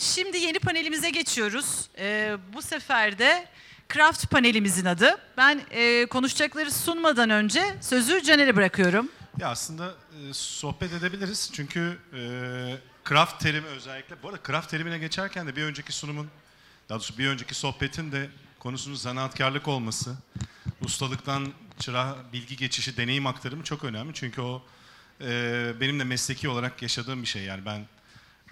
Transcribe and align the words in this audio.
Şimdi 0.00 0.38
yeni 0.38 0.58
panelimize 0.58 1.10
geçiyoruz. 1.10 1.88
Ee, 1.98 2.36
bu 2.54 2.62
sefer 2.62 3.18
de 3.18 3.46
Craft 3.94 4.30
panelimizin 4.30 4.84
adı. 4.84 5.18
Ben 5.36 5.60
e, 5.70 6.06
konuşacakları 6.06 6.70
sunmadan 6.70 7.30
önce 7.30 7.76
sözü 7.80 8.22
Caner'e 8.22 8.56
bırakıyorum. 8.56 9.08
Ya 9.38 9.48
aslında 9.48 9.86
e, 9.88 10.32
sohbet 10.32 10.92
edebiliriz 10.92 11.50
çünkü 11.54 11.98
e, 12.14 12.20
craft 13.08 13.40
terimi 13.42 13.66
özellikle, 13.66 14.22
bu 14.22 14.28
arada 14.28 14.40
craft 14.46 14.70
terimine 14.70 14.98
geçerken 14.98 15.46
de 15.46 15.56
bir 15.56 15.62
önceki 15.62 15.92
sunumun, 15.92 16.28
daha 16.88 16.98
doğrusu 16.98 17.18
bir 17.18 17.28
önceki 17.28 17.54
sohbetin 17.54 18.12
de 18.12 18.28
konusunun 18.58 18.94
zanaatkarlık 18.94 19.68
olması, 19.68 20.16
ustalıktan 20.80 21.52
çırağa 21.78 22.16
bilgi 22.32 22.56
geçişi, 22.56 22.96
deneyim 22.96 23.26
aktarımı 23.26 23.64
çok 23.64 23.84
önemli. 23.84 24.14
Çünkü 24.14 24.40
o 24.40 24.62
e, 25.20 25.72
benim 25.80 26.00
de 26.00 26.04
mesleki 26.04 26.48
olarak 26.48 26.82
yaşadığım 26.82 27.22
bir 27.22 27.26
şey 27.26 27.42
yani 27.42 27.66
ben 27.66 27.86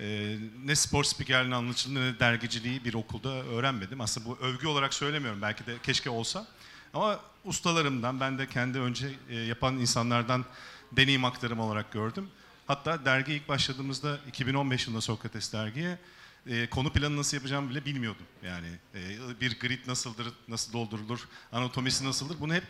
e, 0.01 0.37
ne 0.65 0.77
spor 0.77 1.05
spikerliğini 1.05 1.55
anlatıcılığını 1.55 2.01
ne 2.01 2.15
de 2.15 2.21
dergiciliği 2.21 2.85
bir 2.85 2.95
okulda 2.95 3.29
öğrenmedim. 3.29 4.01
Aslında 4.01 4.29
bu 4.29 4.37
övgü 4.37 4.67
olarak 4.67 4.95
söylemiyorum 4.95 5.43
belki 5.43 5.67
de 5.67 5.75
keşke 5.83 6.11
olsa. 6.11 6.47
Ama 6.95 7.21
ustalarımdan, 7.45 8.21
ben 8.21 8.39
de 8.39 8.49
kendi 8.49 8.79
önce 8.79 9.11
e, 9.29 9.37
yapan 9.37 9.79
insanlardan 9.79 10.45
deneyim 10.93 11.25
aktarımı 11.25 11.63
olarak 11.63 11.93
gördüm. 11.93 12.29
Hatta 12.67 13.05
dergi 13.05 13.33
ilk 13.33 13.49
başladığımızda 13.49 14.19
2015 14.29 14.87
yılında 14.87 15.01
Sokrates 15.01 15.53
dergiye 15.53 15.99
e, 16.47 16.67
konu 16.67 16.93
planı 16.93 17.17
nasıl 17.17 17.37
yapacağımı 17.37 17.71
bile 17.71 17.85
bilmiyordum. 17.85 18.27
Yani 18.43 18.67
e, 18.95 19.01
bir 19.41 19.61
grid 19.61 19.89
nasıldır, 19.89 20.27
nasıl 20.49 20.73
doldurulur, 20.73 21.29
anatomisi 21.53 22.05
nasıldır 22.05 22.41
bunu 22.41 22.55
hep 22.55 22.65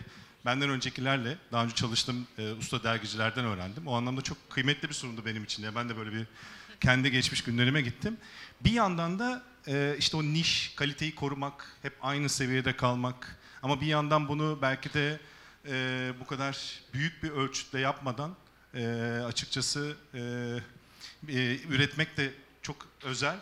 benden 0.45 0.71
öncekilerle, 0.71 1.39
daha 1.53 1.65
önce 1.65 1.75
çalıştığım 1.75 2.27
e, 2.39 2.53
usta 2.53 2.85
dergicilerden 2.85 3.45
öğrendim. 3.45 3.87
O 3.87 3.95
anlamda 3.95 4.23
çok 4.23 4.51
kıymetli 4.51 4.89
bir 4.89 4.95
sunumdu 4.95 5.25
benim 5.25 5.45
için. 5.45 5.75
ben 5.75 5.89
de 5.89 5.97
böyle 5.97 6.13
bir 6.13 6.27
kendi 6.81 7.11
geçmiş 7.11 7.45
günlerime 7.45 7.81
gittim. 7.81 8.17
Bir 8.61 8.73
yandan 8.73 9.19
da 9.19 9.43
e, 9.67 9.97
işte 9.99 10.17
o 10.17 10.23
niş, 10.23 10.73
kaliteyi 10.77 11.15
korumak, 11.15 11.77
hep 11.83 11.93
aynı 12.03 12.29
seviyede 12.29 12.77
kalmak. 12.77 13.39
Ama 13.63 13.81
bir 13.81 13.87
yandan 13.87 14.29
bunu 14.29 14.59
belki 14.63 14.95
de 14.95 15.21
e, 15.69 16.13
bu 16.21 16.27
kadar 16.27 16.81
büyük 16.95 17.23
bir 17.23 17.31
ölçütle 17.31 17.81
yapmadan 17.81 18.37
e, 18.75 18.87
açıkçası 19.27 19.97
e, 20.15 20.21
e, 21.29 21.59
üretmek 21.69 22.17
de 22.17 22.35
çok 22.63 22.89
özel. 23.03 23.37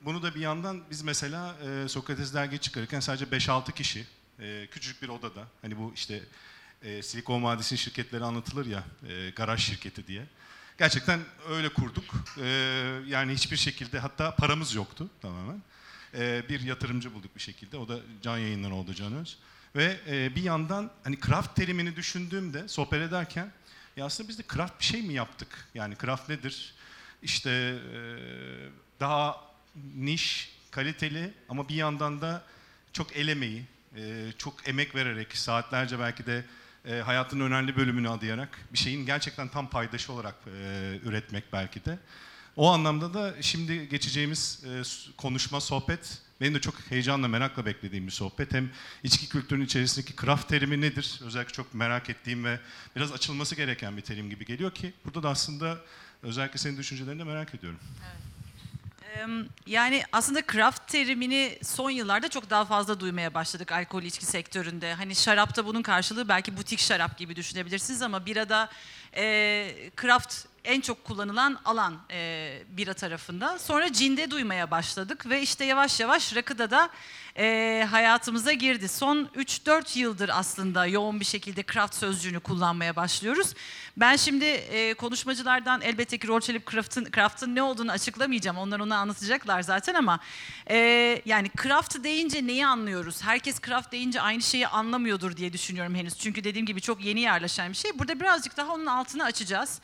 Bunu 0.00 0.22
da 0.22 0.34
bir 0.34 0.40
yandan 0.40 0.82
biz 0.90 1.02
mesela 1.02 1.56
e, 1.64 1.88
Sokrates 1.88 2.34
dergi 2.34 2.58
çıkarırken 2.58 3.00
sadece 3.00 3.24
5-6 3.24 3.72
kişi 3.72 4.06
e, 4.40 4.68
küçücük 4.70 5.02
bir 5.02 5.08
odada 5.08 5.46
hani 5.62 5.78
bu 5.78 5.92
işte 5.94 6.22
e, 6.82 7.02
Silikon 7.02 7.44
Vadisi'nin 7.44 7.78
şirketleri 7.78 8.24
anlatılır 8.24 8.66
ya 8.66 8.84
e, 9.08 9.30
garaj 9.30 9.62
şirketi 9.62 10.06
diye. 10.06 10.26
Gerçekten 10.78 11.20
öyle 11.48 11.68
kurduk. 11.68 12.04
E, 12.42 12.46
yani 13.06 13.32
hiçbir 13.32 13.56
şekilde 13.56 13.98
hatta 13.98 14.36
paramız 14.36 14.74
yoktu 14.74 15.08
tamamen. 15.22 15.62
E, 16.14 16.48
bir 16.48 16.60
yatırımcı 16.60 17.14
bulduk 17.14 17.36
bir 17.36 17.40
şekilde. 17.40 17.76
O 17.76 17.88
da 17.88 17.98
Can 18.22 18.38
Yayınlar 18.38 18.70
oldu 18.70 18.94
Can 18.94 19.12
Öz. 19.12 19.38
Ve 19.76 20.00
e, 20.08 20.34
bir 20.36 20.42
yandan 20.42 20.90
hani 21.04 21.20
craft 21.20 21.56
terimini 21.56 21.96
düşündüğümde 21.96 22.68
sohbet 22.68 23.02
ederken 23.02 23.52
ya 23.96 24.04
aslında 24.04 24.28
biz 24.28 24.38
de 24.38 24.42
craft 24.54 24.80
bir 24.80 24.84
şey 24.84 25.02
mi 25.02 25.12
yaptık? 25.14 25.68
Yani 25.74 25.96
craft 26.00 26.28
nedir? 26.28 26.74
İşte 27.22 27.50
e, 27.50 27.98
daha 29.00 29.40
niş, 29.96 30.56
kaliteli 30.70 31.34
ama 31.48 31.68
bir 31.68 31.74
yandan 31.74 32.20
da 32.20 32.44
çok 32.92 33.16
el 33.16 33.28
emeği, 33.28 33.64
e, 33.96 34.32
çok 34.38 34.68
emek 34.68 34.94
vererek, 34.94 35.36
saatlerce 35.36 35.98
belki 35.98 36.26
de 36.26 36.44
e, 36.88 36.94
hayatın 36.94 37.40
önemli 37.40 37.76
bölümünü 37.76 38.08
adayarak 38.08 38.58
bir 38.72 38.78
şeyin 38.78 39.06
gerçekten 39.06 39.48
tam 39.48 39.70
paydaşı 39.70 40.12
olarak 40.12 40.34
e, 40.46 40.98
üretmek 41.04 41.52
belki 41.52 41.84
de. 41.84 41.98
O 42.56 42.70
anlamda 42.72 43.14
da 43.14 43.42
şimdi 43.42 43.88
geçeceğimiz 43.88 44.64
e, 44.64 44.82
konuşma, 45.16 45.60
sohbet 45.60 46.18
benim 46.40 46.54
de 46.54 46.60
çok 46.60 46.74
heyecanla, 46.90 47.28
merakla 47.28 47.66
beklediğim 47.66 48.06
bir 48.06 48.12
sohbet. 48.12 48.52
Hem 48.52 48.70
içki 49.02 49.28
kültürünün 49.28 49.64
içerisindeki 49.64 50.16
craft 50.16 50.48
terimi 50.48 50.80
nedir? 50.80 51.20
Özellikle 51.24 51.52
çok 51.52 51.74
merak 51.74 52.10
ettiğim 52.10 52.44
ve 52.44 52.60
biraz 52.96 53.12
açılması 53.12 53.54
gereken 53.54 53.96
bir 53.96 54.02
terim 54.02 54.30
gibi 54.30 54.44
geliyor 54.44 54.70
ki 54.70 54.92
burada 55.04 55.22
da 55.22 55.28
aslında 55.30 55.78
özellikle 56.22 56.58
senin 56.58 56.76
düşüncelerini 56.76 57.20
de 57.20 57.24
merak 57.24 57.54
ediyorum. 57.54 57.78
Ee, 57.82 58.33
Yani 59.66 60.02
aslında 60.12 60.42
craft 60.52 60.88
terimini 60.88 61.58
son 61.62 61.90
yıllarda 61.90 62.28
çok 62.28 62.50
daha 62.50 62.64
fazla 62.64 63.00
duymaya 63.00 63.34
başladık 63.34 63.72
alkol 63.72 64.02
içki 64.02 64.26
sektöründe. 64.26 64.94
Hani 64.94 65.14
şarapta 65.14 65.66
bunun 65.66 65.82
karşılığı 65.82 66.28
belki 66.28 66.56
butik 66.56 66.78
şarap 66.78 67.18
gibi 67.18 67.36
düşünebilirsiniz 67.36 68.02
ama 68.02 68.26
birada 68.26 68.68
e, 69.16 69.90
craft 70.00 70.53
en 70.64 70.80
çok 70.80 71.04
kullanılan 71.04 71.58
alan 71.64 71.98
e, 72.10 72.62
bira 72.68 72.94
tarafında. 72.94 73.58
Sonra 73.58 73.92
cinde 73.92 74.30
duymaya 74.30 74.70
başladık 74.70 75.26
ve 75.28 75.42
işte 75.42 75.64
yavaş 75.64 76.00
yavaş 76.00 76.36
rakıda 76.36 76.70
da 76.70 76.90
e, 77.38 77.86
hayatımıza 77.90 78.52
girdi. 78.52 78.88
Son 78.88 79.24
3-4 79.24 79.98
yıldır 79.98 80.30
aslında 80.32 80.86
yoğun 80.86 81.20
bir 81.20 81.24
şekilde 81.24 81.64
craft 81.72 81.94
sözcüğünü 81.94 82.40
kullanmaya 82.40 82.96
başlıyoruz. 82.96 83.54
Ben 83.96 84.16
şimdi 84.16 84.44
e, 84.44 84.94
konuşmacılardan 84.94 85.80
elbette 85.80 86.18
ki 86.18 86.28
rol 86.28 86.40
çalıp 86.40 86.70
craft'ın, 86.70 87.08
craft'ın 87.14 87.54
ne 87.54 87.62
olduğunu 87.62 87.92
açıklamayacağım. 87.92 88.58
Onlar 88.58 88.80
onu 88.80 88.94
anlatacaklar 88.94 89.62
zaten 89.62 89.94
ama 89.94 90.20
e, 90.70 90.76
yani 91.24 91.50
craft 91.62 92.04
deyince 92.04 92.46
neyi 92.46 92.66
anlıyoruz? 92.66 93.22
Herkes 93.22 93.60
craft 93.60 93.92
deyince 93.92 94.20
aynı 94.20 94.42
şeyi 94.42 94.68
anlamıyordur 94.68 95.36
diye 95.36 95.52
düşünüyorum 95.52 95.94
henüz. 95.94 96.18
Çünkü 96.18 96.44
dediğim 96.44 96.66
gibi 96.66 96.80
çok 96.80 97.04
yeni 97.04 97.20
yerleşen 97.20 97.72
bir 97.72 97.76
şey. 97.76 97.98
Burada 97.98 98.20
birazcık 98.20 98.56
daha 98.56 98.72
onun 98.72 98.86
altını 98.86 99.24
açacağız. 99.24 99.80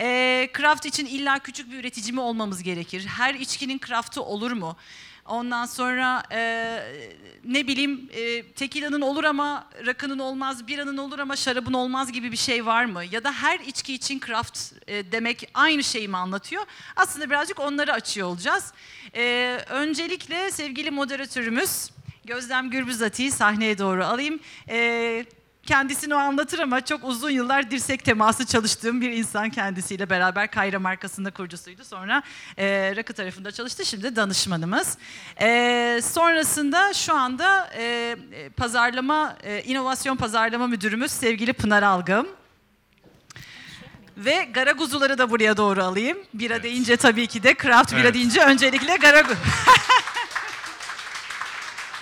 E, 0.00 0.48
craft 0.58 0.86
için 0.86 1.06
illa 1.06 1.38
küçük 1.38 1.72
bir 1.72 1.78
üretici 1.78 2.12
mi 2.12 2.20
olmamız 2.20 2.62
gerekir? 2.62 3.06
Her 3.06 3.34
içkinin 3.34 3.80
craft'ı 3.86 4.22
olur 4.22 4.52
mu? 4.52 4.76
Ondan 5.26 5.66
sonra 5.66 6.22
e, 6.32 6.38
ne 7.44 7.66
bileyim 7.66 8.08
e, 8.12 8.42
tekilanın 8.42 9.00
olur 9.00 9.24
ama 9.24 9.68
rakının 9.86 10.18
olmaz, 10.18 10.66
biranın 10.66 10.96
olur 10.96 11.18
ama 11.18 11.36
şarabın 11.36 11.72
olmaz 11.72 12.12
gibi 12.12 12.32
bir 12.32 12.36
şey 12.36 12.66
var 12.66 12.84
mı? 12.84 13.04
Ya 13.10 13.24
da 13.24 13.32
her 13.32 13.60
içki 13.60 13.94
için 13.94 14.20
craft 14.26 14.72
e, 14.86 15.12
demek 15.12 15.50
aynı 15.54 15.84
şeyi 15.84 16.08
mi 16.08 16.16
anlatıyor? 16.16 16.62
Aslında 16.96 17.30
birazcık 17.30 17.60
onları 17.60 17.92
açıyor 17.92 18.28
olacağız. 18.28 18.72
E, 19.14 19.58
öncelikle 19.68 20.50
sevgili 20.50 20.90
moderatörümüz 20.90 21.90
Gözlem 22.24 22.70
Gürbüzati'yi 22.70 23.30
sahneye 23.30 23.78
doğru 23.78 24.04
alayım. 24.04 24.40
E, 24.68 25.24
Kendisini 25.66 26.14
o 26.14 26.18
anlatır 26.18 26.58
ama 26.58 26.80
çok 26.84 27.04
uzun 27.04 27.30
yıllar 27.30 27.70
dirsek 27.70 28.04
teması 28.04 28.46
çalıştığım 28.46 29.00
bir 29.00 29.10
insan 29.10 29.50
kendisiyle 29.50 30.10
beraber 30.10 30.50
Kayra 30.50 30.78
markasında 30.78 31.30
kurucusuydu. 31.30 31.84
Sonra 31.84 32.22
e, 32.58 32.92
Rakı 32.96 33.12
tarafında 33.12 33.52
çalıştı. 33.52 33.84
Şimdi 33.86 34.16
danışmanımız. 34.16 34.98
E, 35.40 36.00
sonrasında 36.04 36.92
şu 36.94 37.14
anda 37.14 37.70
e, 37.76 38.16
e, 38.32 38.48
pazarlama, 38.48 39.36
e, 39.42 39.62
inovasyon 39.62 40.16
pazarlama 40.16 40.66
müdürümüz 40.66 41.10
sevgili 41.12 41.52
Pınar 41.52 41.82
Algım. 41.82 42.28
Ve 44.16 44.44
Garaguzuları 44.44 45.18
da 45.18 45.30
buraya 45.30 45.56
doğru 45.56 45.82
alayım. 45.84 46.18
Bira 46.34 46.54
Evet. 46.54 46.64
deyince 46.64 46.96
tabii 46.96 47.26
ki 47.26 47.42
de 47.42 47.54
craft 47.62 47.92
bira 47.92 48.00
Evet. 48.00 48.14
deyince 48.14 48.40
öncelikle 48.44 48.96
Garagu. 48.96 49.32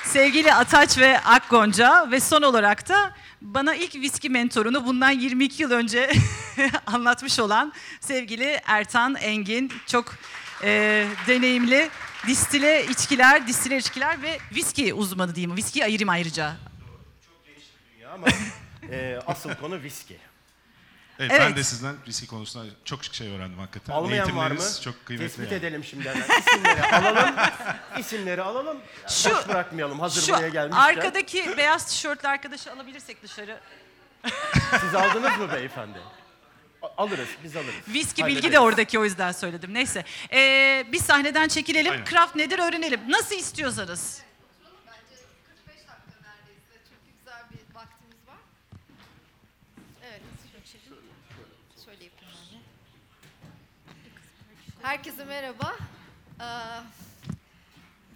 Sevgili 0.04 0.54
Ataç 0.54 0.98
ve 0.98 1.20
Akgonca 1.20 2.10
ve 2.10 2.20
son 2.20 2.42
olarak 2.42 2.88
da 2.88 3.12
bana 3.42 3.74
ilk 3.74 3.94
viski 3.94 4.30
mentorunu 4.30 4.86
bundan 4.86 5.10
22 5.10 5.62
yıl 5.62 5.70
önce 5.70 6.10
anlatmış 6.86 7.38
olan 7.38 7.72
sevgili 8.00 8.60
Ertan 8.66 9.14
Engin. 9.14 9.72
Çok 9.86 10.14
e, 10.62 11.06
deneyimli 11.26 11.90
distile 12.26 12.86
içkiler, 12.86 13.46
distile 13.46 13.76
içkiler 13.76 14.22
ve 14.22 14.38
viski 14.54 14.94
uzmanı 14.94 15.34
diyeyim. 15.34 15.56
Viski 15.56 15.84
ayırayım 15.84 16.08
ayrıca. 16.08 16.56
dünya 17.96 18.10
ama 18.10 18.26
e, 18.90 19.18
asıl 19.26 19.54
konu 19.54 19.82
viski. 19.82 20.16
Evet, 21.20 21.30
Evet. 21.30 21.40
ben 21.40 21.56
de 21.56 21.64
sizden 21.64 21.94
riski 22.06 22.26
konusunda 22.26 22.66
çok 22.84 23.04
şey 23.04 23.28
öğrendim 23.28 23.58
hakikaten. 23.58 23.92
Almayan 23.92 24.18
var 24.26 24.32
mı? 24.32 24.40
Eğitimleriniz 24.42 24.82
çok 24.82 25.06
kıymetli. 25.06 25.28
Tespit 25.28 25.52
yani. 25.52 25.58
edelim 25.58 25.84
şimdi 25.84 26.08
hemen. 26.08 26.24
İsimleri 26.40 26.82
alalım. 26.94 27.34
İsimleri 27.98 28.42
alalım. 28.42 28.78
Şu- 29.08 29.30
Boş 29.30 29.48
bırakmayalım 29.48 30.00
hazır 30.00 30.22
Şu 30.22 30.32
buraya 30.32 30.48
gelmişken. 30.48 30.82
arkadaki 30.82 31.54
beyaz 31.56 31.86
tişörtlü 31.86 32.28
arkadaşı 32.28 32.72
alabilirsek 32.72 33.22
dışarı. 33.22 33.60
Siz 34.80 34.94
aldınız 34.94 35.38
mı 35.38 35.52
beyefendi? 35.52 35.98
A- 36.82 37.02
Alırız, 37.02 37.28
biz 37.44 37.56
alırız. 37.56 37.74
Viski 37.88 38.26
bilgi 38.26 38.52
de 38.52 38.58
oradaki 38.60 38.98
o 38.98 39.04
yüzden 39.04 39.32
söyledim. 39.32 39.74
Neyse. 39.74 40.04
Ee, 40.32 40.86
biz 40.92 41.02
sahneden 41.04 41.48
çekilelim. 41.48 41.92
Aynen. 41.92 42.04
Craft 42.04 42.36
nedir 42.36 42.58
öğrenelim. 42.58 43.00
Nasıl 43.08 43.34
istiyorsanız. 43.34 44.22
Bence 44.86 45.22
45 45.66 45.76
dakika 45.76 46.20
neredeyse. 46.22 46.84
Çünkü 46.88 47.18
güzel 47.18 47.42
bir 47.50 47.74
vaktimiz 47.74 48.26
var. 48.28 48.38
Evet. 50.08 50.20
Şöyle 51.84 52.04
yapayım 52.04 52.34
ben 52.34 52.58
de. 54.79 54.79
Herkese 54.90 55.24
merhaba. 55.24 55.76
Ee, 56.40 56.44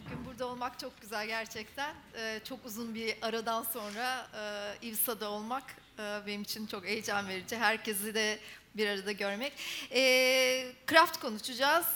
Bugün 0.05 0.27
burada 0.27 0.47
olmak 0.47 0.79
çok 0.79 1.01
güzel 1.01 1.27
gerçekten. 1.27 1.95
Ee, 2.17 2.41
Çok 2.49 2.67
uzun 2.67 2.95
bir 2.95 3.15
aradan 3.23 3.63
sonra 3.63 4.27
e, 4.35 4.87
İvsa'da 4.87 5.31
olmak 5.31 5.65
Ee, 5.99 6.21
Benim 6.27 6.43
için 6.43 6.67
çok 6.67 6.85
heyecan 6.85 7.29
verici. 7.29 7.57
Herkesi 7.57 8.15
de 8.15 8.39
bir 8.77 8.89
arada 8.89 9.13
görmek. 9.13 9.53
Ee, 9.93 10.73
craft 10.91 11.21
konuşacağız. 11.21 11.87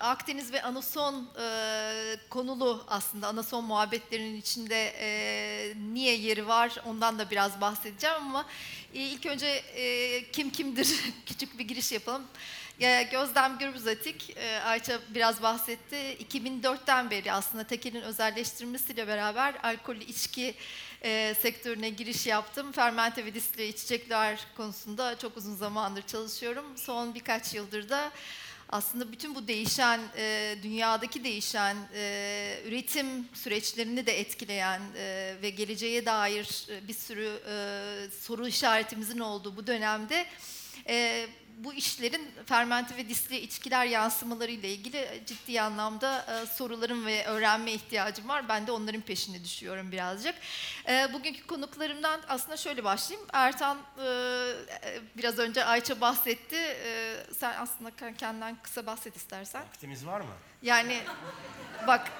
Akdeniz 0.00 0.52
ve 0.52 0.62
Anason 0.62 1.28
e, 1.40 2.16
konulu 2.30 2.84
aslında 2.88 3.28
Anason 3.28 3.64
muhabbetlerinin 3.64 4.36
içinde 4.36 4.92
e, 4.98 5.74
niye 5.92 6.16
yeri 6.16 6.48
var 6.48 6.76
ondan 6.86 7.18
da 7.18 7.30
biraz 7.30 7.60
bahsedeceğim 7.60 8.16
ama 8.16 8.46
e, 8.94 8.98
ilk 8.98 9.26
önce 9.26 9.46
e, 9.46 10.30
kim 10.30 10.50
kimdir 10.50 11.00
küçük 11.26 11.58
bir 11.58 11.64
giriş 11.64 11.92
yapalım. 11.92 12.22
Ya, 12.80 13.02
Gözlem 13.02 13.58
Gürbüzatik, 13.58 14.36
e, 14.36 14.60
Ayça 14.60 15.00
biraz 15.08 15.42
bahsetti. 15.42 15.96
2004'ten 15.96 17.10
beri 17.10 17.32
aslında 17.32 17.64
tekelin 17.64 18.00
özelleştirilmesiyle 18.02 19.06
beraber 19.06 19.54
alkollü 19.62 20.04
içki 20.04 20.54
e, 21.02 21.34
sektörüne 21.40 21.90
giriş 21.90 22.26
yaptım. 22.26 22.72
Fermente 22.72 23.24
ve 23.24 23.34
distile 23.34 23.68
içecekler 23.68 24.46
konusunda 24.56 25.18
çok 25.18 25.36
uzun 25.36 25.54
zamandır 25.54 26.02
çalışıyorum. 26.02 26.64
Son 26.76 27.14
birkaç 27.14 27.54
yıldır 27.54 27.88
da 27.88 28.10
aslında 28.68 29.12
bütün 29.12 29.34
bu 29.34 29.48
değişen, 29.48 30.00
e, 30.16 30.56
dünyadaki 30.62 31.24
değişen 31.24 31.76
üretim 32.64 33.28
süreçlerini 33.34 34.06
de 34.06 34.20
etkileyen 34.20 34.82
ve 35.42 35.50
geleceğe 35.50 36.06
dair 36.06 36.66
bir 36.88 36.94
sürü 36.94 37.40
soru 38.20 38.48
işaretimizin 38.48 39.18
olduğu 39.18 39.56
bu 39.56 39.66
dönemde 39.66 40.26
bu 41.58 41.74
işlerin 41.74 42.30
fermente 42.46 42.96
ve 42.96 43.08
disli 43.08 43.36
içkiler 43.38 43.86
yansımaları 43.86 44.50
ile 44.50 44.68
ilgili 44.68 45.22
ciddi 45.26 45.60
anlamda 45.60 46.26
e, 46.42 46.46
sorularım 46.46 47.06
ve 47.06 47.24
öğrenme 47.26 47.72
ihtiyacım 47.72 48.28
var. 48.28 48.48
Ben 48.48 48.66
de 48.66 48.72
onların 48.72 49.00
peşine 49.00 49.44
düşüyorum 49.44 49.92
birazcık. 49.92 50.34
E, 50.88 51.12
bugünkü 51.12 51.46
konuklarımdan 51.46 52.20
aslında 52.28 52.56
şöyle 52.56 52.84
başlayayım. 52.84 53.28
Ertan 53.32 53.78
e, 53.98 54.02
e, 54.04 55.00
biraz 55.16 55.38
önce 55.38 55.64
Ayça 55.64 56.00
bahsetti. 56.00 56.56
E, 56.56 57.16
sen 57.38 57.54
aslında 57.58 57.90
kendinden 58.16 58.56
kısa 58.62 58.86
bahset 58.86 59.16
istersen. 59.16 59.62
Vaktimiz 59.62 60.06
var 60.06 60.20
mı? 60.20 60.32
Yani 60.62 61.00
bak 61.86 62.10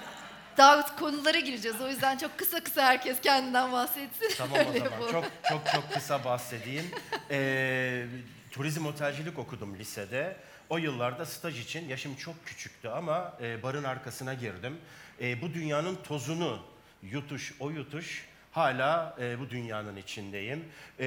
daha 0.56 0.96
konulara 0.96 1.38
gireceğiz. 1.38 1.80
O 1.80 1.88
yüzden 1.88 2.18
çok 2.18 2.38
kısa 2.38 2.64
kısa 2.64 2.82
herkes 2.82 3.20
kendinden 3.20 3.72
bahsetsin. 3.72 4.30
Tamam 4.38 4.58
o 4.66 4.72
zaman. 4.78 5.12
Çok 5.12 5.24
çok 5.48 5.62
çok 5.74 5.92
kısa 5.92 6.24
bahsedeyim. 6.24 6.90
Ee, 7.30 8.06
turizm 8.50 8.86
otelcilik 8.86 9.38
okudum 9.38 9.78
lisede. 9.78 10.36
O 10.68 10.78
yıllarda 10.78 11.26
staj 11.26 11.60
için 11.60 11.88
yaşım 11.88 12.14
çok 12.14 12.46
küçüktü 12.46 12.88
ama 12.88 13.36
e, 13.42 13.62
barın 13.62 13.84
arkasına 13.84 14.34
girdim. 14.34 14.76
E, 15.20 15.42
bu 15.42 15.54
dünyanın 15.54 15.96
tozunu 15.96 16.62
yutuş 17.02 17.54
o 17.60 17.70
yutuş 17.70 18.28
hala 18.52 19.16
e, 19.20 19.40
bu 19.40 19.50
dünyanın 19.50 19.96
içindeyim. 19.96 20.64
E, 21.00 21.06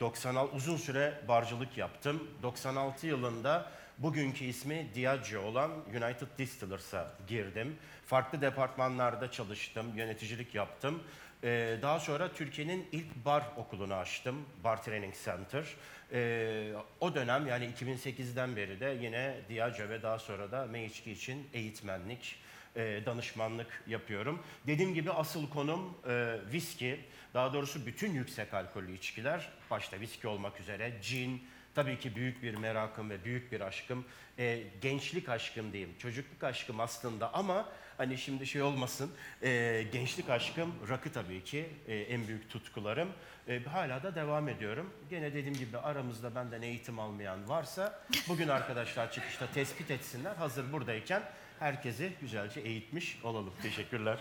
96 0.00 0.56
uzun 0.56 0.76
süre 0.76 1.20
barcılık 1.28 1.78
yaptım. 1.78 2.28
96 2.42 3.06
yılında 3.06 3.70
bugünkü 3.98 4.44
ismi 4.44 4.88
Diageo 4.94 5.42
olan 5.42 5.70
United 5.70 6.38
Distillers'a 6.38 7.12
girdim. 7.28 7.76
Farklı 8.06 8.40
departmanlarda 8.40 9.30
çalıştım, 9.30 9.86
yöneticilik 9.96 10.54
yaptım. 10.54 11.02
Ee, 11.44 11.78
daha 11.82 12.00
sonra 12.00 12.32
Türkiye'nin 12.32 12.86
ilk 12.92 13.24
bar 13.24 13.44
okulunu 13.56 13.94
açtım, 13.94 14.46
Bar 14.64 14.82
Training 14.82 15.14
Center. 15.24 15.64
Ee, 16.12 16.72
o 17.00 17.14
dönem 17.14 17.46
yani 17.46 17.70
2008'den 17.78 18.56
beri 18.56 18.80
de 18.80 18.98
yine 19.02 19.36
Diageo 19.48 19.88
ve 19.88 20.02
daha 20.02 20.18
sonra 20.18 20.52
da 20.52 20.66
M2 20.66 21.10
için 21.10 21.48
eğitmenlik, 21.52 22.36
e, 22.76 23.02
danışmanlık 23.06 23.82
yapıyorum. 23.86 24.42
Dediğim 24.66 24.94
gibi 24.94 25.10
asıl 25.10 25.50
konum 25.50 25.98
e, 26.08 26.36
viski, 26.52 27.00
daha 27.34 27.52
doğrusu 27.52 27.86
bütün 27.86 28.12
yüksek 28.12 28.54
alkollü 28.54 28.94
içkiler, 28.94 29.48
başta 29.70 30.00
viski 30.00 30.28
olmak 30.28 30.60
üzere, 30.60 30.92
gin, 31.02 31.42
tabii 31.74 31.98
ki 31.98 32.16
büyük 32.16 32.42
bir 32.42 32.54
merakım 32.54 33.10
ve 33.10 33.24
büyük 33.24 33.52
bir 33.52 33.60
aşkım. 33.60 34.04
E, 34.38 34.62
gençlik 34.80 35.28
aşkım 35.28 35.72
diyeyim, 35.72 35.94
çocukluk 35.98 36.44
aşkım 36.44 36.80
aslında 36.80 37.34
ama 37.34 37.68
hani 38.00 38.18
şimdi 38.18 38.46
şey 38.46 38.62
olmasın, 38.62 39.10
e, 39.42 39.82
gençlik 39.92 40.30
aşkım 40.30 40.74
rakı 40.88 41.12
tabii 41.12 41.44
ki 41.44 41.70
e, 41.88 41.96
en 41.96 42.28
büyük 42.28 42.50
tutkularım. 42.50 43.08
E, 43.48 43.64
hala 43.64 44.02
da 44.02 44.14
devam 44.14 44.48
ediyorum. 44.48 44.94
Gene 45.10 45.34
dediğim 45.34 45.58
gibi 45.58 45.78
aramızda 45.78 46.34
benden 46.34 46.62
eğitim 46.62 46.98
almayan 46.98 47.48
varsa 47.48 48.02
bugün 48.28 48.48
arkadaşlar 48.48 49.12
çıkışta 49.12 49.46
tespit 49.54 49.90
etsinler. 49.90 50.36
Hazır 50.36 50.72
buradayken 50.72 51.22
herkesi 51.58 52.12
güzelce 52.20 52.60
eğitmiş 52.60 53.18
olalım. 53.24 53.54
Teşekkürler. 53.62 54.18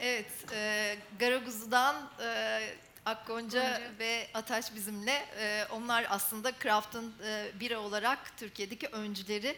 Evet, 0.00 0.52
e, 0.52 0.96
Garaguzu'dan 1.18 2.10
e, 2.24 2.60
Akgonca 3.06 3.80
ve 3.98 4.26
Ataş 4.34 4.74
bizimle. 4.74 5.24
E, 5.40 5.64
onlar 5.70 6.06
aslında 6.08 6.52
Craft'ın 6.62 7.14
e, 7.26 7.60
biri 7.60 7.76
olarak 7.76 8.36
Türkiye'deki 8.36 8.86
öncüleri. 8.86 9.56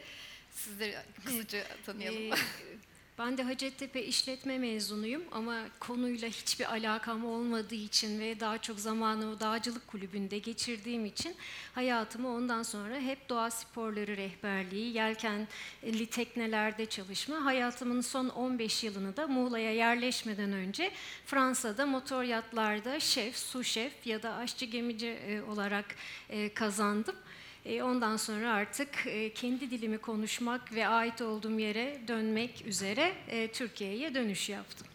Sizleri 0.50 0.96
kısaca 1.24 1.64
tanıyalım. 1.86 2.38
Ben 3.18 3.38
de 3.38 3.42
Hacettepe 3.42 4.04
işletme 4.04 4.58
mezunuyum 4.58 5.22
ama 5.32 5.56
konuyla 5.80 6.28
hiçbir 6.28 6.72
alakam 6.72 7.24
olmadığı 7.24 7.74
için 7.74 8.20
ve 8.20 8.40
daha 8.40 8.58
çok 8.58 8.80
zamanımı 8.80 9.40
dağcılık 9.40 9.86
kulübünde 9.86 10.38
geçirdiğim 10.38 11.06
için 11.06 11.34
hayatımı 11.74 12.28
ondan 12.28 12.62
sonra 12.62 13.00
hep 13.00 13.28
doğa 13.28 13.50
sporları 13.50 14.16
rehberliği, 14.16 14.94
yelkenli 14.94 16.06
teknelerde 16.06 16.86
çalışma, 16.86 17.44
hayatımın 17.44 18.00
son 18.00 18.28
15 18.28 18.84
yılını 18.84 19.16
da 19.16 19.26
Muğla'ya 19.26 19.72
yerleşmeden 19.74 20.52
önce 20.52 20.90
Fransa'da 21.26 21.86
motor 21.86 22.22
yatlarda 22.22 23.00
şef, 23.00 23.36
su 23.36 23.64
şef 23.64 24.06
ya 24.06 24.22
da 24.22 24.34
aşçı 24.34 24.64
gemici 24.64 25.08
e, 25.08 25.42
olarak 25.42 25.96
e, 26.28 26.54
kazandım. 26.54 27.16
E, 27.64 27.82
Ondan 27.82 28.16
sonra 28.16 28.52
artık 28.52 29.06
e, 29.06 29.34
kendi 29.34 29.70
dilimi 29.70 29.98
konuşmak 29.98 30.72
ve 30.72 30.88
ait 30.88 31.22
olduğum 31.22 31.58
yere 31.58 32.00
dönmek 32.08 32.66
üzere 32.66 33.14
e, 33.28 33.52
Türkiye'ye 33.52 34.14
dönüş 34.14 34.48
yaptım. 34.48 34.86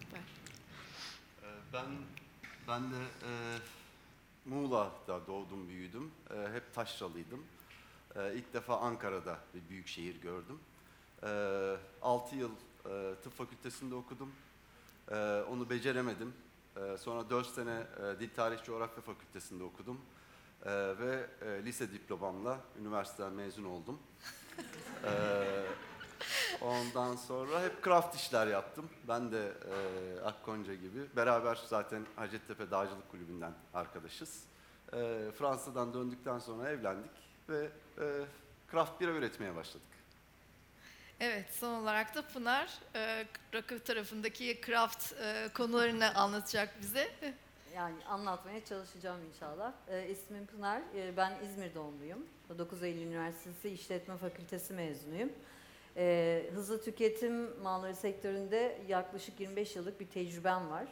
Süper. 0.00 0.18
Ee, 1.42 1.54
Ben 1.72 1.84
ben 2.68 2.82
de 2.82 2.96
e, 2.96 3.30
Muğla'da 4.44 5.26
doğdum 5.26 5.68
büyüdüm. 5.68 6.10
E, 6.30 6.52
hep 6.52 6.74
taşralıydım. 6.74 7.44
E, 8.16 8.34
ilk 8.34 8.54
defa 8.54 8.76
Ankara'da 8.80 9.38
bir 9.54 9.68
büyük 9.70 9.86
şehir 9.88 10.20
gördüm. 10.20 10.58
E, 11.22 11.28
6 12.02 12.36
yıl 12.36 12.50
e, 12.50 13.14
tıp 13.22 13.36
fakültesinde 13.36 13.94
okudum. 13.94 14.32
E, 15.10 15.14
onu 15.50 15.70
beceremedim. 15.70 16.32
E, 16.76 16.98
sonra 16.98 17.30
4 17.30 17.46
sene 17.46 17.70
e, 17.96 18.20
Dil 18.20 18.28
Tarih 18.36 18.64
Coğrafya 18.64 19.02
Fakültesinde 19.02 19.64
okudum. 19.64 20.00
E, 20.64 20.70
ve 20.98 21.26
e, 21.42 21.64
lise 21.64 21.92
diplomamla 21.92 22.60
üniversiteden 22.80 23.32
mezun 23.32 23.64
oldum. 23.64 23.98
E, 25.04 25.10
Ondan 26.60 27.16
sonra 27.16 27.62
hep 27.62 27.84
craft 27.84 28.16
işler 28.16 28.46
yaptım. 28.46 28.90
Ben 29.08 29.32
de 29.32 29.46
e, 29.46 30.20
Akkonca 30.20 30.74
gibi. 30.74 31.16
Beraber 31.16 31.58
zaten 31.68 32.06
Hacettepe 32.16 32.70
Dağcılık 32.70 33.10
Kulübü'nden 33.10 33.52
arkadaşız. 33.74 34.44
E, 34.92 34.96
Fransa'dan 35.38 35.94
döndükten 35.94 36.38
sonra 36.38 36.70
evlendik 36.70 37.10
ve 37.48 37.68
e, 37.98 38.04
craft 38.72 39.00
bira 39.00 39.10
üretmeye 39.10 39.56
başladık. 39.56 39.86
Evet, 41.20 41.46
son 41.52 41.74
olarak 41.74 42.14
da 42.14 42.22
Pınar, 42.22 42.78
e, 42.94 43.26
rakı 43.54 43.78
tarafındaki 43.78 44.60
craft 44.66 45.12
e, 45.12 45.48
konularını 45.54 46.14
anlatacak 46.14 46.80
bize. 46.82 47.10
Yani 47.74 48.04
anlatmaya 48.04 48.64
çalışacağım 48.64 49.20
inşallah. 49.28 49.72
Ee, 49.88 50.08
ismim 50.08 50.46
Pınar, 50.46 50.82
Ee, 50.96 51.16
ben 51.16 51.32
İzmir 51.44 51.74
doğumluyum. 51.74 52.26
9 52.58 52.82
Eylül 52.82 53.02
Üniversitesi 53.02 53.70
İşletme 53.70 54.16
Fakültesi 54.16 54.72
mezunuyum. 54.72 55.32
Ee, 55.96 56.50
hızlı 56.54 56.84
tüketim 56.84 57.62
malları 57.62 57.94
sektöründe 57.94 58.78
yaklaşık 58.88 59.40
25 59.40 59.76
yıllık 59.76 60.00
bir 60.00 60.06
tecrübem 60.06 60.70
var. 60.70 60.86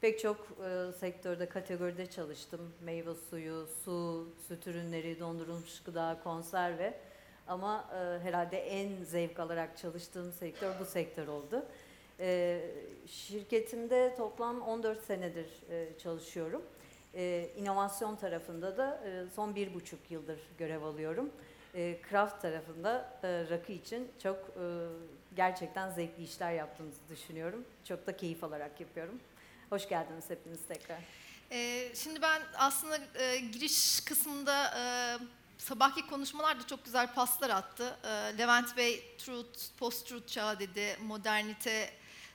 Pek 0.00 0.20
çok 0.20 0.36
e, 0.36 0.92
sektörde, 0.92 1.48
kategoride 1.48 2.06
çalıştım. 2.06 2.74
Meyve 2.80 3.14
suyu, 3.14 3.66
su, 3.84 4.28
süt 4.48 4.66
ürünleri, 4.66 5.20
dondurulmuş 5.20 5.82
gıda, 5.82 6.20
konserve. 6.24 7.00
Ama 7.46 7.90
e, 7.92 8.24
herhalde 8.24 8.58
en 8.58 9.04
zevk 9.04 9.38
alarak 9.40 9.78
çalıştığım 9.78 10.32
sektör 10.32 10.72
bu 10.80 10.84
sektör 10.84 11.28
oldu. 11.28 11.66
Ee, 12.20 12.60
şirketimde 13.06 14.14
toplam 14.16 14.60
14 14.60 15.02
senedir 15.02 15.46
e, 15.70 15.98
çalışıyorum. 15.98 16.62
Ee, 17.14 17.50
inovasyon 17.56 18.16
tarafında 18.16 18.76
da 18.76 19.00
e, 19.06 19.30
son 19.34 19.54
bir 19.54 19.74
buçuk 19.74 20.10
yıldır 20.10 20.38
görev 20.58 20.82
alıyorum. 20.82 21.30
Ee, 21.74 21.98
craft 22.10 22.42
tarafında 22.42 23.18
e, 23.22 23.28
rakı 23.50 23.72
için 23.72 24.08
çok 24.22 24.36
e, 24.36 24.64
gerçekten 25.36 25.90
zevkli 25.90 26.22
işler 26.22 26.52
yaptığımızı 26.52 27.00
düşünüyorum. 27.10 27.64
Çok 27.84 28.06
da 28.06 28.16
keyif 28.16 28.44
alarak 28.44 28.80
yapıyorum. 28.80 29.20
Hoş 29.70 29.88
geldiniz 29.88 30.30
hepiniz 30.30 30.60
tekrar. 30.68 30.98
E, 31.50 31.88
şimdi 31.94 32.22
ben 32.22 32.42
aslında 32.58 32.98
e, 33.14 33.38
giriş 33.38 34.00
kısmında 34.00 34.64
e, 34.78 34.82
sabahki 35.58 36.06
konuşmalarda 36.06 36.66
çok 36.66 36.84
güzel 36.84 37.14
paslar 37.14 37.50
attı. 37.50 37.96
E, 38.04 38.38
Levent 38.38 38.76
Bey 38.76 39.16
truth, 39.18 39.58
post-truth 39.78 40.26
çağı 40.26 40.58
dedi, 40.58 40.96
modernite 41.02 41.90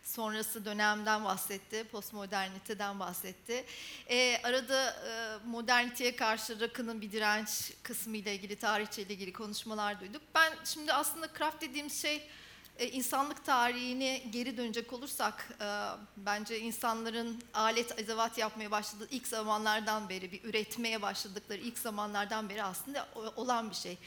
sonrası 0.10 0.66
dönemden 0.66 1.26
bahsetti, 1.26 1.84
postmoderniteden 1.92 3.00
bahsetti. 3.00 3.66
Ee, 4.10 4.42
arada 4.44 4.92
e, 4.92 5.38
moderniteye 5.48 6.16
karşı 6.16 6.60
rakının 6.60 7.02
bir 7.02 7.12
direnç 7.12 7.74
kısmı 7.84 8.18
ile 8.18 8.36
ilgili, 8.36 8.56
tarihçeyle 8.56 9.14
ilgili 9.14 9.34
konuşmalar 9.34 10.00
duyduk. 10.00 10.22
Ben 10.36 10.54
şimdi 10.66 10.94
aslında 10.94 11.28
craft 11.38 11.62
dediğimiz 11.62 12.02
şey 12.02 12.16
e, 12.16 12.22
insanlık 12.88 13.46
tarihine 13.46 14.18
geri 14.18 14.58
dönecek 14.58 14.94
olursak 14.94 15.50
e, 15.62 15.68
bence 16.18 16.60
insanların 16.60 17.42
alet 17.54 18.00
edevat 18.00 18.38
yapmaya 18.38 18.72
başladığı 18.72 19.08
ilk 19.12 19.28
zamanlardan 19.28 20.10
beri 20.10 20.32
bir 20.32 20.44
üretmeye 20.44 21.02
başladıkları 21.02 21.60
ilk 21.60 21.78
zamanlardan 21.78 22.50
beri 22.50 22.64
aslında 22.64 23.08
olan 23.36 23.70
bir 23.70 23.76
şey. 23.76 23.98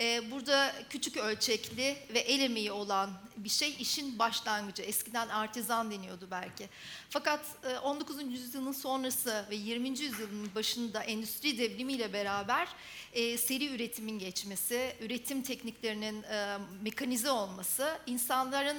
E, 0.00 0.30
burada 0.30 0.74
küçük 0.90 1.16
ölçekli 1.16 1.96
ve 2.14 2.18
el 2.18 2.40
emeği 2.40 2.72
olan 2.72 3.10
bir 3.36 3.48
şey 3.48 3.76
işin 3.78 4.18
başlangıcı. 4.18 4.82
Eskiden 4.82 5.28
artizan 5.28 5.90
deniyordu 5.90 6.28
belki. 6.30 6.68
Fakat 7.10 7.40
e, 7.64 7.78
19. 7.78 8.22
yüzyılın 8.22 8.72
sonrası 8.72 9.46
ve 9.50 9.56
20. 9.56 9.88
yüzyılın 9.88 10.54
başında 10.54 11.02
endüstri 11.02 11.58
devrimiyle 11.58 12.12
beraber 12.12 12.68
e, 13.12 13.38
seri 13.38 13.74
üretimin 13.74 14.18
geçmesi, 14.18 14.96
üretim 15.00 15.42
tekniklerinin 15.42 16.22
e, 16.22 16.56
mekanize 16.82 17.30
olması, 17.30 17.98
insanların 18.06 18.78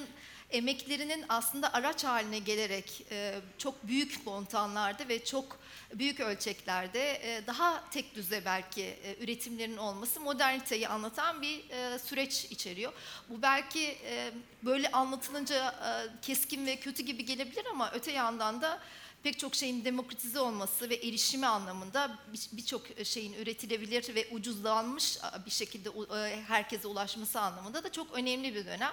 emeklerinin 0.50 1.24
aslında 1.28 1.74
araç 1.74 2.04
haline 2.04 2.38
gelerek 2.38 3.06
e, 3.10 3.34
çok 3.58 3.88
büyük 3.88 4.26
montanlarda 4.26 5.08
ve 5.08 5.24
çok 5.24 5.58
büyük 5.94 6.20
ölçeklerde 6.20 7.12
e, 7.12 7.46
daha 7.46 7.90
tek 7.90 8.14
düze 8.14 8.44
belki 8.44 8.82
e, 8.82 9.16
üretimlerin 9.20 9.76
olması 9.76 10.20
moderniteyi 10.20 10.88
anlatan 10.88 11.42
bir 11.42 11.70
e, 11.70 11.98
süreç 11.98 12.44
içeriyor. 12.44 12.92
Bu 13.28 13.42
belki 13.42 13.98
e, 14.04 14.30
böyle 14.62 14.90
anlatılınca 14.90 15.68
e, 15.68 16.20
keskin 16.22 16.66
ve 16.66 16.76
kötü 16.76 17.02
gibi 17.02 17.24
gelebilir 17.24 17.66
ama 17.70 17.90
öte 17.92 18.12
yandan 18.12 18.62
da 18.62 18.80
pek 19.22 19.38
çok 19.38 19.54
şeyin 19.54 19.84
demokratize 19.84 20.40
olması 20.40 20.90
ve 20.90 20.94
erişimi 20.94 21.46
anlamında 21.46 22.18
bir- 22.32 22.48
birçok 22.52 22.82
şeyin 23.04 23.32
üretilebilir 23.32 24.14
ve 24.14 24.28
ucuzlanmış 24.32 25.18
bir 25.46 25.50
şekilde 25.50 25.88
e, 26.18 26.42
herkese 26.42 26.88
ulaşması 26.88 27.40
anlamında 27.40 27.84
da 27.84 27.92
çok 27.92 28.12
önemli 28.14 28.54
bir 28.54 28.66
dönem. 28.66 28.92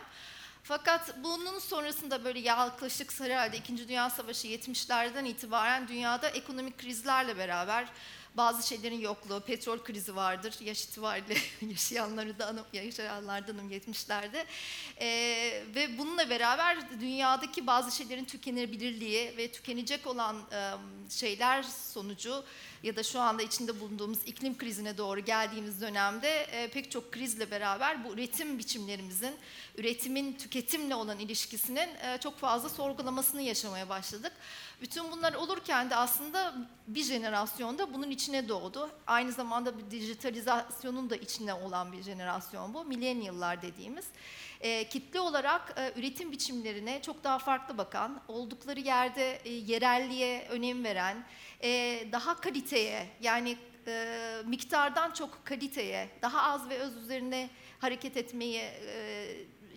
Fakat 0.63 1.15
bunun 1.23 1.59
sonrasında 1.59 2.23
böyle 2.23 2.39
yaklaşık 2.39 3.19
herhalde 3.21 3.57
2. 3.57 3.87
Dünya 3.87 4.09
Savaşı 4.09 4.47
70'lerden 4.47 5.25
itibaren 5.25 5.87
dünyada 5.87 6.29
ekonomik 6.29 6.77
krizlerle 6.77 7.37
beraber 7.37 7.87
bazı 8.35 8.67
şeylerin 8.67 8.99
yokluğu, 8.99 9.39
petrol 9.39 9.79
krizi 9.79 10.15
vardır, 10.15 10.55
yaş 10.61 10.83
itibariyle 10.83 11.37
yaşayanları 11.69 12.39
da 12.39 12.65
yaşayanlardanım 12.73 13.71
70'lerde. 13.71 14.45
Ee, 15.01 15.63
ve 15.75 15.97
bununla 15.97 16.29
beraber 16.29 16.99
dünyadaki 17.01 17.67
bazı 17.67 17.95
şeylerin 17.95 18.25
tükenebilirliği 18.25 19.37
ve 19.37 19.51
tükenecek 19.51 20.07
olan 20.07 20.35
e, 20.51 20.71
şeyler 21.09 21.63
sonucu 21.63 22.43
ya 22.83 22.95
da 22.95 23.03
şu 23.03 23.19
anda 23.19 23.43
içinde 23.43 23.79
bulunduğumuz 23.79 24.19
iklim 24.25 24.57
krizine 24.57 24.97
doğru 24.97 25.19
geldiğimiz 25.19 25.81
dönemde 25.81 26.29
e, 26.29 26.67
pek 26.67 26.91
çok 26.91 27.11
krizle 27.11 27.51
beraber 27.51 28.03
bu 28.03 28.13
üretim 28.13 28.59
biçimlerimizin, 28.59 29.35
üretimin 29.77 30.33
tüketimle 30.33 30.95
olan 30.95 31.19
ilişkisinin 31.19 31.89
e, 32.01 32.17
çok 32.23 32.37
fazla 32.37 32.69
sorgulamasını 32.69 33.41
yaşamaya 33.41 33.89
başladık. 33.89 34.31
Bütün 34.81 35.11
bunlar 35.11 35.33
olurken 35.33 35.89
de 35.89 35.95
aslında 35.95 36.55
bir 36.87 37.03
jenerasyon 37.03 37.77
da 37.77 37.93
bunun 37.93 38.09
içine 38.09 38.49
doğdu. 38.49 38.89
Aynı 39.07 39.31
zamanda 39.31 39.77
bir 39.77 39.91
dijitalizasyonun 39.91 41.09
da 41.09 41.15
içine 41.15 41.53
olan 41.53 41.91
bir 41.91 42.03
jenerasyon 42.03 42.73
bu. 42.73 42.85
Millennial'lar 42.85 43.61
dediğimiz. 43.61 44.05
E, 44.61 44.89
kitle 44.89 45.19
olarak 45.19 45.75
e, 45.77 45.99
üretim 45.99 46.31
biçimlerine 46.31 47.01
çok 47.01 47.23
daha 47.23 47.39
farklı 47.39 47.77
bakan, 47.77 48.21
oldukları 48.27 48.79
yerde 48.79 49.35
e, 49.45 49.49
yerelliğe 49.49 50.47
önem 50.49 50.83
veren, 50.83 51.25
e, 51.63 52.03
daha 52.11 52.41
kaliteye 52.41 53.07
yani 53.21 53.57
e, 53.87 54.17
miktardan 54.45 55.11
çok 55.11 55.45
kaliteye, 55.45 56.09
daha 56.21 56.41
az 56.41 56.69
ve 56.69 56.79
öz 56.79 56.97
üzerine 56.97 57.49
hareket 57.79 58.17
etmeyi 58.17 58.61
e, 58.61 59.27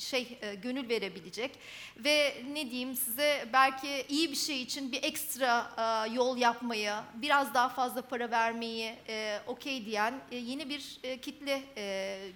şey 0.00 0.38
e, 0.42 0.54
gönül 0.54 0.88
verebilecek 0.88 1.59
ve 1.97 2.42
ne 2.52 2.71
diyeyim 2.71 2.97
size 2.97 3.49
belki 3.52 4.07
iyi 4.09 4.30
bir 4.30 4.37
şey 4.37 4.62
için 4.62 4.92
bir 4.92 5.02
ekstra 5.02 5.71
e, 5.78 6.12
yol 6.14 6.37
yapmayı, 6.37 6.95
biraz 7.14 7.54
daha 7.54 7.69
fazla 7.69 8.02
para 8.02 8.30
vermeyi 8.30 8.95
e, 9.09 9.40
okey 9.47 9.87
diyen 9.87 10.21
yeni 10.30 10.69
bir 10.69 11.00
kitle 11.23 11.62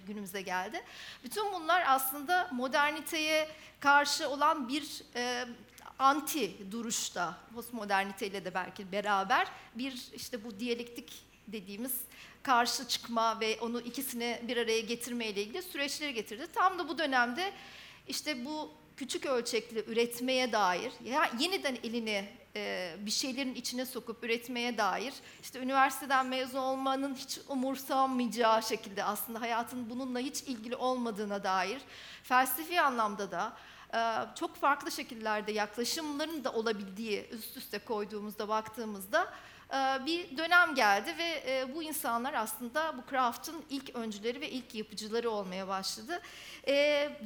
günümüze 0.07 0.41
geldi. 0.41 0.81
Bütün 1.23 1.53
bunlar 1.53 1.83
aslında 1.87 2.49
moderniteye 2.51 3.47
karşı 3.79 4.29
olan 4.29 4.69
bir 4.69 5.01
anti 5.99 6.71
duruşta 6.71 7.37
postmoderniteyle 7.53 8.45
de 8.45 8.53
belki 8.53 8.91
beraber 8.91 9.47
bir 9.75 10.07
işte 10.15 10.43
bu 10.43 10.59
diyalektik 10.59 11.25
dediğimiz 11.47 12.01
karşı 12.45 12.87
çıkma 12.87 13.39
ve 13.39 13.57
onu 13.61 13.81
ikisini 13.81 14.41
bir 14.47 14.57
araya 14.57 14.81
getirme 14.81 15.27
ile 15.27 15.41
ilgili 15.43 15.61
süreçleri 15.61 16.13
getirdi. 16.13 16.47
Tam 16.53 16.79
da 16.79 16.89
bu 16.89 16.97
dönemde 16.97 17.51
işte 18.07 18.45
bu 18.45 18.71
küçük 18.97 19.25
ölçekli 19.25 19.83
üretmeye 19.87 20.51
dair 20.51 20.91
ya 21.03 21.29
yeniden 21.39 21.77
elini 21.83 22.29
e, 22.55 22.95
bir 22.99 23.11
şeylerin 23.11 23.55
içine 23.55 23.85
sokup 23.85 24.23
üretmeye 24.23 24.77
dair 24.77 25.13
işte 25.41 25.59
üniversiteden 25.59 26.25
mezun 26.25 26.59
olmanın 26.59 27.15
hiç 27.15 27.39
umursanmayacağı 27.47 28.63
şekilde 28.63 29.03
aslında 29.03 29.41
hayatın 29.41 29.89
bununla 29.89 30.19
hiç 30.19 30.41
ilgili 30.41 30.75
olmadığına 30.75 31.43
dair 31.43 31.81
felsefi 32.23 32.81
anlamda 32.81 33.31
da 33.31 33.57
e, 33.93 33.99
çok 34.35 34.55
farklı 34.55 34.91
şekillerde 34.91 35.51
yaklaşımların 35.51 36.43
da 36.43 36.53
olabildiği 36.53 37.29
üst 37.31 37.57
üste 37.57 37.79
koyduğumuzda 37.79 38.47
baktığımızda 38.47 39.33
bir 40.05 40.37
dönem 40.37 40.75
geldi 40.75 41.15
ve 41.17 41.43
e, 41.47 41.75
bu 41.75 41.83
insanlar 41.83 42.33
aslında 42.33 42.97
bu 42.97 43.09
craft'ın 43.09 43.65
ilk 43.69 43.95
öncüleri 43.95 44.41
ve 44.41 44.49
ilk 44.49 44.75
yapıcıları 44.75 45.29
olmaya 45.29 45.67
başladı. 45.67 46.21
E, 46.67 46.73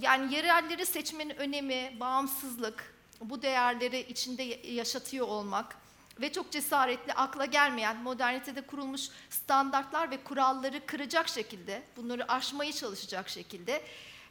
Yani 0.01 0.35
yerelleri 0.35 0.85
seçmenin 0.85 1.35
önemi, 1.35 1.97
bağımsızlık, 1.99 2.95
bu 3.21 3.41
değerleri 3.41 3.99
içinde 3.99 4.43
yaşatıyor 4.71 5.27
olmak 5.27 5.75
ve 6.21 6.31
çok 6.31 6.51
cesaretli, 6.51 7.13
akla 7.13 7.45
gelmeyen, 7.45 7.97
modernitede 7.97 8.61
kurulmuş 8.61 9.09
standartlar 9.29 10.11
ve 10.11 10.23
kuralları 10.23 10.85
kıracak 10.85 11.27
şekilde, 11.27 11.83
bunları 11.97 12.31
aşmaya 12.31 12.71
çalışacak 12.71 13.29
şekilde 13.29 13.81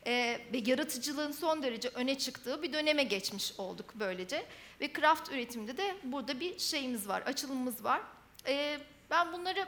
e, 0.08 0.40
ve 0.52 0.62
yaratıcılığın 0.66 1.32
son 1.32 1.62
derece 1.62 1.88
öne 1.88 2.18
çıktığı 2.18 2.62
bir 2.62 2.72
döneme 2.72 3.02
geçmiş 3.02 3.52
olduk 3.58 3.94
böylece. 3.94 4.46
Ve 4.80 4.92
craft 4.92 5.32
üretiminde 5.32 5.76
de 5.76 5.96
burada 6.02 6.40
bir 6.40 6.58
şeyimiz 6.58 7.08
var, 7.08 7.22
açılımımız 7.22 7.84
var. 7.84 8.00
E, 8.46 8.78
ben 9.10 9.32
bunları 9.32 9.66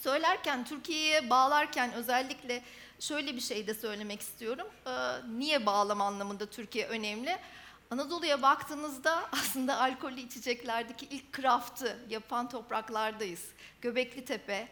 söylerken, 0.00 0.64
Türkiye'ye 0.64 1.30
bağlarken 1.30 1.92
özellikle 1.92 2.62
şöyle 3.00 3.36
bir 3.36 3.40
şey 3.40 3.66
de 3.66 3.74
söylemek 3.74 4.20
istiyorum. 4.20 4.66
E, 4.86 4.90
niye 5.38 5.66
bağlam 5.66 6.00
anlamında 6.00 6.46
Türkiye 6.46 6.86
önemli? 6.86 7.38
Anadolu'ya 7.90 8.42
baktığınızda 8.42 9.28
aslında 9.32 9.80
alkollü 9.80 10.20
içeceklerdeki 10.20 11.06
ilk 11.06 11.36
craft'ı 11.36 11.98
yapan 12.10 12.48
topraklardayız. 12.48 13.44
Göbekli 13.82 14.24
Tepe, 14.24 14.68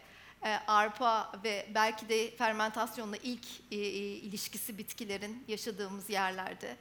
arpa 0.66 1.32
ve 1.44 1.66
belki 1.74 2.08
de 2.08 2.30
fermentasyonla 2.30 3.16
ilk 3.16 3.46
e, 3.70 3.76
e, 3.76 3.80
ilişkisi 3.98 4.78
bitkilerin 4.78 5.44
yaşadığımız 5.48 6.10
yerlerde. 6.10 6.76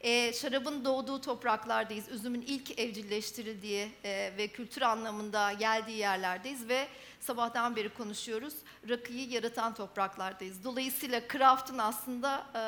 E, 0.00 0.32
şarabın 0.32 0.84
doğduğu 0.84 1.20
topraklardayız. 1.20 2.08
Üzümün 2.08 2.40
ilk 2.40 2.78
evcilleştirildiği 2.78 3.88
e, 4.04 4.32
ve 4.38 4.48
kültür 4.48 4.82
anlamında 4.82 5.52
geldiği 5.52 5.96
yerlerdeyiz 5.96 6.68
ve 6.68 6.88
sabahtan 7.20 7.76
beri 7.76 7.94
konuşuyoruz. 7.94 8.54
Rakıyı 8.88 9.28
yaratan 9.28 9.74
topraklardayız. 9.74 10.64
Dolayısıyla 10.64 11.20
craft'ın 11.32 11.78
aslında 11.78 12.46
e, 12.54 12.60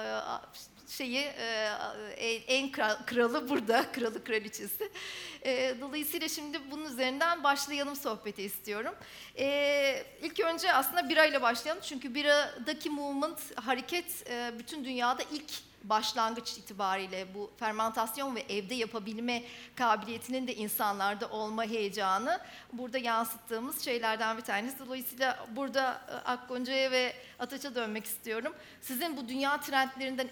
şeyi 0.89 1.19
e, 1.19 2.35
en 2.47 2.69
kral- 2.69 3.07
kralı 3.07 3.49
burada, 3.49 3.87
kralı 3.93 4.25
kraliçesi. 4.25 4.91
E, 5.45 5.75
dolayısıyla 5.81 6.29
şimdi 6.29 6.71
bunun 6.71 6.85
üzerinden 6.85 7.45
başlayalım 7.45 7.97
sohbeti 7.97 8.43
istiyorum. 8.43 8.95
E, 9.39 10.05
ilk 10.23 10.41
önce 10.41 10.73
aslında 10.73 11.09
birayla 11.09 11.43
başlayalım 11.43 11.83
çünkü 11.83 12.15
biradaki 12.15 12.91
movement, 12.91 13.59
hareket 13.59 14.31
e, 14.31 14.53
bütün 14.59 14.85
dünyada 14.85 15.23
ilk 15.33 15.68
başlangıç 15.85 16.59
itibariyle 16.59 17.35
bu 17.35 17.51
fermentasyon 17.57 18.37
ve 18.37 18.41
evde 18.41 18.75
yapabilme 18.75 19.43
kabiliyetinin 19.77 20.47
de 20.47 20.55
insanlarda 20.55 21.29
olma 21.29 21.65
heyecanı 21.65 22.41
burada 22.73 22.99
yansıttığımız 22.99 23.85
şeylerden 23.85 24.37
bir 24.37 24.43
tanesi. 24.43 24.79
Dolayısıyla 24.79 25.47
burada 25.57 26.01
e, 26.09 26.13
Akgonca'ya 26.13 26.91
ve 26.91 27.13
Ataç'a 27.39 27.75
dönmek 27.75 28.05
istiyorum. 28.05 28.55
Sizin 28.81 29.17
bu 29.17 29.29
dünya 29.29 29.61
trendlerinden 29.61 30.31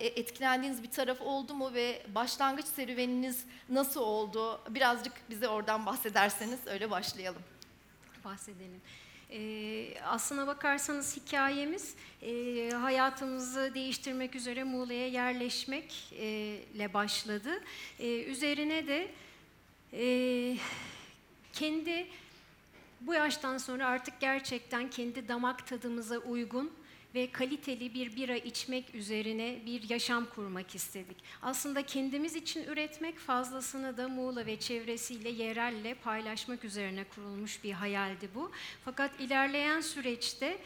e, 0.00 0.06
etkilendiğiniz 0.06 0.82
bir 0.82 0.90
taraf 0.90 1.20
oldu 1.20 1.54
mu 1.54 1.74
ve 1.74 2.02
başlangıç 2.14 2.66
serüveniniz 2.66 3.44
nasıl 3.68 4.00
oldu? 4.00 4.60
Birazcık 4.68 5.12
bize 5.30 5.48
oradan 5.48 5.86
bahsederseniz 5.86 6.66
öyle 6.66 6.90
başlayalım. 6.90 7.42
bahsedelim. 8.24 8.80
E, 9.30 10.00
aslına 10.04 10.46
bakarsanız 10.46 11.16
hikayemiz 11.16 11.94
e, 12.22 12.70
hayatımızı 12.70 13.72
değiştirmek 13.74 14.34
üzere 14.36 14.64
Muğla'ya 14.64 15.08
yerleşmekle 15.08 16.94
başladı. 16.94 17.50
E, 17.98 18.22
üzerine 18.22 18.86
de 18.86 19.10
e, 19.92 20.56
kendi 21.52 22.06
bu 23.00 23.14
yaştan 23.14 23.58
sonra 23.58 23.86
artık 23.86 24.20
gerçekten 24.20 24.90
kendi 24.90 25.28
damak 25.28 25.66
tadımıza 25.66 26.18
uygun 26.18 26.72
ve 27.14 27.32
kaliteli 27.32 27.94
bir 27.94 28.16
bira 28.16 28.36
içmek 28.36 28.94
üzerine 28.94 29.58
bir 29.66 29.90
yaşam 29.90 30.26
kurmak 30.26 30.74
istedik. 30.74 31.16
Aslında 31.42 31.82
kendimiz 31.82 32.36
için 32.36 32.64
üretmek 32.64 33.18
fazlasını 33.18 33.96
da 33.96 34.08
Muğla 34.08 34.46
ve 34.46 34.58
çevresiyle 34.60 35.28
yerelle 35.28 35.94
paylaşmak 35.94 36.64
üzerine 36.64 37.04
kurulmuş 37.04 37.64
bir 37.64 37.72
hayaldi 37.72 38.28
bu. 38.34 38.50
Fakat 38.84 39.20
ilerleyen 39.20 39.80
süreçte 39.80 40.58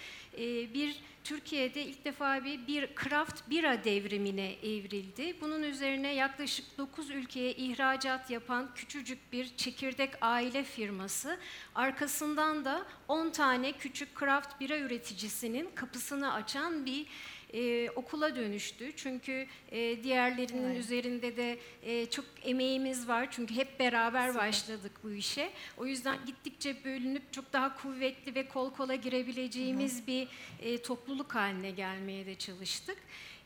bir 0.75 1.01
Türkiye'de 1.25 1.83
ilk 1.83 2.05
defa 2.05 2.45
bir, 2.45 2.67
bir 2.67 2.89
craft 3.03 3.51
bira 3.51 3.85
devrimine 3.85 4.53
evrildi. 4.53 5.37
Bunun 5.41 5.63
üzerine 5.63 6.15
yaklaşık 6.15 6.79
9 6.79 7.11
ülkeye 7.11 7.53
ihracat 7.53 8.31
yapan 8.31 8.71
küçücük 8.75 9.33
bir 9.33 9.57
çekirdek 9.57 10.11
aile 10.21 10.65
firması 10.65 11.39
arkasından 11.75 12.65
da 12.65 12.87
10 13.09 13.31
tane 13.31 13.73
küçük 13.73 14.21
craft 14.21 14.61
bira 14.61 14.79
üreticisinin 14.79 15.71
kapısını 15.75 16.33
açan 16.33 16.87
bir 16.87 17.07
e, 17.55 17.91
okula 17.91 18.37
dönüştü. 18.37 18.93
Çünkü 18.97 19.47
e, 19.71 20.03
diğerlerinin 20.05 20.65
Evet. 20.65 20.79
üzerinde 20.79 21.37
de 21.37 21.59
e, 21.83 22.07
çok 22.07 22.25
emeğimiz 22.45 23.09
var. 23.09 23.29
Çünkü 23.31 23.55
hep 23.57 23.81
beraber 23.81 24.35
başladık 24.35 24.93
bu 25.05 25.13
işe. 25.13 25.51
O 25.77 25.87
yüzden 25.87 26.17
gittikçe 26.27 26.85
bölünüp 26.85 27.33
çok 27.33 27.53
daha 27.53 27.77
kuvvetli 27.77 28.35
ve 28.35 28.49
kol 28.49 28.71
kola 28.73 28.95
girebileceğimiz 28.95 30.07
bir 30.07 30.29
e, 30.61 30.83
topluluk 30.83 31.35
haline 31.35 31.71
gelmeye 31.71 32.27
de 32.27 32.35
çalıştık. 32.35 32.99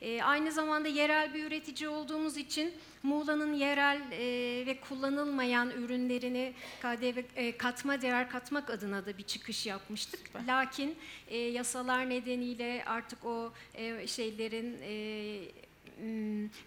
E, 0.03 0.23
aynı 0.23 0.53
zamanda 0.53 0.89
yerel 0.89 1.35
bir 1.35 1.45
üretici 1.45 1.89
olduğumuz 1.89 2.37
için 2.37 2.75
Muğla'nın 3.03 3.53
yerel 3.53 4.01
e, 4.13 4.67
ve 4.67 4.81
kullanılmayan 4.81 5.71
ürünlerini 5.71 6.53
KDV 6.81 7.19
e, 7.37 7.57
katma 7.57 8.03
değer 8.03 8.31
katmak 8.31 8.71
adına 8.71 9.07
da 9.07 9.19
bir 9.19 9.23
çıkış 9.23 9.67
yapmıştık. 9.67 10.21
Lakin 10.47 10.97
e, 11.29 11.39
yasalar 11.39 12.11
nedeniyle 12.11 12.85
artık 12.87 13.25
o 13.25 13.53
e, 13.75 14.07
şeylerin 14.07 14.79
e, 14.83 14.93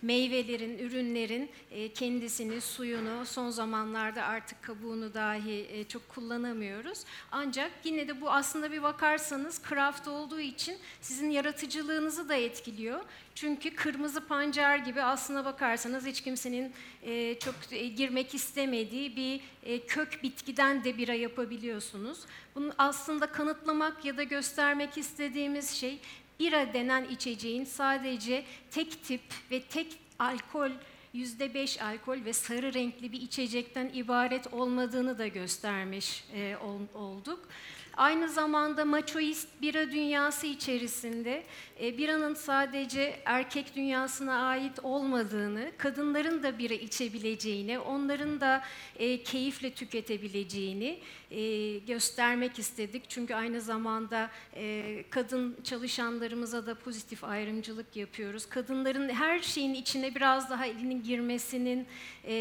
meyvelerin, 0.01 0.77
ürünlerin 0.77 1.50
e, 1.72 1.94
kendisini, 1.94 2.62
suyunu 2.62 3.25
son 3.25 3.50
zamanlarda 3.50 4.24
artık 4.24 4.63
kabuğunu 4.63 5.13
dahi 5.13 5.67
e, 5.72 5.84
çok 5.84 6.10
kullanamıyoruz. 6.10 7.03
Ancak 7.32 7.72
yine 7.84 8.08
de 8.08 8.22
bu 8.22 8.32
aslında 8.32 8.72
bir 8.72 8.84
bakarsanız 8.84 9.62
craft 9.70 10.08
olduğu 10.08 10.39
için 10.39 10.77
sizin 11.01 11.29
yaratıcılığınızı 11.29 12.29
da 12.29 12.36
etkiliyor. 12.36 13.01
Çünkü 13.36 13.75
kırmızı 13.75 14.27
pancar 14.27 14.77
gibi 14.77 15.01
aslına 15.01 15.46
bakarsanız 15.46 16.05
hiç 16.05 16.22
kimsenin 16.22 16.74
e, 17.03 17.39
çok 17.39 17.55
girmek 17.96 18.36
istemediği 18.36 19.15
bir 19.15 19.41
kök 19.88 20.24
bitkiden 20.24 20.84
de 20.84 20.98
bira 20.98 21.13
yapabiliyorsunuz. 21.13 22.20
Bunu 22.55 22.74
aslında 22.77 23.25
kanıtlamak 23.25 24.05
ya 24.05 24.17
da 24.17 24.24
göstermek 24.24 24.98
istediğimiz 24.98 25.70
şey 25.70 26.00
bira 26.39 26.74
denen 26.74 27.06
içeceğin 27.06 27.63
sadece 27.63 28.44
tek 28.72 29.04
tip 29.04 29.22
ve 29.51 29.62
tek 29.62 29.88
alkol 30.20 30.70
%5 31.15 31.84
alkol 31.84 32.25
ve 32.25 32.34
sarı 32.34 32.74
renkli 32.74 33.12
bir 33.12 33.22
içecekten 33.22 33.92
ibaret 33.94 34.54
olmadığını 34.54 35.18
da 35.18 35.27
göstermiş 35.27 36.24
e, 36.34 36.58
ol- 36.58 37.00
olduk. 37.01 37.50
Aynı 37.97 38.29
zamanda 38.29 38.85
maçoist 38.85 39.47
bira 39.61 39.91
dünyası 39.91 40.47
içerisinde 40.47 41.43
e, 41.81 41.97
biranın 41.97 42.33
sadece 42.33 43.19
erkek 43.25 43.75
dünyasına 43.75 44.47
ait 44.47 44.79
olmadığını, 44.83 45.71
kadınların 45.77 46.43
da 46.43 46.57
bira 46.57 46.73
içebileceğini, 46.73 47.79
onların 47.79 48.41
da 48.41 48.63
e, 48.95 49.23
keyifle 49.23 49.73
tüketebileceğini 49.73 50.99
e, 51.31 51.77
göstermek 51.77 52.59
istedik. 52.59 53.09
Çünkü 53.09 53.33
aynı 53.33 53.61
zamanda 53.61 54.31
e, 54.55 55.03
kadın 55.09 55.57
çalışanlarımıza 55.63 56.65
da 56.65 56.75
pozitif 56.75 57.23
ayrımcılık 57.23 57.95
yapıyoruz. 57.95 58.45
Kadınların 58.49 59.09
her 59.09 59.39
şeyin 59.39 59.73
içine 59.73 60.15
biraz 60.15 60.49
daha 60.49 60.65
elinin 60.65 61.03
girmesinin 61.03 61.87
e, 62.27 62.33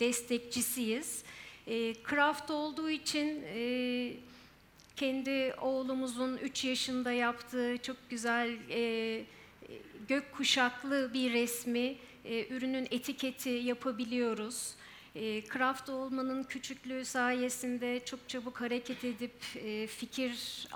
destekçisiyiz. 0.00 1.22
E, 1.66 1.94
craft 2.10 2.50
olduğu 2.50 2.90
için 2.90 3.44
e, 3.54 4.12
kendi 4.96 5.54
oğlumuzun 5.60 6.36
3 6.36 6.64
yaşında 6.64 7.12
yaptığı 7.12 7.78
çok 7.82 7.96
güzel 8.10 8.50
e, 8.70 9.24
gök 10.08 10.32
kuşaklı 10.32 11.10
bir 11.14 11.32
resmi 11.32 11.96
e, 12.24 12.46
ürünün 12.48 12.88
etiketi 12.90 13.48
yapabiliyoruz. 13.48 14.74
E, 15.14 15.44
craft 15.44 15.88
olmanın 15.88 16.42
küçüklüğü 16.42 17.04
sayesinde 17.04 18.04
çok 18.04 18.28
çabuk 18.28 18.60
hareket 18.60 19.04
edip 19.04 19.34
e, 19.56 19.86
fikir 19.86 20.66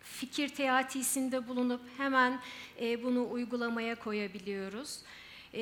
fikir 0.00 0.48
teatisinde 0.48 1.48
bulunup 1.48 1.80
hemen 1.96 2.40
e, 2.80 3.02
bunu 3.02 3.30
uygulamaya 3.30 3.94
koyabiliyoruz. 3.94 4.98
E, 5.54 5.60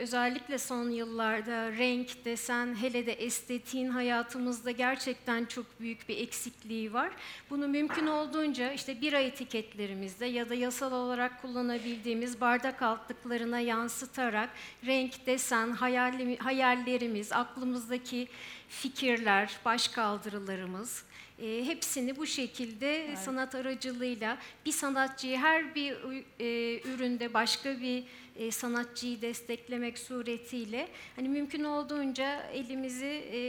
özellikle 0.00 0.58
son 0.58 0.90
yıllarda 0.90 1.72
renk, 1.72 2.24
desen, 2.24 2.82
hele 2.82 3.06
de 3.06 3.12
estetiğin 3.12 3.88
hayatımızda 3.88 4.70
gerçekten 4.70 5.44
çok 5.44 5.80
büyük 5.80 6.08
bir 6.08 6.16
eksikliği 6.16 6.92
var. 6.92 7.10
Bunu 7.50 7.68
mümkün 7.68 8.06
olduğunca 8.06 8.72
işte 8.72 9.00
bira 9.00 9.18
etiketlerimizde 9.18 10.26
ya 10.26 10.48
da 10.48 10.54
yasal 10.54 10.92
olarak 10.92 11.42
kullanabildiğimiz 11.42 12.40
bardak 12.40 12.82
altlıklarına 12.82 13.60
yansıtarak 13.60 14.50
renk, 14.86 15.26
desen, 15.26 15.70
hayalli- 15.72 16.38
hayallerimiz, 16.38 17.32
aklımızdaki 17.32 18.28
fikirler, 18.68 19.56
başkaldırılarımız, 19.64 21.04
e, 21.42 21.64
hepsini 21.66 22.16
bu 22.16 22.26
şekilde 22.26 23.16
sanat 23.16 23.54
aracılığıyla 23.54 24.38
bir 24.66 24.72
sanatçıyı 24.72 25.38
her 25.38 25.74
bir 25.74 25.92
e, 26.40 26.80
üründe 26.94 27.34
başka 27.34 27.80
bir 27.80 28.04
e, 28.36 28.50
sanatçıyı 28.50 29.22
desteklemek 29.22 29.98
suretiyle 29.98 30.88
hani 31.16 31.28
mümkün 31.28 31.64
olduğunca 31.64 32.42
elimizi 32.42 33.28
e, 33.32 33.40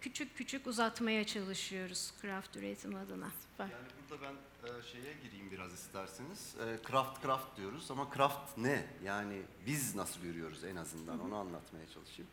küçük 0.00 0.36
küçük 0.36 0.66
uzatmaya 0.66 1.24
çalışıyoruz 1.26 2.12
craft 2.22 2.56
üretim 2.56 2.94
adına. 2.94 3.28
Süper. 3.50 3.64
Yani 3.64 3.86
burada 4.10 4.22
ben 4.22 4.34
e, 4.68 4.82
şeye 4.82 5.14
gireyim 5.22 5.50
biraz 5.50 5.72
isterseniz. 5.72 6.54
E, 6.54 6.88
craft 6.90 7.22
craft 7.22 7.56
diyoruz 7.56 7.90
ama 7.90 8.08
craft 8.16 8.58
ne? 8.58 8.86
Yani 9.04 9.42
biz 9.66 9.94
nasıl 9.94 10.20
görüyoruz 10.20 10.64
en 10.64 10.76
azından 10.76 11.20
onu 11.20 11.36
anlatmaya 11.36 11.86
çalışayım. 11.94 12.30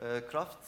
E, 0.00 0.30
craft 0.32 0.66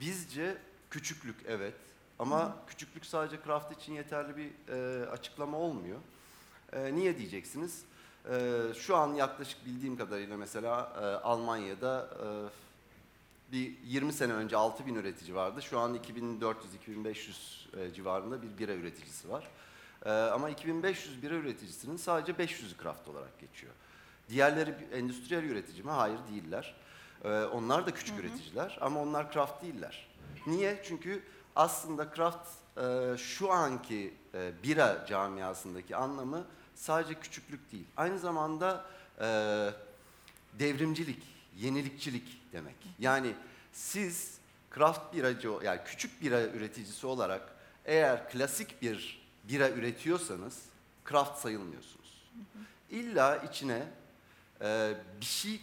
bizce 0.00 0.56
küçüklük 0.90 1.36
evet 1.46 1.74
ama 2.18 2.56
küçüklük 2.66 3.06
sadece 3.06 3.36
craft 3.44 3.82
için 3.82 3.92
yeterli 3.92 4.36
bir 4.36 4.72
e, 4.72 5.06
açıklama 5.06 5.58
olmuyor. 5.58 5.98
E, 6.72 6.94
niye 6.94 7.18
diyeceksiniz? 7.18 7.84
E, 8.30 8.60
şu 8.74 8.96
an 8.96 9.14
yaklaşık 9.14 9.66
bildiğim 9.66 9.96
kadarıyla 9.96 10.36
mesela 10.36 10.92
e, 11.00 11.04
Almanya'da 11.04 12.08
e, 12.20 12.26
bir 13.52 13.76
20 13.84 14.12
sene 14.12 14.32
önce 14.32 14.56
6000 14.56 14.94
üretici 14.94 15.34
vardı. 15.34 15.62
Şu 15.62 15.78
an 15.78 15.94
2400-2500 15.94 17.80
e, 17.80 17.94
civarında 17.94 18.42
bir 18.42 18.58
bira 18.58 18.72
üreticisi 18.72 19.30
var. 19.30 19.48
E, 20.06 20.10
ama 20.10 20.50
2500 20.50 21.22
bira 21.22 21.34
üreticisinin 21.34 21.96
sadece 21.96 22.32
500'ü 22.32 22.82
craft 22.82 23.08
olarak 23.08 23.40
geçiyor. 23.40 23.72
Diğerleri 24.28 24.74
endüstriyel 24.92 25.44
üretici 25.44 25.82
mi? 25.82 25.90
Hayır 25.90 26.18
değiller. 26.32 26.74
E, 27.24 27.28
onlar 27.28 27.86
da 27.86 27.90
küçük 27.90 28.20
üreticiler 28.20 28.78
ama 28.80 29.02
onlar 29.02 29.32
craft 29.32 29.62
değiller. 29.62 30.08
Niye? 30.46 30.82
Çünkü 30.84 31.22
aslında 31.56 32.14
craft 32.14 32.48
e, 32.78 33.16
şu 33.18 33.52
anki 33.52 34.14
e, 34.34 34.52
bira 34.62 35.06
camiasındaki 35.08 35.96
anlamı 35.96 36.44
sadece 36.74 37.14
küçüklük 37.14 37.72
değil. 37.72 37.86
Aynı 37.96 38.18
zamanda 38.18 38.86
e, 39.20 39.26
devrimcilik, 40.58 41.22
yenilikçilik 41.58 42.52
demek. 42.52 42.76
Yani 42.98 43.34
siz 43.72 44.38
craft 44.74 45.14
biracı, 45.14 45.52
yani 45.64 45.80
küçük 45.84 46.22
bira 46.22 46.42
üreticisi 46.42 47.06
olarak 47.06 47.54
eğer 47.84 48.30
klasik 48.30 48.82
bir 48.82 49.22
bira 49.44 49.70
üretiyorsanız 49.70 50.62
craft 51.08 51.40
sayılmıyorsunuz. 51.40 52.22
İlla 52.90 53.36
içine 53.36 53.86
e, 54.60 54.94
bir 55.20 55.26
şey 55.26 55.60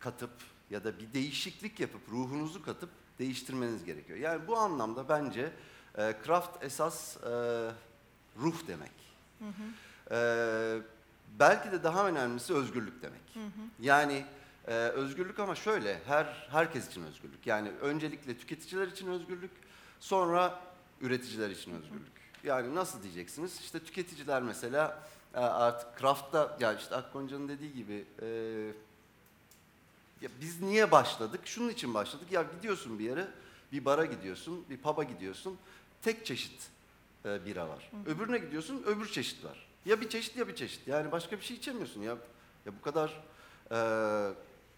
katıp 0.00 0.30
ya 0.70 0.84
da 0.84 0.98
bir 0.98 1.12
değişiklik 1.12 1.80
yapıp 1.80 2.08
ruhunuzu 2.10 2.62
katıp 2.62 2.90
değiştirmeniz 3.18 3.84
gerekiyor. 3.84 4.18
Yani 4.18 4.46
bu 4.46 4.56
anlamda 4.56 5.08
bence 5.08 5.52
e, 5.98 6.14
craft 6.26 6.64
esas 6.64 7.16
e, 7.16 7.20
ruh 8.38 8.66
demek. 8.68 8.92
E, 10.10 10.78
belki 11.38 11.72
de 11.72 11.82
daha 11.82 12.08
önemlisi 12.08 12.54
özgürlük 12.54 13.02
demek. 13.02 13.20
Yani 13.80 14.24
e, 14.66 14.74
özgürlük 14.74 15.38
ama 15.38 15.54
şöyle 15.54 16.00
her 16.06 16.46
herkes 16.50 16.88
için 16.88 17.04
özgürlük. 17.04 17.46
Yani 17.46 17.70
öncelikle 17.80 18.38
tüketiciler 18.38 18.86
için 18.86 19.06
özgürlük, 19.06 19.50
sonra 20.00 20.60
üreticiler 21.00 21.50
için 21.50 21.74
özgürlük. 21.74 22.16
Yani 22.44 22.74
nasıl 22.74 23.02
diyeceksiniz? 23.02 23.60
İşte 23.60 23.78
tüketiciler 23.80 24.42
mesela 24.42 25.02
e, 25.34 25.38
artık 25.38 26.00
craft'ta 26.00 26.56
ya 26.60 26.72
işte 26.72 26.96
Akgonca'nın 26.96 27.48
dediği 27.48 27.74
gibi 27.74 28.04
e, 28.22 28.26
ya 30.20 30.28
biz 30.40 30.62
niye 30.62 30.90
başladık? 30.90 31.40
Şunun 31.44 31.68
için 31.68 31.94
başladık. 31.94 32.32
Ya 32.32 32.44
gidiyorsun 32.56 32.98
bir 32.98 33.04
yere, 33.04 33.28
bir 33.72 33.84
bara 33.84 34.04
gidiyorsun, 34.04 34.64
bir 34.70 34.76
pub'a 34.76 35.04
gidiyorsun. 35.04 35.58
Tek 36.02 36.26
çeşit 36.26 36.68
e, 37.24 37.44
bira 37.46 37.68
var. 37.68 37.90
Öbürüne 38.06 38.38
gidiyorsun, 38.38 38.82
öbür 38.86 39.08
çeşit 39.08 39.44
var. 39.44 39.65
Ya 39.86 40.00
bir 40.00 40.08
çeşit 40.08 40.36
ya 40.36 40.48
bir 40.48 40.54
çeşit. 40.54 40.88
Yani 40.88 41.12
başka 41.12 41.36
bir 41.36 41.42
şey 41.42 41.56
içemiyorsun 41.56 42.02
ya. 42.02 42.16
Ya 42.66 42.72
bu 42.78 42.82
kadar 42.82 43.22
e, 43.70 43.78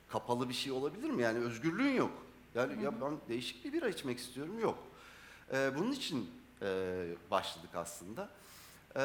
kapalı 0.08 0.48
bir 0.48 0.54
şey 0.54 0.72
olabilir 0.72 1.10
mi? 1.10 1.22
Yani 1.22 1.38
özgürlüğün 1.38 1.94
yok. 1.94 2.12
Yani 2.54 2.84
ya 2.84 3.00
ben 3.00 3.18
değişik 3.28 3.64
bir 3.64 3.72
bira 3.72 3.88
içmek 3.88 4.18
istiyorum. 4.18 4.60
Yok. 4.60 4.78
E, 5.52 5.70
bunun 5.76 5.92
için 5.92 6.30
e, 6.62 6.66
başladık 7.30 7.70
aslında. 7.74 8.28
E, 8.96 9.02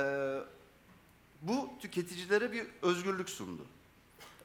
bu 1.41 1.69
tüketicilere 1.81 2.51
bir 2.51 2.67
özgürlük 2.81 3.29
sundu. 3.29 3.65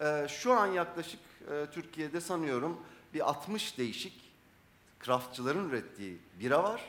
Ee, 0.01 0.27
şu 0.29 0.53
an 0.53 0.67
yaklaşık 0.67 1.21
e, 1.51 1.67
Türkiye'de 1.73 2.21
sanıyorum 2.21 2.81
bir 3.15 3.29
60 3.29 3.79
değişik 3.79 4.13
craftçıların 5.05 5.69
ürettiği 5.69 6.19
bira 6.41 6.63
var. 6.63 6.83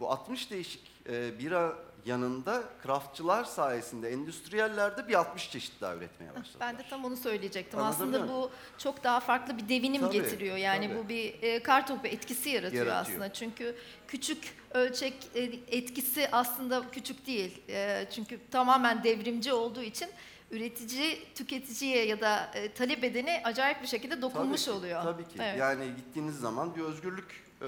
Bu 0.00 0.10
60 0.10 0.50
değişik 0.50 0.92
e, 1.08 1.38
bira 1.38 1.76
yanında 2.06 2.62
craftçılar 2.82 3.44
sayesinde 3.44 4.10
endüstriyeller 4.10 4.96
de 4.96 5.08
bir 5.08 5.14
60 5.14 5.50
çeşit 5.50 5.80
daha 5.80 5.94
üretmeye 5.94 6.30
başladılar. 6.34 6.60
Ben 6.60 6.78
de 6.78 6.82
tam 6.90 7.04
onu 7.04 7.16
söyleyecektim. 7.16 7.78
Anlatabiliyor 7.80 8.22
Aslında 8.24 8.34
bu 8.34 8.50
çok 8.78 9.04
daha 9.04 9.20
farklı 9.20 9.58
bir 9.58 9.68
devinim 9.68 10.00
Tabii, 10.00 10.12
getiriyor. 10.12 10.56
Yani 10.56 10.88
tabii. 10.88 10.98
bu 10.98 11.08
bir 11.08 11.42
e, 11.42 11.62
kartopu 11.62 12.06
etkisi 12.06 12.48
yaratıyor, 12.50 12.86
Yaratıyor. 12.86 13.16
aslında. 13.16 13.32
Çünkü 13.32 13.76
küçük 14.08 14.38
ölçek 14.70 15.14
e, 15.34 15.40
etkisi 15.68 16.28
aslında 16.32 16.90
küçük 16.92 17.26
değil. 17.26 17.62
E, 17.68 18.06
çünkü 18.14 18.38
tamamen 18.50 19.04
devrimci 19.04 19.52
olduğu 19.52 19.82
için 19.82 20.08
üretici 20.50 21.18
tüketiciye 21.34 22.06
ya 22.06 22.20
da 22.20 22.50
e, 22.54 22.72
talep 22.72 23.04
edene 23.04 23.42
acayip 23.44 23.82
bir 23.82 23.86
şekilde 23.86 24.22
dokunmuş 24.22 24.64
Tabii 24.64 24.74
ki, 24.74 24.78
oluyor. 24.78 25.02
Tabii 25.02 25.22
ki. 25.24 25.34
Evet. 25.40 25.58
Yani 25.58 25.84
gittiğiniz 25.96 26.38
zaman 26.40 26.76
bir 26.76 26.80
özgürlük 26.80 27.44
e, 27.62 27.66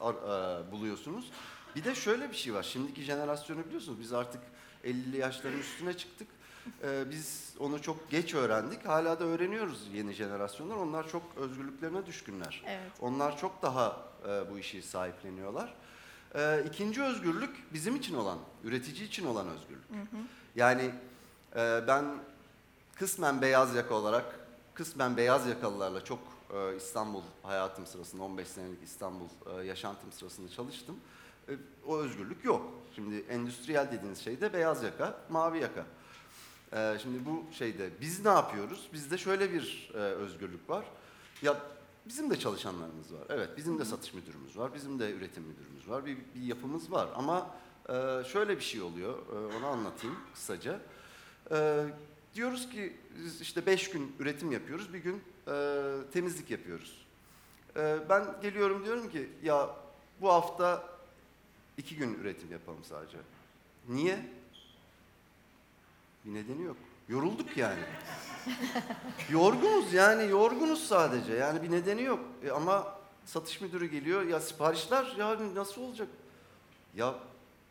ar- 0.00 0.14
e, 0.14 0.72
buluyorsunuz. 0.72 1.30
Bir 1.76 1.84
de 1.84 1.94
şöyle 1.94 2.30
bir 2.30 2.36
şey 2.36 2.54
var. 2.54 2.62
Şimdiki 2.62 3.02
jenerasyonu 3.02 3.64
biliyorsunuz. 3.64 4.00
Biz 4.00 4.12
artık 4.12 4.40
50'li 4.84 5.16
yaşların 5.16 5.58
üstüne 5.58 5.96
çıktık. 5.96 6.28
E, 6.82 7.10
biz 7.10 7.54
onu 7.58 7.82
çok 7.82 8.10
geç 8.10 8.34
öğrendik. 8.34 8.86
Hala 8.86 9.20
da 9.20 9.24
öğreniyoruz 9.24 9.88
yeni 9.92 10.12
jenerasyonlar. 10.12 10.76
Onlar 10.76 11.08
çok 11.08 11.22
özgürlüklerine 11.36 12.06
düşkünler. 12.06 12.62
Evet. 12.66 12.92
Onlar 13.00 13.38
çok 13.38 13.62
daha 13.62 14.02
e, 14.28 14.50
bu 14.50 14.58
işi 14.58 14.82
sahipleniyorlar. 14.82 15.74
E, 16.34 16.64
ikinci 16.66 17.02
özgürlük 17.02 17.72
bizim 17.72 17.96
için 17.96 18.14
olan, 18.14 18.38
üretici 18.64 19.06
için 19.06 19.26
olan 19.26 19.46
özgürlük. 19.48 19.84
Yani 20.56 20.90
e, 21.56 21.80
ben 21.86 22.04
kısmen 22.94 23.42
beyaz 23.42 23.74
yaka 23.74 23.94
olarak, 23.94 24.40
kısmen 24.74 25.16
beyaz 25.16 25.46
yakalılarla 25.46 26.04
çok 26.04 26.18
e, 26.54 26.76
İstanbul 26.76 27.22
hayatım 27.42 27.86
sırasında, 27.86 28.22
15 28.22 28.48
senelik 28.48 28.82
İstanbul 28.82 29.26
e, 29.58 29.66
yaşantım 29.66 30.12
sırasında 30.12 30.48
çalıştım. 30.48 30.96
O 31.86 31.98
özgürlük 31.98 32.44
yok. 32.44 32.72
Şimdi 32.94 33.16
endüstriyel 33.16 33.92
dediğiniz 33.92 34.18
şey 34.18 34.40
de 34.40 34.52
beyaz 34.52 34.82
yaka, 34.82 35.18
mavi 35.30 35.58
yaka. 35.58 35.86
E, 36.72 36.98
şimdi 37.02 37.26
bu 37.26 37.44
şeyde 37.52 37.90
biz 38.00 38.24
ne 38.24 38.30
yapıyoruz? 38.30 38.88
Bizde 38.92 39.18
şöyle 39.18 39.52
bir 39.52 39.90
e, 39.94 39.98
özgürlük 39.98 40.70
var. 40.70 40.84
Ya 41.42 41.56
bizim 42.06 42.30
de 42.30 42.38
çalışanlarımız 42.38 43.14
var. 43.14 43.22
Evet, 43.28 43.48
bizim 43.56 43.78
de 43.78 43.84
satış 43.84 44.14
müdürümüz 44.14 44.58
var, 44.58 44.74
bizim 44.74 44.98
de 44.98 45.12
üretim 45.12 45.42
müdürümüz 45.42 45.88
var. 45.88 46.06
Bir, 46.06 46.16
bir 46.34 46.42
yapımız 46.42 46.92
var 46.92 47.08
ama 47.14 47.50
e, 47.88 48.24
şöyle 48.32 48.56
bir 48.56 48.62
şey 48.62 48.82
oluyor. 48.82 49.18
E, 49.18 49.56
onu 49.56 49.66
anlatayım 49.66 50.16
kısaca. 50.34 50.80
E, 51.50 51.84
diyoruz 52.34 52.70
ki 52.70 52.96
işte 53.40 53.66
beş 53.66 53.90
gün 53.90 54.16
üretim 54.18 54.52
yapıyoruz, 54.52 54.92
bir 54.94 54.98
gün 54.98 55.22
e, 55.48 55.52
temizlik 56.12 56.50
yapıyoruz. 56.50 57.06
E, 57.76 57.98
ben 58.08 58.24
geliyorum 58.42 58.84
diyorum 58.84 59.10
ki 59.10 59.28
ya 59.42 59.70
bu 60.20 60.28
hafta 60.28 60.89
iki 61.80 61.96
gün 61.96 62.14
üretim 62.14 62.52
yapalım 62.52 62.84
sadece. 62.84 63.18
Niye? 63.88 64.18
Bir 66.24 66.34
nedeni 66.34 66.62
yok. 66.62 66.76
Yorulduk 67.08 67.56
yani. 67.56 67.80
Yorgunuz 69.30 69.92
yani 69.92 70.30
yorgunuz 70.30 70.86
sadece 70.88 71.32
yani 71.32 71.62
bir 71.62 71.70
nedeni 71.70 72.02
yok. 72.02 72.20
E, 72.44 72.50
ama 72.50 72.98
satış 73.24 73.60
müdürü 73.60 73.86
geliyor 73.86 74.22
ya 74.22 74.40
siparişler 74.40 75.14
ya 75.18 75.36
nasıl 75.54 75.82
olacak? 75.82 76.08
Ya 76.96 77.14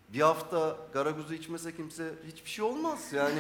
bir 0.10 0.22
hafta 0.22 0.78
garaguzu 0.94 1.34
içmese 1.34 1.76
kimse 1.76 2.14
hiçbir 2.28 2.50
şey 2.50 2.66
olmaz 2.66 3.14
yani. 3.14 3.40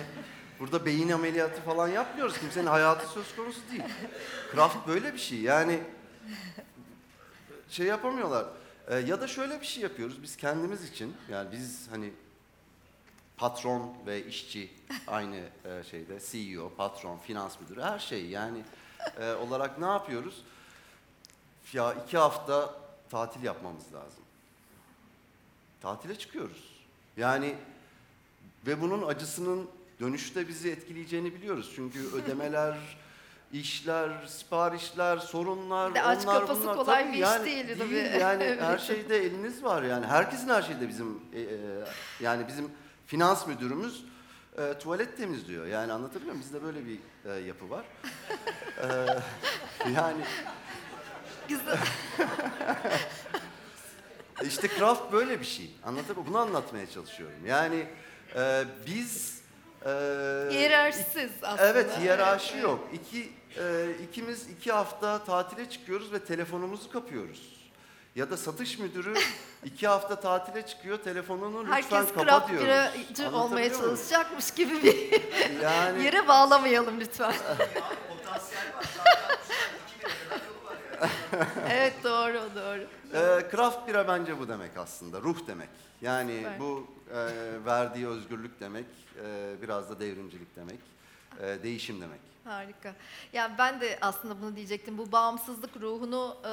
Burada 0.60 0.86
beyin 0.86 1.10
ameliyatı 1.10 1.62
falan 1.62 1.88
yapmıyoruz. 1.88 2.39
Kimsenin 2.39 2.67
hayatı 2.67 3.08
söz 3.08 3.36
konusu 3.36 3.62
değil. 3.71 3.84
Kraft 4.51 4.88
böyle 4.88 5.13
bir 5.13 5.19
şey 5.19 5.39
yani 5.39 5.79
şey 7.69 7.86
yapamıyorlar. 7.86 8.45
E, 8.89 8.95
ya 8.95 9.21
da 9.21 9.28
şöyle 9.28 9.62
bir 9.62 9.65
şey 9.65 9.84
yapıyoruz 9.84 10.23
biz 10.23 10.38
kendimiz 10.38 10.89
için 10.89 11.15
yani 11.32 11.52
biz 11.52 11.88
hani 11.91 12.13
patron 13.38 13.93
ve 14.06 14.25
işçi 14.25 14.69
aynı 15.08 15.36
e, 15.65 15.84
şeyde 15.91 16.19
CEO, 16.32 16.71
patron, 16.78 17.17
finans 17.17 17.60
müdürü 17.62 17.82
her 17.82 17.99
şey 17.99 18.25
yani 18.25 18.63
e, 19.19 19.32
olarak 19.34 19.80
ne 19.80 19.86
yapıyoruz? 19.86 20.43
Ya 21.73 21.93
iki 21.93 22.17
hafta 22.17 22.75
tatil 23.10 23.43
yapmamız 23.43 23.93
lazım. 23.93 24.23
Tatile 25.82 26.17
çıkıyoruz. 26.17 26.80
Yani 27.17 27.56
ve 28.67 28.82
bunun 28.82 29.08
acısının 29.08 29.69
dönüşte 29.99 30.47
bizi 30.47 30.71
etkileyeceğini 30.71 31.34
biliyoruz. 31.34 31.71
Çünkü 31.75 32.08
ödemeler, 32.13 32.97
işler, 33.53 34.09
siparişler, 34.27 35.17
sorunlar, 35.17 35.95
de 35.95 36.01
aç 36.01 36.25
onlar 36.25 36.39
kafası 36.39 36.63
bunlar. 36.63 36.75
kolay 36.75 37.03
Tabii 37.03 37.13
bir 37.13 37.17
iş 37.17 37.21
yani 37.21 37.45
değil 37.45 37.77
tabii. 37.79 38.19
Yani 38.19 38.43
Evet. 38.43 38.62
her 38.62 38.77
şeyde 38.77 39.17
eliniz 39.17 39.63
var 39.63 39.83
yani. 39.83 40.05
Herkesin 40.05 40.49
her 40.49 40.62
şeyde 40.62 40.88
bizim 40.88 41.21
e, 41.33 41.39
e, 41.39 41.45
yani 42.19 42.47
bizim 42.47 42.71
finans 43.05 43.47
müdürümüz 43.47 44.05
e, 44.57 44.73
tuvalet 44.79 45.17
temizliyor. 45.17 45.65
Yani 45.65 45.93
anlatabiliyor 45.93 46.33
muyum? 46.33 46.45
Bizde 46.45 46.63
böyle 46.63 46.79
bir 46.85 46.99
e, 47.25 47.39
yapı 47.39 47.69
var. 47.69 47.85
E, 48.77 48.88
yani 49.95 50.21
Güzel. 51.49 51.77
işte 54.43 54.67
craft 54.77 55.12
böyle 55.12 55.39
bir 55.39 55.45
şey. 55.45 55.71
Anlatabiliyor? 55.83 56.27
Bunu 56.27 56.38
anlatmaya 56.38 56.89
çalışıyorum. 56.89 57.45
Yani 57.45 57.85
e, 58.35 58.63
biz 58.88 59.41
e, 59.85 59.89
Hiyerarşisiz 60.51 61.31
aslında. 61.41 61.67
Evet, 61.67 61.99
hiyerarşi 61.99 62.53
Evet, 62.53 62.63
yok. 62.63 62.88
İki, 62.93 63.29
e, 63.57 63.88
ikimiz 64.09 64.49
iki 64.49 64.71
hafta 64.71 65.23
tatile 65.23 65.69
çıkıyoruz 65.69 66.13
ve 66.13 66.19
telefonumuzu 66.25 66.91
kapıyoruz. 66.91 67.59
Ya 68.15 68.29
da 68.29 68.38
satış 68.38 68.79
müdürü 68.79 69.13
iki 69.65 69.88
hafta 69.88 70.19
tatile 70.19 70.65
çıkıyor, 70.65 70.97
telefonunu 70.97 71.59
lütfen 71.59 71.71
Herkes 71.73 72.13
kapa 72.13 72.25
craft 72.25 72.49
diyoruz. 72.49 72.67
biracı 72.67 73.35
olmaya 73.35 73.67
muyum? 73.69 73.81
çalışacakmış 73.81 74.51
gibi 74.51 74.83
bir 74.83 75.21
Yani 75.62 76.03
yere 76.05 76.27
bağlamayalım 76.27 76.99
lütfen. 76.99 77.33
evet 81.69 81.93
doğru 82.03 82.41
doğru. 82.55 82.81
e, 83.13 83.51
craft 83.51 83.88
bira 83.88 84.07
bence 84.07 84.39
bu 84.39 84.47
demek 84.47 84.77
aslında, 84.77 85.21
ruh 85.21 85.47
demek. 85.47 85.69
Yani 86.01 86.35
Süper. 86.38 86.59
bu 86.59 86.88
e, 87.13 87.15
verdiği 87.65 88.07
özgürlük 88.07 88.59
demek, 88.59 88.85
e, 89.25 89.55
biraz 89.62 89.89
da 89.89 89.99
devrimcilik 89.99 90.55
demek, 90.55 90.79
e, 91.41 91.63
değişim 91.63 92.01
demek. 92.01 92.19
Harika. 92.43 92.95
Ya 93.34 93.56
ben 93.58 93.82
de 93.82 93.97
aslında 94.02 94.41
bunu 94.41 94.56
diyecektim. 94.56 94.97
Bu 94.97 95.12
bağımsızlık 95.12 95.78
ruhunu 95.78 96.38
e, 96.45 96.49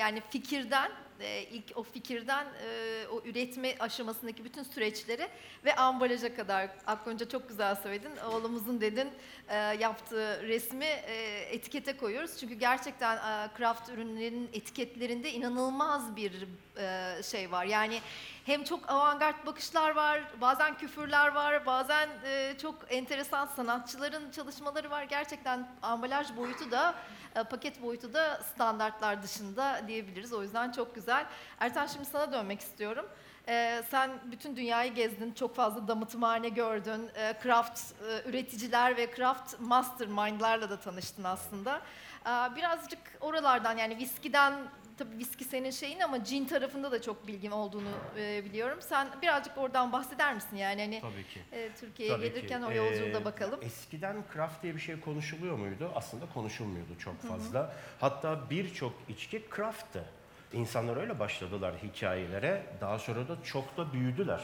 yani 0.00 0.22
fikirden 0.30 0.90
e, 1.20 1.42
ilk 1.42 1.64
o 1.74 1.82
fikirden 1.82 2.46
e, 2.66 3.06
o 3.12 3.22
üretme 3.24 3.74
aşamasındaki 3.80 4.44
bütün 4.44 4.62
süreçleri 4.62 5.28
ve 5.64 5.76
ambalaja 5.76 6.34
kadar 6.34 6.70
Akgonca 6.86 7.28
çok 7.28 7.48
güzel 7.48 7.76
söyledin. 7.76 8.16
Oğlumuzun 8.30 8.80
dedin 8.80 9.08
e, 9.48 9.56
yaptığı 9.56 10.42
resmi 10.42 10.84
e, 10.84 11.38
etikete 11.50 11.96
koyuyoruz. 11.96 12.38
Çünkü 12.40 12.54
gerçekten 12.54 13.16
e, 13.16 13.48
craft 13.58 13.88
ürünlerin 13.88 14.50
etiketlerinde 14.52 15.32
inanılmaz 15.32 16.16
bir 16.16 16.46
e, 16.78 17.22
şey 17.22 17.52
var. 17.52 17.64
Yani 17.64 18.00
hem 18.46 18.64
çok 18.64 18.90
avantgard 18.90 19.46
bakışlar 19.46 19.90
var, 19.90 20.22
bazen 20.40 20.78
küfürler 20.78 21.34
var, 21.34 21.66
bazen 21.66 22.08
e, 22.24 22.54
çok 22.62 22.74
enteresan 22.88 23.46
sanatçıların 23.46 24.30
çalışmaları 24.30 24.90
var. 24.90 25.02
Gerçekten 25.02 25.68
ambalaj 25.82 26.36
boyutu 26.36 26.70
da, 26.70 26.94
e, 27.36 27.42
paket 27.42 27.82
boyutu 27.82 28.14
da 28.14 28.40
standartlar 28.54 29.22
dışında 29.22 29.80
diyebiliriz. 29.88 30.32
O 30.32 30.42
yüzden 30.42 30.72
çok 30.72 30.94
güzel. 30.94 31.26
Ertan 31.60 31.86
şimdi 31.86 32.04
sana 32.04 32.32
dönmek 32.32 32.60
istiyorum. 32.60 33.06
Ee, 33.48 33.82
sen 33.90 34.10
bütün 34.32 34.56
dünyayı 34.56 34.94
gezdin, 34.94 35.32
çok 35.32 35.56
fazla 35.56 35.88
damıtımhane 35.88 36.48
gördün, 36.48 37.08
e, 37.16 37.34
craft 37.42 37.80
e, 38.02 38.28
üreticiler 38.30 38.96
ve 38.96 39.10
craft 39.16 39.60
mastermindlarla 39.60 40.70
da 40.70 40.80
tanıştın 40.80 41.24
aslında. 41.24 41.80
Ee, 42.26 42.56
birazcık 42.56 42.98
oralardan 43.20 43.76
yani 43.78 43.96
viskiden, 43.98 44.54
tabii 44.98 45.18
viski 45.18 45.44
senin 45.44 45.70
şeyin 45.70 46.00
ama 46.00 46.16
gin 46.16 46.44
tarafında 46.44 46.92
da 46.92 47.02
çok 47.02 47.26
bilgin 47.26 47.50
olduğunu 47.50 47.88
e, 48.18 48.44
biliyorum. 48.44 48.78
Sen 48.82 49.08
birazcık 49.22 49.58
oradan 49.58 49.92
bahseder 49.92 50.34
misin 50.34 50.56
yani 50.56 50.80
hani 50.82 51.00
Tabii 51.00 51.26
ki. 51.28 51.40
e, 51.52 51.70
Türkiye'ye 51.80 52.16
Tabii 52.16 52.26
ki. 52.28 52.34
gelirken 52.34 52.62
o 52.62 52.72
yolculuğda 52.72 53.18
Ee, 53.20 53.24
bakalım. 53.24 53.60
Eskiden 53.62 54.16
craft 54.34 54.62
diye 54.62 54.74
bir 54.74 54.80
şey 54.80 55.00
konuşuluyor 55.00 55.56
muydu? 55.58 55.92
Aslında 55.94 56.24
konuşulmuyordu 56.34 56.98
çok 56.98 57.20
fazla. 57.22 57.74
Hatta 58.00 58.50
birçok 58.50 58.92
içki 59.08 59.44
craft'tı. 59.56 60.04
İnsanlar 60.54 60.96
öyle 60.96 61.18
başladılar 61.18 61.74
hikayelere. 61.82 62.62
Daha 62.80 62.98
sonra 62.98 63.28
da 63.28 63.36
çok 63.44 63.76
da 63.76 63.92
büyüdüler. 63.92 64.40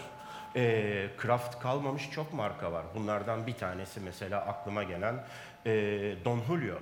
Craft 1.22 1.58
kalmamış 1.58 2.10
çok 2.10 2.32
marka 2.32 2.72
var. 2.72 2.84
Bunlardan 2.94 3.46
bir 3.46 3.54
tanesi 3.54 4.00
mesela 4.00 4.40
aklıma 4.40 4.82
gelen 4.82 5.24
e, 5.66 5.70
Don 6.24 6.40
Julio. 6.48 6.78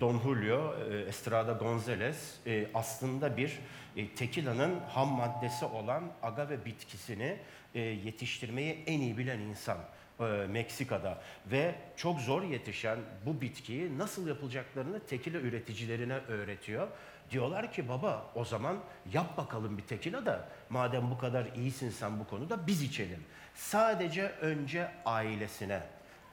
Don 0.00 0.20
Julio, 0.20 0.74
e, 0.90 1.00
Estrada 1.08 1.52
Gonzalez 1.52 2.40
e, 2.46 2.66
aslında 2.74 3.36
bir 3.36 3.58
e, 3.96 4.08
tequila'nın 4.08 4.80
ham 4.80 5.08
maddesi 5.08 5.64
olan 5.64 6.04
agave 6.22 6.64
bitkisini 6.64 7.36
e, 7.74 7.80
yetiştirmeyi 7.80 8.84
en 8.86 9.00
iyi 9.00 9.18
bilen 9.18 9.38
insan 9.38 9.78
e, 10.20 10.24
Meksika'da 10.24 11.18
ve 11.46 11.74
çok 11.96 12.20
zor 12.20 12.42
yetişen 12.42 12.98
bu 13.26 13.40
bitkiyi 13.40 13.98
nasıl 13.98 14.28
yapılacaklarını 14.28 15.00
tequila 15.00 15.38
üreticilerine 15.38 16.16
öğretiyor. 16.16 16.88
Diyorlar 17.30 17.72
ki 17.72 17.88
baba 17.88 18.30
o 18.34 18.44
zaman 18.44 18.76
yap 19.12 19.36
bakalım 19.36 19.78
bir 19.78 19.82
tequila 19.82 20.26
da 20.26 20.48
madem 20.70 21.10
bu 21.10 21.18
kadar 21.18 21.46
iyisin 21.46 21.90
sen 21.90 22.20
bu 22.20 22.26
konuda 22.26 22.66
biz 22.66 22.82
içelim. 22.82 23.24
Sadece 23.54 24.28
önce 24.28 24.90
ailesine, 25.04 25.82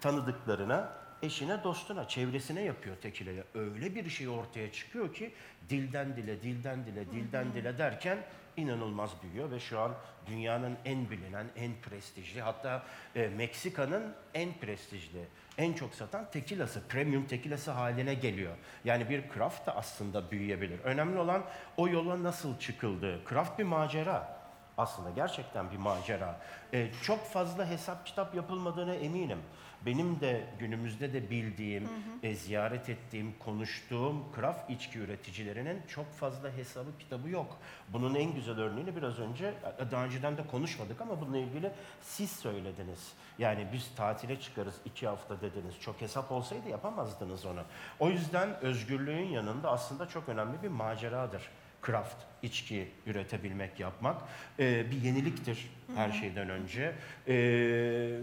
tanıdıklarına, 0.02 1.02
eşine, 1.22 1.64
dostuna, 1.64 2.08
çevresine 2.08 2.62
yapıyor 2.62 2.96
tekileyi. 2.96 3.44
Öyle 3.56 3.96
bir 3.96 4.10
şey 4.10 4.30
ortaya 4.30 4.72
çıkıyor 4.72 5.14
ki 5.14 5.34
dilden 5.70 6.16
dile, 6.16 6.42
dilden 6.42 6.86
dile, 6.86 7.12
dilden 7.12 7.54
dile 7.54 7.78
derken 7.78 8.18
inanılmaz 8.58 9.12
büyüyor 9.24 9.52
ve 9.52 9.60
şu 9.60 9.80
an 9.80 9.96
dünyanın 10.28 10.78
en 10.86 11.10
bilinen, 11.10 11.48
en 11.56 11.72
prestijli 11.82 12.42
hatta 12.42 12.84
e, 13.16 13.28
Meksika'nın 13.28 14.14
en 14.34 14.54
prestijli, 14.54 15.26
en 15.58 15.74
çok 15.74 15.96
satan 15.96 16.26
tekilası, 16.32 16.88
premium 16.88 17.26
tekilası 17.26 17.72
haline 17.72 18.14
geliyor. 18.14 18.56
Yani 18.86 19.10
bir 19.10 19.24
craft 19.34 19.68
da 19.68 19.76
aslında 19.76 20.32
büyüyebilir. 20.32 20.80
Önemli 20.80 21.20
olan 21.20 21.44
o 21.78 21.88
yola 21.88 22.24
nasıl 22.24 22.60
çıkıldığı. 22.60 23.22
Craft 23.30 23.60
bir 23.60 23.64
macera 23.64 24.42
aslında 24.78 25.10
gerçekten 25.10 25.72
bir 25.72 25.78
macera. 25.78 26.40
Ee, 26.74 26.88
çok 27.04 27.26
fazla 27.26 27.70
hesap 27.70 28.06
kitap 28.06 28.36
yapılmadığına 28.36 28.96
eminim. 28.96 29.40
Benim 29.86 30.20
de 30.20 30.44
günümüzde 30.60 31.14
de 31.14 31.30
bildiğim, 31.30 31.90
e, 32.24 32.36
ziyaret 32.36 32.90
ettiğim, 32.90 33.34
konuştuğum 33.40 34.16
craft 34.36 34.70
içki 34.70 35.00
üreticilerinin 35.00 35.82
çok 35.88 36.14
fazla 36.14 36.52
hesabı 36.52 36.98
kitabı 37.00 37.30
yok. 37.30 37.58
Bunun 37.90 38.16
en 38.16 38.36
güzel 38.36 38.60
örneğini 38.60 38.96
biraz 38.96 39.20
önce, 39.20 39.54
e, 39.80 39.92
daha 39.92 40.06
önceden 40.06 40.38
de 40.38 40.48
konuşmadık 40.48 41.02
ama 41.02 41.22
bununla 41.22 41.38
ilgili 41.38 41.72
siz 42.02 42.32
söylediniz. 42.32 43.14
Yani 43.40 43.68
biz 43.74 43.92
tatile 43.96 44.40
çıkarız 44.40 44.76
iki 44.86 45.08
hafta 45.08 45.42
dediniz. 45.42 45.80
Çok 45.80 46.02
hesap 46.02 46.32
olsaydı 46.32 46.70
yapamazdınız 46.70 47.46
onu. 47.46 47.62
O 48.00 48.10
yüzden 48.10 48.50
özgürlüğün 48.62 49.28
yanında 49.28 49.72
aslında 49.72 50.08
çok 50.08 50.30
önemli 50.30 50.64
bir 50.64 50.68
maceradır 50.68 51.50
craft, 51.86 52.16
içki 52.42 52.92
üretebilmek, 53.06 53.80
yapmak 53.80 54.22
Ee, 54.60 54.92
bir 54.92 55.02
yeniliktir 55.02 55.70
her 55.96 56.12
şeyden 56.12 56.50
önce. 56.50 56.96
Ee, 57.28 58.20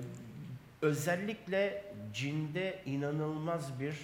özellikle 0.89 1.85
cinde 2.15 2.79
inanılmaz 2.87 3.81
bir 3.81 3.95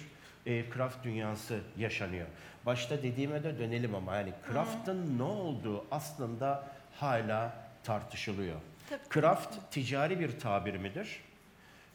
e, 0.45 0.63
craft 0.73 1.03
dünyası 1.03 1.59
yaşanıyor. 1.77 2.27
Başta 2.65 3.03
dediğime 3.03 3.43
de 3.43 3.59
dönelim 3.59 3.95
ama 3.95 4.15
yani 4.15 4.33
craft'ın 4.51 5.17
ne 5.19 5.23
olduğu 5.23 5.85
aslında 5.91 6.67
hala 6.99 7.53
tartışılıyor. 7.83 8.59
Craft 9.13 9.55
ticari 9.71 10.19
bir 10.19 10.39
tabir 10.39 10.75
midir? 10.75 11.19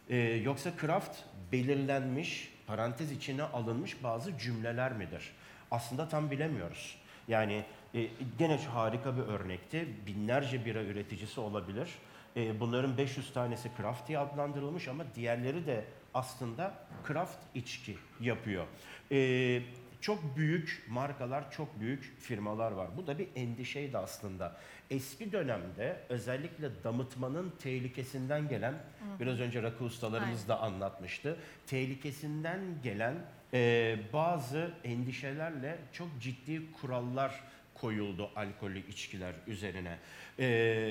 Ee, 0.08 0.16
yoksa 0.16 0.70
craft 0.80 1.18
belirlenmiş, 1.52 2.52
parantez 2.66 3.12
içine 3.12 3.42
alınmış 3.42 4.02
bazı 4.02 4.38
cümleler 4.38 4.92
midir? 4.92 5.32
Aslında 5.70 6.08
tam 6.08 6.30
bilemiyoruz. 6.30 6.98
Yani 7.28 7.64
e, 7.94 8.06
gene 8.38 8.56
harika 8.56 9.16
bir 9.16 9.22
örnekti. 9.22 9.88
Binlerce 10.06 10.64
bira 10.64 10.82
üreticisi 10.82 11.40
olabilir. 11.40 11.88
E, 12.36 12.60
bunların 12.60 12.98
500 12.98 13.32
tanesi 13.32 13.70
craft 13.76 14.08
diye 14.08 14.18
adlandırılmış 14.18 14.88
ama 14.88 15.04
diğerleri 15.14 15.66
de 15.66 15.84
aslında 16.14 16.74
craft 17.08 17.38
içki 17.54 17.96
yapıyor. 18.20 18.66
E, 19.12 19.62
çok 20.00 20.36
büyük 20.36 20.82
markalar, 20.88 21.50
çok 21.50 21.80
büyük 21.80 22.20
firmalar 22.20 22.72
var. 22.72 22.88
Bu 22.96 23.06
da 23.06 23.18
bir 23.18 23.28
endişeydi 23.36 23.98
aslında. 23.98 24.56
Eski 24.90 25.32
dönemde 25.32 26.00
özellikle 26.08 26.84
damıtmanın 26.84 27.52
tehlikesinden 27.58 28.48
gelen, 28.48 28.74
biraz 29.20 29.40
önce 29.40 29.62
rakı 29.62 29.84
ustalarımız 29.84 30.48
da 30.48 30.60
anlatmıştı, 30.60 31.36
tehlikesinden 31.66 32.60
gelen 32.82 33.14
e, 33.54 33.98
bazı 34.12 34.70
endişelerle 34.84 35.78
çok 35.92 36.08
ciddi 36.20 36.72
kurallar 36.72 37.40
koyuldu 37.74 38.30
alkollü 38.36 38.86
içkiler 38.88 39.34
üzerine. 39.46 39.98
E, 40.38 40.46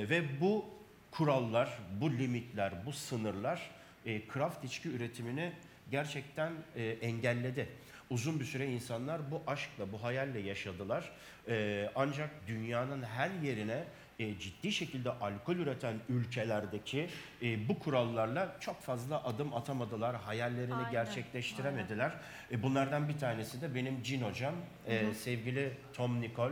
ve 0.09 0.23
bu 0.41 0.65
kurallar, 1.11 1.69
bu 2.01 2.11
limitler, 2.11 2.73
bu 2.85 2.93
sınırlar 2.93 3.69
e, 4.05 4.21
craft 4.33 4.63
içki 4.63 4.89
üretimini 4.89 5.51
gerçekten 5.91 6.53
e, 6.75 6.85
engelledi. 6.85 7.69
Uzun 8.09 8.39
bir 8.39 8.45
süre 8.45 8.67
insanlar 8.67 9.31
bu 9.31 9.41
aşkla, 9.47 9.91
bu 9.91 10.03
hayalle 10.03 10.39
yaşadılar. 10.39 11.11
E, 11.47 11.89
ancak 11.95 12.29
dünyanın 12.47 13.03
her 13.03 13.29
yerine 13.43 13.83
e, 14.19 14.39
ciddi 14.39 14.71
şekilde 14.71 15.11
alkol 15.11 15.55
üreten 15.55 15.95
ülkelerdeki 16.09 17.09
e, 17.41 17.69
bu 17.69 17.79
kurallarla 17.79 18.57
çok 18.59 18.81
fazla 18.81 19.23
adım 19.23 19.53
atamadılar, 19.53 20.15
hayallerini 20.15 20.73
Aynen, 20.73 20.91
gerçekleştiremediler. 20.91 22.11
E, 22.51 22.63
bunlardan 22.63 23.09
bir 23.09 23.17
tanesi 23.17 23.61
de 23.61 23.75
benim 23.75 24.03
cin 24.03 24.21
hocam, 24.21 24.55
e, 24.87 25.13
sevgili 25.13 25.71
Tom 25.93 26.21
Nicol. 26.21 26.51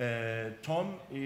E, 0.00 0.48
Tom 0.62 0.86
e, 0.86 1.20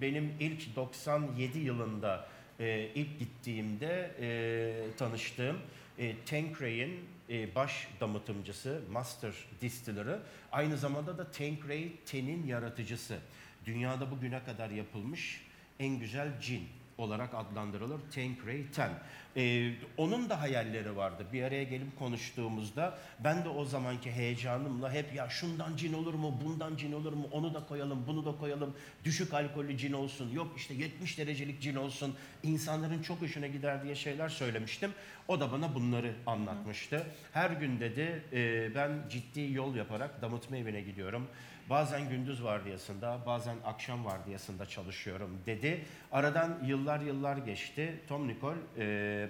benim 0.00 0.34
ilk 0.40 0.76
97 0.76 1.58
yılında 1.58 2.26
e, 2.60 2.88
ilk 2.94 3.18
gittiğimde 3.18 4.10
e, 4.20 4.96
tanıştığım 4.96 5.56
e, 5.98 6.24
Tanqueray'in 6.24 7.04
e, 7.30 7.54
baş 7.54 7.88
damıtımcısı, 8.00 8.80
master 8.92 9.32
distiller'ı, 9.60 10.20
aynı 10.52 10.76
zamanda 10.76 11.18
da 11.18 11.30
Tanqueray 11.30 11.92
Ten'in 12.06 12.46
yaratıcısı. 12.46 13.18
Dünyada 13.66 14.10
bugüne 14.10 14.44
kadar 14.44 14.70
yapılmış 14.70 15.40
en 15.80 15.98
güzel 15.98 16.40
cin 16.40 16.68
olarak 16.98 17.34
adlandırılır 17.34 18.00
Tanqueray 18.14 18.70
Ten. 18.74 18.90
Ee, 19.36 19.72
onun 19.96 20.30
da 20.30 20.40
hayalleri 20.40 20.96
vardı. 20.96 21.26
Bir 21.32 21.42
araya 21.42 21.64
gelip 21.64 21.98
konuştuğumuzda 21.98 22.98
ben 23.24 23.44
de 23.44 23.48
o 23.48 23.64
zamanki 23.64 24.12
heyecanımla 24.12 24.92
hep 24.92 25.14
ya 25.14 25.28
şundan 25.28 25.76
cin 25.76 25.92
olur 25.92 26.14
mu, 26.14 26.40
bundan 26.44 26.76
cin 26.76 26.92
olur 26.92 27.12
mu, 27.12 27.28
onu 27.32 27.54
da 27.54 27.66
koyalım, 27.66 28.04
bunu 28.06 28.24
da 28.24 28.38
koyalım, 28.38 28.74
düşük 29.04 29.34
alkollü 29.34 29.78
cin 29.78 29.92
olsun, 29.92 30.30
yok 30.30 30.52
işte 30.56 30.74
70 30.74 31.18
derecelik 31.18 31.62
cin 31.62 31.76
olsun, 31.76 32.14
insanların 32.42 33.02
çok 33.02 33.22
hoşuna 33.22 33.46
gider 33.46 33.84
diye 33.84 33.94
şeyler 33.94 34.28
söylemiştim. 34.28 34.90
O 35.28 35.40
da 35.40 35.52
bana 35.52 35.74
bunları 35.74 36.14
anlatmıştı. 36.26 37.06
Her 37.32 37.50
gün 37.50 37.80
dedi 37.80 38.22
e, 38.32 38.74
ben 38.74 38.90
ciddi 39.10 39.52
yol 39.52 39.74
yaparak 39.74 40.22
damıtma 40.22 40.56
evine 40.56 40.80
gidiyorum. 40.80 41.28
Bazen 41.70 42.08
gündüz 42.08 42.44
vardiyasında, 42.44 43.20
bazen 43.26 43.56
akşam 43.64 44.04
vardiyasında 44.04 44.66
çalışıyorum 44.66 45.38
dedi. 45.46 45.84
Aradan 46.12 46.58
yıllar 46.64 47.00
yıllar 47.00 47.36
geçti. 47.36 48.00
Tom 48.08 48.28
Nicol 48.28 48.54
e, 48.78 49.28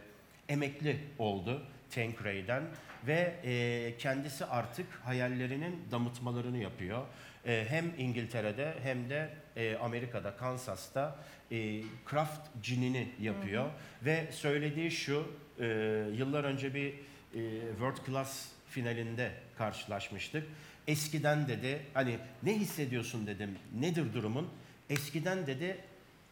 emekli 0.48 1.00
oldu 1.18 1.62
Tanqueray'den 1.90 2.62
ve 3.06 3.34
e, 3.44 3.94
kendisi 3.98 4.44
artık 4.44 4.86
hayallerinin 5.04 5.84
damıtmalarını 5.90 6.58
yapıyor. 6.58 7.02
E, 7.46 7.66
hem 7.68 7.92
İngiltere'de 7.98 8.74
hem 8.82 9.10
de 9.10 9.30
e, 9.56 9.76
Amerika'da, 9.76 10.36
Kansas'ta 10.36 11.16
e, 11.50 11.82
craft 12.10 12.48
cinini 12.62 13.08
yapıyor. 13.20 13.70
Ve 14.02 14.26
söylediği 14.30 14.90
şu, 14.90 15.32
e, 15.60 15.66
yıllar 16.14 16.44
önce 16.44 16.74
bir 16.74 16.88
e, 16.88 17.60
World 17.70 18.06
Class 18.06 18.48
finalinde 18.68 19.32
karşılaşmıştık. 19.58 20.46
Eskiden 20.88 21.48
dedi, 21.48 21.82
hani 21.94 22.18
ne 22.42 22.58
hissediyorsun 22.58 23.26
dedim, 23.26 23.58
nedir 23.80 24.14
durumun? 24.14 24.48
Eskiden 24.90 25.46
dedi, 25.46 25.76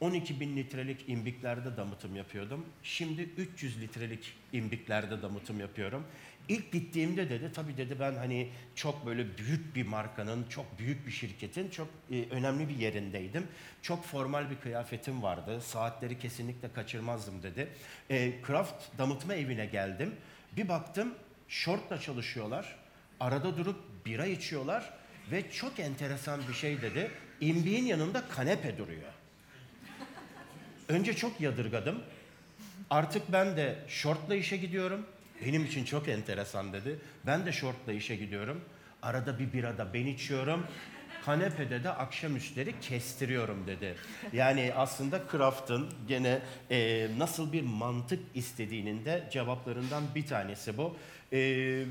12 0.01 0.41
bin 0.41 0.57
litrelik 0.57 1.09
imbiklerde 1.09 1.77
damıtım 1.77 2.17
yapıyordum. 2.17 2.67
Şimdi 2.83 3.23
300 3.23 3.81
litrelik 3.81 4.33
imbiklerde 4.53 5.23
damıtım 5.23 5.61
yapıyorum. 5.61 6.05
İlk 6.49 6.73
gittiğimde 6.73 7.31
dedi 7.31 7.53
tabii 7.55 7.77
dedi 7.77 7.97
ben 8.01 8.15
hani 8.15 8.49
çok 8.75 9.07
böyle 9.07 9.39
büyük 9.39 9.77
bir 9.77 9.87
markanın, 9.87 10.45
çok 10.49 10.79
büyük 10.79 11.07
bir 11.07 11.13
şirketin 11.13 11.69
çok 11.71 11.89
e, 12.11 12.25
önemli 12.31 12.69
bir 12.69 12.77
yerindeydim. 12.77 13.47
Çok 13.83 14.05
formal 14.05 14.51
bir 14.51 14.57
kıyafetim 14.57 15.23
vardı. 15.23 15.61
Saatleri 15.61 16.19
kesinlikle 16.19 16.73
kaçırmazdım 16.73 17.43
dedi. 17.43 17.69
E, 18.11 18.43
Kraft 18.43 18.99
damıtma 18.99 19.35
evine 19.35 19.67
geldim. 19.67 20.15
Bir 20.57 20.69
baktım 20.69 21.15
şortla 21.49 22.01
çalışıyorlar. 22.01 22.77
Arada 23.21 23.57
durup 23.57 23.94
bira 24.07 24.27
içiyorlar 24.27 24.91
ve 25.31 25.51
çok 25.51 25.79
enteresan 25.81 26.41
bir 26.49 26.55
şey 26.55 26.83
dedi. 26.83 27.11
İmbiğin 27.41 27.85
yanında 27.85 28.29
kanepe 28.29 28.79
duruyor. 28.79 29.13
Önce 30.89 31.17
çok 31.17 31.41
yadırgadım. 31.41 32.03
Artık 32.91 33.33
ben 33.33 33.57
de 33.57 33.79
şortla 33.89 34.35
işe 34.35 34.57
gidiyorum. 34.57 35.07
Benim 35.47 35.65
için 35.65 35.85
çok 35.85 36.09
enteresan 36.09 36.73
dedi. 36.73 36.99
Ben 37.27 37.47
de 37.47 37.53
şortla 37.53 37.93
işe 37.93 38.17
gidiyorum. 38.17 38.61
Arada 39.03 39.39
bir 39.39 39.53
birada 39.53 39.95
ben 39.95 40.07
içiyorum. 40.07 40.67
Kanepede 41.25 41.85
de 41.85 41.91
akşamüstleri 41.91 42.81
kestiriyorum 42.81 43.67
dedi. 43.67 43.95
Yani 44.33 44.73
aslında 44.77 45.27
Kraft'ın 45.27 45.91
gene 46.09 46.43
e, 46.71 47.09
nasıl 47.19 47.53
bir 47.53 47.63
mantık 47.63 48.21
istediğinin 48.35 49.05
de 49.05 49.29
cevaplarından 49.33 50.03
bir 50.15 50.27
tanesi 50.27 50.77
bu. 50.77 50.97
E, 51.33 51.85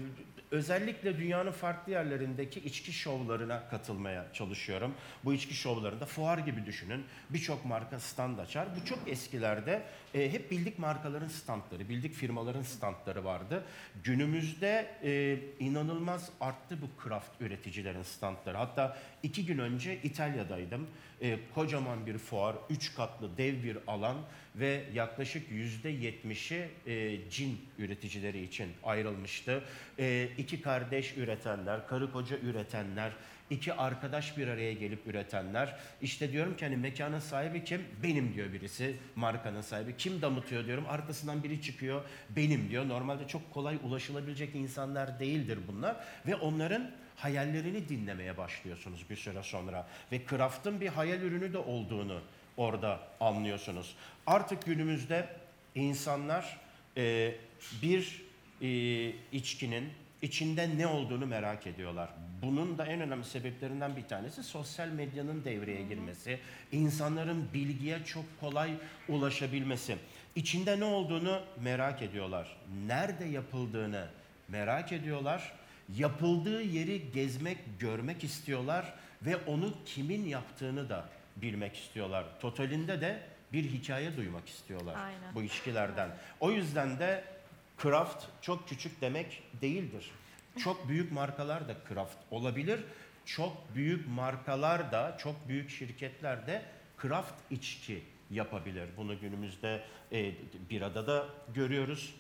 özellikle 0.54 1.18
dünyanın 1.18 1.52
farklı 1.52 1.92
yerlerindeki 1.92 2.60
içki 2.60 2.94
şovlarına 2.94 3.70
katılmaya 3.70 4.26
çalışıyorum. 4.34 4.94
Bu 5.26 5.34
içki 5.34 5.54
şovlarında 5.54 6.06
fuar 6.06 6.38
gibi 6.38 6.66
düşünün. 6.66 7.06
Birçok 7.30 7.66
marka 7.66 8.00
stand 8.00 8.38
açar. 8.38 8.68
Bu 8.82 8.86
çok 8.86 9.00
eskilerde 9.08 9.84
e, 10.14 10.34
hep 10.34 10.52
bildik 10.52 10.80
markaların 10.80 11.28
standları, 11.28 11.90
bildik 11.90 12.14
firmaların 12.14 12.62
standları 12.62 13.26
vardı. 13.26 13.64
Günümüzde 14.04 14.88
e, 15.04 15.38
inanılmaz 15.60 16.30
arttı 16.42 16.78
bu 16.82 17.04
craft 17.04 17.42
üreticilerin 17.42 18.04
standları. 18.04 18.58
Hatta 18.58 18.98
iki 19.24 19.46
gün 19.46 19.58
önce 19.58 20.02
İtalya'daydım. 20.04 20.88
E, 21.22 21.38
kocaman 21.56 22.06
bir 22.06 22.18
fuar, 22.18 22.56
üç 22.70 22.96
katlı 22.96 23.38
dev 23.38 23.64
bir 23.64 23.78
alan 23.88 24.18
ve 24.56 24.84
yaklaşık 24.94 25.52
yüzde 25.52 25.90
yetmişi 25.90 26.70
e, 26.88 27.30
cin 27.30 27.62
üreticileri 27.78 28.44
için 28.44 28.70
ayrılmıştı. 28.84 29.64
E, 30.00 30.30
iki 30.38 30.62
kardeş 30.62 31.18
üretenler, 31.18 31.88
karı 31.88 32.12
koca 32.12 32.38
üretenler, 32.38 33.12
iki 33.54 33.74
arkadaş 33.74 34.38
bir 34.38 34.48
araya 34.48 34.74
gelip 34.74 35.08
üretenler. 35.08 35.76
İşte 36.02 36.32
diyorum 36.32 36.58
ki 36.58 36.66
hani 36.66 36.78
mekanın 36.78 37.20
sahibi 37.20 37.64
kim? 37.64 37.86
Benim 38.04 38.34
diyor 38.34 38.54
birisi 38.54 38.96
markanın 39.16 39.62
sahibi. 39.62 39.98
Kim 39.98 40.22
damıtıyor 40.22 40.66
diyorum. 40.66 40.86
Arkasından 40.90 41.44
biri 41.44 41.62
çıkıyor. 41.62 42.02
Benim 42.30 42.70
diyor. 42.70 42.88
Normalde 42.88 43.28
çok 43.28 43.54
kolay 43.54 43.78
ulaşılabilecek 43.84 44.56
insanlar 44.56 45.20
değildir 45.20 45.60
bunlar. 45.68 45.96
Ve 46.28 46.36
onların 46.36 46.92
hayallerini 47.16 47.90
dinlemeye 47.90 48.38
başlıyorsunuz 48.38 49.06
bir 49.10 49.16
süre 49.16 49.44
sonra. 49.44 49.88
Ve 50.12 50.26
Kraft'ın 50.26 50.82
bir 50.82 50.88
hayal 50.88 51.22
ürünü 51.22 51.54
de 51.54 51.58
olduğunu 51.58 52.22
orada 52.58 53.00
anlıyorsunuz. 53.20 53.96
Artık 54.28 54.66
günümüzde 54.66 55.30
insanlar 55.76 56.60
e, 56.98 57.36
bir 57.82 58.24
e, 58.62 58.70
içkinin 59.32 59.90
içinde 60.22 60.78
ne 60.78 60.88
olduğunu 60.88 61.26
merak 61.26 61.68
ediyorlar. 61.68 62.10
Bunun 62.44 62.78
da 62.78 62.86
en 62.86 63.02
önemli 63.02 63.26
sebeplerinden 63.26 63.96
bir 63.96 64.04
tanesi 64.04 64.44
sosyal 64.44 64.88
medyanın 64.88 65.44
devreye 65.46 65.82
girmesi, 65.82 66.40
insanların 66.72 67.48
bilgiye 67.54 68.04
çok 68.06 68.26
kolay 68.40 68.74
ulaşabilmesi. 69.10 69.98
İçinde 70.36 70.80
ne 70.80 70.84
olduğunu 70.86 71.42
merak 71.62 72.02
ediyorlar. 72.02 72.58
Nerede 72.88 73.26
yapıldığını 73.26 74.08
merak 74.48 74.92
ediyorlar. 74.92 75.54
Yapıldığı 75.98 76.62
yeri 76.62 77.12
gezmek, 77.12 77.58
görmek 77.80 78.24
istiyorlar 78.24 78.94
ve 79.22 79.38
onu 79.38 79.74
kimin 79.86 80.26
yaptığını 80.26 80.90
da 80.90 81.10
bilmek 81.36 81.76
istiyorlar. 81.76 82.26
Totalinde 82.40 83.02
de 83.02 83.20
bir 83.54 83.64
hikaye 83.64 84.18
duymak 84.18 84.50
istiyorlar 84.50 84.96
Aynen. 84.96 85.36
bu 85.36 85.44
içkilerden. 85.44 86.10
O 86.40 86.52
yüzden 86.52 87.00
de 87.00 87.24
craft 87.84 88.26
çok 88.42 88.70
küçük 88.70 89.02
demek 89.02 89.44
değildir. 89.62 90.12
Çok 90.60 90.90
büyük 90.90 91.12
markalar 91.12 91.68
da 91.68 91.76
craft 91.90 92.18
olabilir. 92.32 92.80
Çok 93.26 93.76
büyük 93.76 94.08
markalar 94.08 94.92
da, 94.92 95.18
çok 95.20 95.48
büyük 95.48 95.70
şirketler 95.70 96.48
de 96.48 96.62
craft 97.02 97.34
içki 97.52 98.04
yapabilir. 98.32 98.90
Bunu 98.98 99.20
günümüzde 99.20 99.84
e, 100.12 100.32
birada 100.70 101.08
da 101.08 101.26
görüyoruz. 101.54 102.16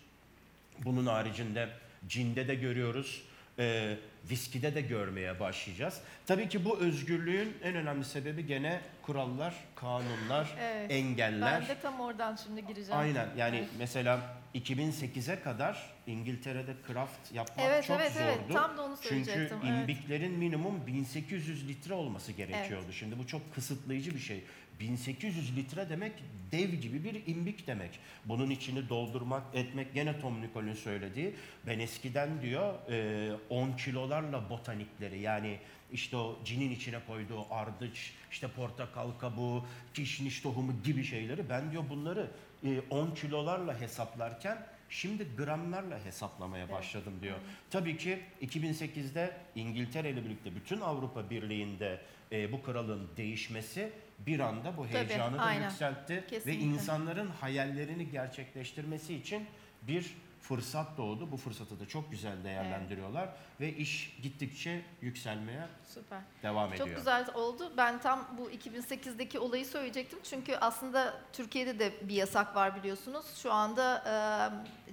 Bunun 0.80 1.06
haricinde 1.06 1.69
cinde 2.08 2.48
de 2.48 2.56
görüyoruz. 2.56 3.24
E, 3.60 3.98
viskide 4.30 4.76
de 4.76 4.82
görmeye 4.82 5.39
başlayacağız. 5.39 6.02
Tabii 6.26 6.50
ki 6.50 6.66
bu 6.66 6.80
özgürlüğün 6.80 7.58
en 7.63 7.76
önemli 7.76 8.06
sebebi 8.06 8.46
gene 8.46 8.82
kurallar, 9.02 9.54
kanunlar, 9.76 10.48
Evet. 10.62 10.92
engeller. 10.92 11.62
Ben 11.62 11.68
de 11.70 11.82
tam 11.82 12.00
oradan 12.00 12.36
şimdi 12.36 12.68
gireceğim. 12.68 13.02
Aynen 13.02 13.28
yani 13.38 13.58
Evet. 13.58 13.70
mesela 13.80 14.20
2008'e 14.56 15.39
kadar 15.42 15.94
İngiltere'de 16.08 16.74
craft 16.88 17.32
yapmak 17.34 17.66
Evet, 17.68 17.86
çok 17.86 18.00
evet, 18.02 18.12
zordu. 18.12 18.24
evet. 18.26 18.54
Tam 18.54 18.78
da 18.78 18.84
onu 18.84 18.96
Çünkü 19.02 19.26
söyleyecektim, 19.26 19.58
evet. 19.68 19.80
imbiklerin 19.82 20.32
minimum 20.32 20.88
1800 20.88 21.68
litre 21.68 21.94
olması 21.94 22.32
gerekiyordu. 22.32 22.92
Şimdi 22.94 23.20
bu 23.20 23.28
çok 23.28 23.54
kısıtlayıcı 23.56 24.13
bir 24.16 24.20
şey. 24.20 24.44
1800 24.80 25.56
litre 25.56 25.90
demek 25.90 26.14
dev 26.52 26.70
gibi 26.70 27.04
bir 27.04 27.28
imbik 27.28 27.68
demek. 27.68 28.00
Bunun 28.26 28.50
içini 28.50 28.90
doldurmak, 28.90 29.44
etmek 29.54 29.94
gene 29.94 30.20
Tom 30.20 30.42
Nicol'ün 30.42 30.74
söylediği. 30.74 31.36
Ben 31.68 31.80
eskiden 31.80 32.42
diyor 32.42 32.74
e, 32.90 33.32
10 33.50 33.72
kilolarla 33.72 34.50
botanikleri 34.50 35.20
yani 35.20 35.60
işte 35.94 36.18
o 36.18 36.40
cinin 36.46 36.72
içine 36.72 37.00
koyduğu 37.08 37.54
ardıç, 37.54 38.14
işte 38.32 38.48
portakal 38.48 39.12
kabuğu, 39.12 39.66
kişniş 39.94 40.42
tohumu 40.42 40.74
gibi 40.84 41.04
şeyleri 41.04 41.50
ben 41.50 41.72
diyor 41.72 41.84
bunları 41.90 42.32
e, 42.64 42.80
10 42.90 43.12
kilolarla 43.12 43.82
hesaplarken 43.82 44.68
şimdi 44.90 45.28
gramlarla 45.38 46.06
hesaplamaya 46.06 46.70
başladım 46.70 47.14
diyor. 47.22 47.38
Tabii 47.70 47.98
ki 47.98 48.20
2008'de 48.42 49.38
İngiltere 49.56 50.10
ile 50.10 50.26
birlikte 50.26 50.56
bütün 50.56 50.82
Avrupa 50.82 51.30
Birliği'nde 51.30 52.02
e, 52.32 52.52
bu 52.52 52.64
kralın 52.64 53.10
değişmesi 53.18 53.90
bir 54.26 54.40
anda 54.40 54.78
bu 54.78 54.82
Tabii, 54.88 54.94
heyecanı 54.94 55.38
da 55.38 55.42
aynen. 55.42 55.70
yükseltti 55.70 56.14
ve 56.16 56.28
Kesinlikle. 56.28 56.64
insanların 56.66 57.28
hayallerini 57.28 58.12
gerçekleştirmesi 58.12 59.16
için 59.16 59.48
bir 59.82 60.16
fırsat 60.42 60.98
doğdu. 60.98 61.32
Bu 61.32 61.38
fırsatı 61.38 61.80
da 61.80 61.88
çok 61.88 62.12
güzel 62.12 62.44
değerlendiriyorlar 62.44 63.30
ve 63.60 63.74
iş 63.74 64.18
gittikçe 64.24 64.82
yükselmeye 65.02 65.68
Süper. 65.94 66.20
devam 66.44 66.74
ediyor. 66.74 66.88
Çok 66.88 66.98
güzel 66.98 67.34
oldu. 67.34 67.74
Ben 67.78 68.02
tam 68.02 68.28
bu 68.38 68.52
2008'deki 68.52 69.40
olayı 69.40 69.66
söyleyecektim. 69.66 70.20
Çünkü 70.24 70.56
aslında 70.56 71.14
Türkiye'de 71.34 71.80
de 71.80 71.94
bir 72.10 72.16
yasak 72.16 72.56
var 72.56 72.76
biliyorsunuz. 72.76 73.26
Şu 73.36 73.52
anda 73.54 74.04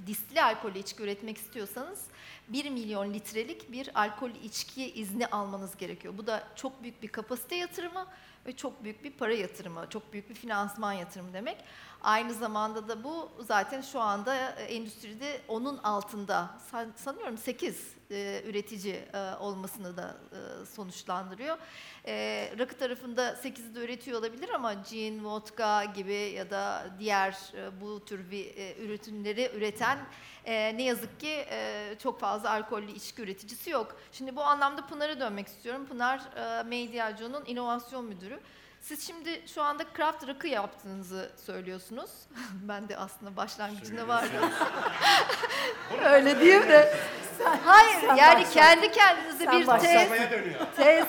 e, 0.02 0.06
disli 0.06 0.42
alkollü 0.42 0.78
içki 0.78 1.02
üretmek 1.02 1.36
istiyorsanız 1.36 2.06
1 2.48 2.70
milyon 2.70 3.14
litrelik 3.14 3.72
bir 3.72 3.90
alkol 3.94 4.30
içki 4.30 4.92
izni 4.92 5.26
almanız 5.26 5.76
gerekiyor. 5.76 6.14
Bu 6.18 6.26
da 6.26 6.48
çok 6.56 6.82
büyük 6.82 7.02
bir 7.02 7.08
kapasite 7.08 7.56
yatırımı 7.56 8.06
ve 8.46 8.56
çok 8.56 8.84
büyük 8.84 9.04
bir 9.04 9.12
para 9.12 9.32
yatırımı, 9.32 9.86
çok 9.90 10.12
büyük 10.12 10.30
bir 10.30 10.34
finansman 10.34 10.92
yatırımı 10.92 11.32
demek. 11.32 11.64
Aynı 12.02 12.34
zamanda 12.34 12.88
da 12.88 13.04
bu 13.04 13.30
zaten 13.40 13.80
şu 13.80 14.00
anda 14.00 14.36
e, 14.36 14.62
endüstride 14.62 15.40
onun 15.48 15.78
altında 15.78 16.50
san- 16.70 16.92
sanıyorum 16.96 17.38
8 17.38 17.94
e, 18.10 18.42
üretici 18.46 18.94
e, 18.94 19.34
olmasını 19.40 19.96
da 19.96 20.16
e, 20.32 20.66
sonuçlandırıyor. 20.66 21.58
E, 22.06 22.14
rakı 22.58 22.78
tarafında 22.78 23.32
8'i 23.32 23.74
de 23.74 23.84
üretiyor 23.84 24.18
olabilir 24.18 24.48
ama 24.48 24.74
gin, 24.74 25.24
vodka 25.24 25.84
gibi 25.84 26.14
ya 26.14 26.50
da 26.50 26.86
diğer 26.98 27.38
e, 27.54 27.80
bu 27.80 28.04
tür 28.04 28.30
bir 28.30 28.56
e, 28.56 28.76
üretimleri 28.76 29.50
üreten 29.54 29.98
e, 30.44 30.76
ne 30.76 30.82
yazık 30.82 31.20
ki 31.20 31.46
e, 31.50 31.94
çok 32.02 32.20
fazla 32.20 32.50
alkollü 32.50 32.90
içki 32.92 33.22
üreticisi 33.22 33.70
yok. 33.70 33.96
Şimdi 34.12 34.36
bu 34.36 34.42
anlamda 34.42 34.86
Pınar'a 34.86 35.20
dönmek 35.20 35.46
istiyorum. 35.46 35.86
Pınar 35.86 36.20
e, 36.36 36.62
Mediaco'nun 36.62 37.44
inovasyon 37.46 38.04
müdürü. 38.04 38.39
Siz 38.80 39.06
şimdi 39.06 39.42
şu 39.54 39.62
anda 39.62 39.84
craft 39.96 40.28
rakı 40.28 40.48
yaptığınızı 40.48 41.30
söylüyorsunuz. 41.46 42.10
ben 42.62 42.88
de 42.88 42.96
aslında 42.96 43.36
başlangıcında 43.36 44.08
vardım. 44.08 44.50
Öyle 46.04 46.40
diyeyim 46.40 46.68
de. 46.68 46.96
Hayır 47.64 48.00
sen 48.00 48.16
yani 48.16 48.40
başla. 48.40 48.52
kendi 48.52 48.92
kendinize 48.92 49.44
Sen 49.44 49.60
bir 49.60 49.66
başla. 49.66 49.86
tez, 49.88 50.08
tez. 50.76 51.04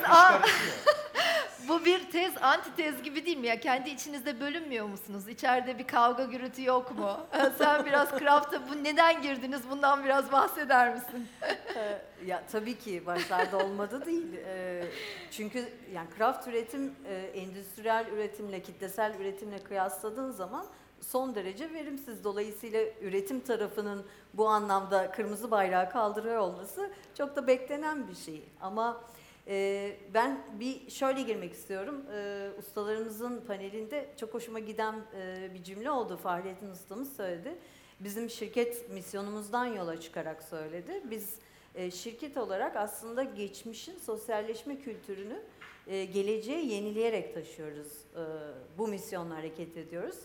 Bu 1.68 1.86
bir 1.86 2.12
tez, 2.12 2.34
antitez 2.42 3.04
gibi 3.04 3.26
değil 3.26 3.38
mi 3.38 3.48
ya? 3.48 3.60
Kendi 3.60 3.90
içinizde 3.90 4.40
bölünmüyor 4.40 4.86
musunuz? 4.86 5.28
İçeride 5.28 5.80
bir 5.80 5.88
kavga 5.88 6.24
gürültü 6.24 6.64
yok 6.64 6.98
mu? 6.98 7.18
Sen 7.58 7.86
biraz 7.86 8.20
craft'a 8.20 8.70
bu 8.70 8.84
neden 8.84 9.22
girdiniz? 9.22 9.62
Bundan 9.70 10.04
biraz 10.04 10.32
bahseder 10.32 10.94
misin? 10.94 11.28
Ee, 11.76 12.02
ya 12.26 12.44
tabii 12.52 12.78
ki 12.78 13.06
başlarda 13.06 13.58
olmadı 13.58 14.06
değil. 14.06 14.28
Ee, 14.46 14.84
çünkü 15.32 15.70
yani 15.94 16.08
craft 16.18 16.48
üretim 16.48 16.96
e, 17.08 17.16
endüstriyel 17.16 18.06
üretimle 18.14 18.62
kitlesel 18.62 19.14
üretimle 19.20 19.64
kıyasladığın 19.64 20.32
zaman 20.32 20.66
son 21.02 21.36
derece 21.36 21.74
verimsiz. 21.74 22.24
Dolayısıyla 22.24 22.82
üretim 23.02 23.40
tarafının 23.40 24.06
bu 24.34 24.48
anlamda 24.48 25.12
kırmızı 25.12 25.52
bayrağı 25.52 25.90
kaldırıyor 25.90 26.38
olması 26.38 26.90
çok 27.18 27.36
da 27.36 27.48
beklenen 27.48 28.08
bir 28.08 28.16
şey. 28.16 28.44
Ama 28.62 29.02
e, 29.48 29.92
ben 30.14 30.40
bir 30.60 30.90
şöyle 30.90 31.22
girmek 31.22 31.54
istiyorum. 31.54 32.06
E, 32.14 32.50
ustalarımızın 32.60 33.42
panelinde 33.48 34.10
çok 34.20 34.34
hoşuma 34.34 34.60
giden 34.60 34.96
e, 35.18 35.50
bir 35.54 35.64
cümle 35.64 35.92
oldu. 35.92 36.18
Fahrettin 36.18 36.72
ustamız 36.72 37.16
söyledi. 37.16 37.58
Bizim 38.00 38.30
şirket 38.30 38.90
misyonumuzdan 38.90 39.66
yola 39.66 40.00
çıkarak 40.00 40.44
söyledi. 40.44 41.02
Biz 41.12 41.36
e, 41.76 41.92
şirket 41.92 42.38
olarak 42.38 42.76
aslında 42.76 43.24
geçmişin 43.24 44.00
sosyalleşme 44.00 44.80
kültürünü 44.80 45.40
e, 45.88 46.06
geleceğe 46.06 46.66
yenileyerek 46.66 47.34
taşıyoruz. 47.34 47.88
E, 48.16 48.24
bu 48.78 48.88
misyonla 48.88 49.36
hareket 49.36 49.78
ediyoruz. 49.78 50.18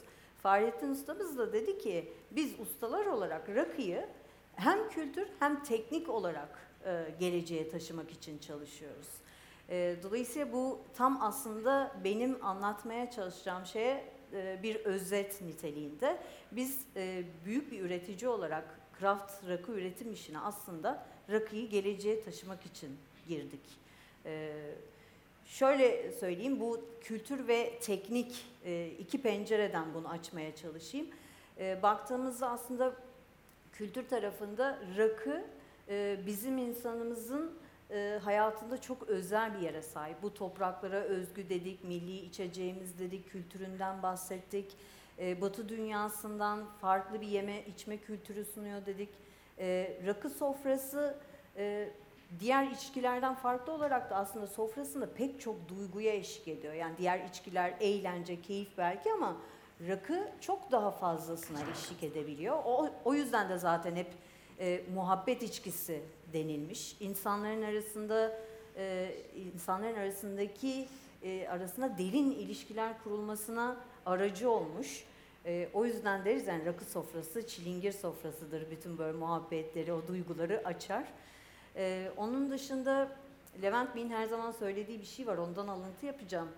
Fahrettin 0.43 0.91
ustamız 0.91 1.39
da 1.39 1.53
dedi 1.53 1.79
ki 1.79 2.13
biz 2.31 2.61
ustalar 2.61 3.07
olarak 3.07 3.49
rakıyı 3.49 4.07
hem 4.55 4.89
kültür 4.91 5.29
hem 5.39 5.63
teknik 5.63 6.09
olarak 6.09 6.67
geleceğe 7.21 7.71
taşımak 7.71 8.11
için 8.11 8.39
çalışıyoruz. 8.39 9.09
E, 9.71 9.97
dolayısıyla 10.03 10.53
bu 10.53 10.81
tam 10.95 11.23
aslında 11.23 11.97
benim 12.05 12.45
anlatmaya 12.45 13.11
çalışacağım 13.11 13.67
şeye 13.67 14.05
e, 14.33 14.61
bir 14.63 14.77
özet 14.77 15.43
niteliğinde. 15.43 16.19
Biz 16.53 16.81
e, 16.97 17.25
büyük 17.45 17.73
bir 17.73 17.81
üretici 17.81 18.29
olarak 18.29 18.81
craft 19.01 19.49
rakı 19.49 19.73
üretim 19.73 20.13
işine 20.13 20.39
aslında 20.39 21.07
rakıyı 21.31 21.69
geleceğe 21.69 22.25
taşımak 22.25 22.67
için 22.67 22.97
girdik. 23.29 23.61
E, 24.25 24.53
şöyle 25.47 26.13
söyleyeyim, 26.13 26.61
bu 26.61 26.85
kültür 27.01 27.49
ve 27.49 27.79
teknik 27.83 28.47
e, 28.65 28.91
iki 28.99 29.23
pencereden 29.23 29.95
bunu 29.95 30.09
açmaya 30.09 30.57
çalışayım. 30.57 31.07
E, 31.59 31.83
baktığımızda 31.83 32.51
aslında 32.51 32.95
kültür 33.73 34.09
tarafında 34.09 34.79
rakı 34.97 35.45
e, 35.89 36.19
bizim 36.27 36.59
insanımızın 36.59 37.59
e, 37.91 38.21
hayatında 38.25 38.81
çok 38.81 39.03
özel 39.03 39.55
bir 39.55 39.59
yere 39.59 39.83
sahip. 39.83 40.23
Bu 40.23 40.35
topraklara 40.35 40.97
özgü 40.97 41.49
dedik, 41.49 41.85
milli 41.85 42.17
içeceğimiz 42.17 42.99
dedik, 42.99 43.31
kültüründen 43.31 44.03
bahsettik. 44.03 44.77
E, 45.19 45.41
Batı 45.41 45.69
dünyasından 45.69 46.65
farklı 46.81 47.21
bir 47.21 47.27
yeme 47.27 47.65
içme 47.65 47.97
kültürü 47.97 48.45
sunuyor 48.45 48.87
dedik. 48.87 49.09
E, 49.59 49.99
rakı 50.07 50.31
sofrası 50.31 51.19
e, 51.57 51.89
diğer 52.41 52.67
içkilerden 52.67 53.35
farklı 53.35 53.73
olarak 53.73 54.11
da 54.11 54.17
aslında 54.17 54.47
sofrasında 54.47 55.15
pek 55.15 55.41
çok 55.41 55.69
duyguya 55.69 56.13
eşlik 56.13 56.49
ediyor. 56.49 56.75
Yani 56.75 56.95
diğer 56.99 57.25
içkiler 57.29 57.75
eğlence, 57.81 58.43
keyif 58.43 58.69
belki 58.79 59.13
ama 59.13 59.37
rakı 59.89 60.29
çok 60.41 60.73
daha 60.73 60.91
fazlasına 60.91 61.59
eşlik 61.73 62.03
edebiliyor. 62.03 62.57
O, 62.65 62.89
o 63.05 63.15
yüzden 63.15 63.49
de 63.49 63.59
zaten 63.59 63.97
hep 63.97 64.13
e, 64.61 64.83
muhabbet 64.95 65.43
içkisi 65.43 66.03
denilmiş. 66.33 66.97
İnsanların 67.01 67.63
arasında 67.63 68.39
e, 68.77 69.15
insanların 69.55 69.97
arasındaki 69.97 70.89
e, 71.23 71.49
arasında 71.49 71.99
derin 71.99 72.31
ilişkiler 72.31 73.03
kurulmasına 73.05 73.77
aracı 74.07 74.51
olmuş. 74.51 75.05
E, 75.47 75.69
o 75.75 75.85
yüzden 75.85 76.25
deriz 76.25 76.47
yani 76.47 76.67
rakı 76.67 76.85
sofrası 76.85 77.47
çilingir 77.47 77.93
sofrasıdır. 77.93 78.71
Bütün 78.71 78.99
böyle 78.99 79.19
muhabbetleri, 79.19 79.93
o 79.93 80.07
duyguları 80.09 80.63
açar. 80.65 81.05
E, 81.77 82.11
onun 82.17 82.51
dışında 82.51 83.17
Levent 83.63 83.95
Bey'in 83.95 84.11
her 84.11 84.27
zaman 84.27 84.53
söylediği 84.53 85.01
bir 85.01 85.07
şey 85.07 85.27
var. 85.27 85.37
Ondan 85.37 85.69
alıntı 85.69 86.07
yapacağım. 86.07 86.49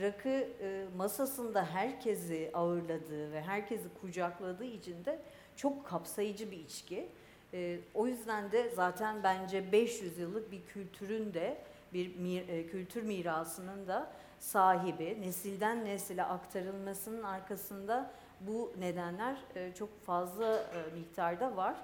Rakı 0.00 0.48
e, 0.60 0.84
masasında 0.96 1.66
herkesi 1.66 2.50
ağırladığı 2.54 3.32
ve 3.32 3.42
herkesi 3.42 3.84
kucakladığı 4.00 4.64
için 4.64 5.04
de 5.04 5.18
çok 5.56 5.86
kapsayıcı 5.86 6.50
bir 6.50 6.58
içki. 6.58 7.08
E, 7.54 7.78
o 7.94 8.06
yüzden 8.06 8.52
de 8.52 8.70
zaten 8.70 9.22
bence 9.22 9.72
500 9.72 10.18
yıllık 10.18 10.52
bir 10.52 10.62
kültürün 10.62 11.34
de 11.34 11.58
bir 11.92 12.06
mir- 12.14 12.50
e, 12.50 12.66
kültür 12.66 13.02
mirasının 13.02 13.88
da 13.88 14.10
sahibi, 14.40 15.18
nesilden 15.20 15.84
nesile 15.84 16.24
aktarılmasının 16.24 17.22
arkasında 17.22 18.10
bu 18.40 18.72
nedenler 18.78 19.36
e, 19.54 19.72
çok 19.74 20.04
fazla 20.06 20.56
e, 20.58 20.94
miktarda 20.94 21.56
var. 21.56 21.76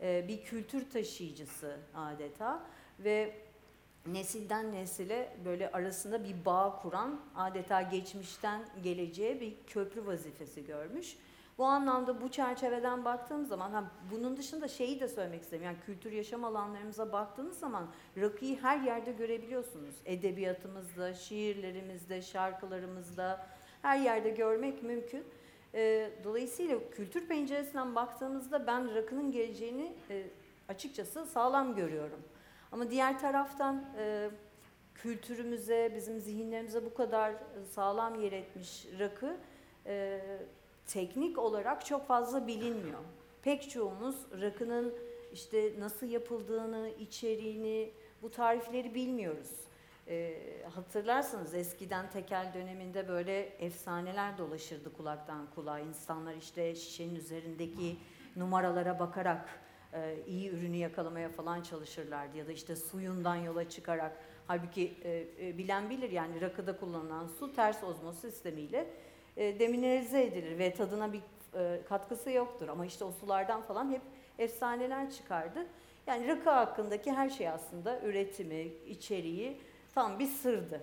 E, 0.00 0.28
bir 0.28 0.42
kültür 0.44 0.90
taşıyıcısı 0.90 1.76
adeta 1.94 2.62
ve 2.98 3.34
nesilden 4.06 4.72
nesile 4.72 5.36
böyle 5.44 5.70
arasında 5.70 6.24
bir 6.24 6.44
bağ 6.44 6.78
kuran 6.82 7.20
adeta 7.36 7.82
geçmişten 7.82 8.62
geleceğe 8.82 9.40
bir 9.40 9.54
köprü 9.66 10.06
vazifesi 10.06 10.66
görmüş. 10.66 11.16
Bu 11.58 11.64
anlamda 11.64 12.20
bu 12.20 12.30
çerçeveden 12.30 13.04
baktığım 13.04 13.46
zaman 13.46 13.70
ha, 13.70 13.84
bunun 14.12 14.36
dışında 14.36 14.68
şeyi 14.68 15.00
de 15.00 15.08
söylemek 15.08 15.42
istedim. 15.42 15.64
Yani 15.64 15.76
kültür 15.86 16.12
yaşam 16.12 16.44
alanlarımıza 16.44 17.12
baktığınız 17.12 17.58
zaman 17.58 17.86
rakıyı 18.16 18.60
her 18.62 18.80
yerde 18.80 19.12
görebiliyorsunuz. 19.12 19.94
Edebiyatımızda, 20.04 21.14
şiirlerimizde, 21.14 22.22
şarkılarımızda 22.22 23.46
her 23.82 23.98
yerde 23.98 24.30
görmek 24.30 24.82
mümkün. 24.82 25.24
Ee, 25.74 26.10
dolayısıyla 26.24 26.90
kültür 26.90 27.28
penceresinden 27.28 27.94
baktığımızda 27.94 28.66
ben 28.66 28.94
rakının 28.94 29.32
geleceğini 29.32 29.92
e, 30.10 30.26
açıkçası 30.68 31.26
sağlam 31.26 31.76
görüyorum. 31.76 32.20
Ama 32.72 32.90
diğer 32.90 33.18
taraftan 33.18 33.84
e, 33.98 34.30
kültürümüze, 34.94 35.92
bizim 35.96 36.20
zihinlerimize 36.20 36.84
bu 36.84 36.94
kadar 36.94 37.34
sağlam 37.70 38.20
yer 38.20 38.32
etmiş 38.32 38.86
rakı 38.98 39.36
e, 39.86 40.20
teknik 40.92 41.38
olarak 41.38 41.86
çok 41.86 42.06
fazla 42.06 42.46
bilinmiyor. 42.46 42.98
Pek 43.42 43.70
çoğumuz 43.70 44.16
rakının 44.40 44.94
işte 45.32 45.72
nasıl 45.78 46.06
yapıldığını, 46.06 46.88
içeriğini, 47.00 47.90
bu 48.22 48.30
tarifleri 48.30 48.94
bilmiyoruz. 48.94 49.50
E, 50.08 50.38
hatırlarsınız 50.74 51.54
eskiden 51.54 52.10
tekel 52.10 52.50
döneminde 52.54 53.08
böyle 53.08 53.40
efsaneler 53.40 54.38
dolaşırdı 54.38 54.92
kulaktan 54.96 55.46
kulağa. 55.54 55.78
İnsanlar 55.78 56.34
işte 56.34 56.74
şişenin 56.74 57.14
üzerindeki 57.14 57.96
numaralara 58.36 58.98
bakarak 58.98 59.60
e, 59.92 60.16
iyi 60.26 60.50
ürünü 60.50 60.76
yakalamaya 60.76 61.28
falan 61.28 61.62
çalışırlardı 61.62 62.36
ya 62.36 62.46
da 62.46 62.52
işte 62.52 62.76
suyundan 62.76 63.36
yola 63.36 63.68
çıkarak 63.68 64.12
halbuki 64.46 64.94
e, 65.04 65.26
e, 65.40 65.58
bilen 65.58 65.90
bilir 65.90 66.10
yani 66.10 66.40
rakıda 66.40 66.76
kullanılan 66.76 67.26
su 67.26 67.52
ters 67.52 67.84
ozmoz 67.84 68.18
sistemiyle 68.18 68.86
e, 69.36 69.58
demineralize 69.58 70.24
edilir 70.24 70.58
ve 70.58 70.74
tadına 70.74 71.12
bir 71.12 71.20
e, 71.54 71.80
katkısı 71.88 72.30
yoktur 72.30 72.68
ama 72.68 72.86
işte 72.86 73.04
o 73.04 73.12
sulardan 73.12 73.62
falan 73.62 73.90
hep 73.90 74.02
efsaneler 74.38 75.10
çıkardı. 75.10 75.66
Yani 76.06 76.28
rakı 76.28 76.50
hakkındaki 76.50 77.12
her 77.12 77.30
şey 77.30 77.48
aslında 77.48 78.00
üretimi, 78.00 78.68
içeriği 78.86 79.60
tam 79.94 80.18
bir 80.18 80.26
sırdı. 80.26 80.80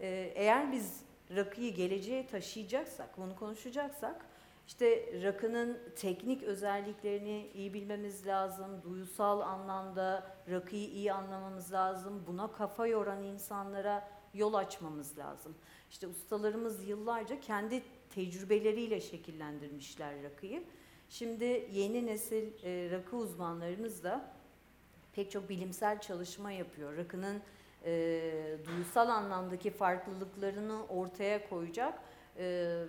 E, 0.00 0.32
eğer 0.34 0.72
biz 0.72 1.00
rakıyı 1.36 1.74
geleceğe 1.74 2.26
taşıyacaksak, 2.26 3.18
bunu 3.18 3.36
konuşacaksak 3.36 4.24
işte 4.68 5.06
rakının 5.22 5.78
teknik 5.96 6.42
özelliklerini 6.42 7.50
iyi 7.54 7.74
bilmemiz 7.74 8.26
lazım. 8.26 8.82
Duysal 8.82 9.40
anlamda 9.40 10.26
rakıyı 10.50 10.88
iyi 10.88 11.12
anlamamız 11.12 11.72
lazım. 11.72 12.24
Buna 12.26 12.52
kafa 12.52 12.86
yoran 12.86 13.22
insanlara 13.22 14.08
yol 14.34 14.54
açmamız 14.54 15.18
lazım. 15.18 15.54
İşte 15.90 16.06
ustalarımız 16.06 16.88
yıllarca 16.88 17.40
kendi 17.40 17.82
tecrübeleriyle 18.14 19.00
şekillendirmişler 19.00 20.22
rakıyı. 20.22 20.64
Şimdi 21.08 21.68
yeni 21.72 22.06
nesil 22.06 22.64
e, 22.64 22.90
rakı 22.90 23.16
uzmanlarımız 23.16 24.04
da 24.04 24.32
pek 25.12 25.30
çok 25.30 25.48
bilimsel 25.48 26.00
çalışma 26.00 26.52
yapıyor. 26.52 26.96
Rakının 26.96 27.42
e, 27.84 28.58
duysal 28.66 29.08
anlamdaki 29.08 29.70
farklılıklarını 29.70 30.86
ortaya 30.86 31.48
koyacak 31.48 32.02
e, 32.38 32.44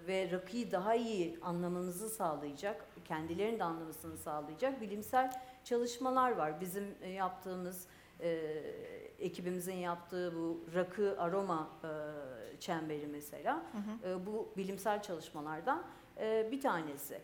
ve 0.07 0.31
rakıyı 0.31 0.71
daha 0.71 0.95
iyi 0.95 1.39
anlamamızı 1.41 2.09
sağlayacak, 2.09 2.85
kendilerinin 3.05 3.59
de 3.59 3.63
anlamasını 3.63 4.17
sağlayacak 4.17 4.81
bilimsel 4.81 5.41
çalışmalar 5.63 6.31
var. 6.31 6.61
Bizim 6.61 6.95
e, 7.01 7.09
yaptığımız, 7.09 7.87
e, 8.21 8.29
ekibimizin 9.19 9.75
yaptığı 9.75 10.35
bu 10.35 10.59
rakı 10.75 11.15
aroma 11.19 11.69
e, 11.83 11.89
çemberi 12.59 13.07
mesela, 13.07 13.63
E, 14.05 14.25
bu 14.25 14.49
bilimsel 14.57 15.01
çalışmalardan 15.01 15.83
e, 16.17 16.47
bir 16.51 16.61
tanesi. 16.61 17.21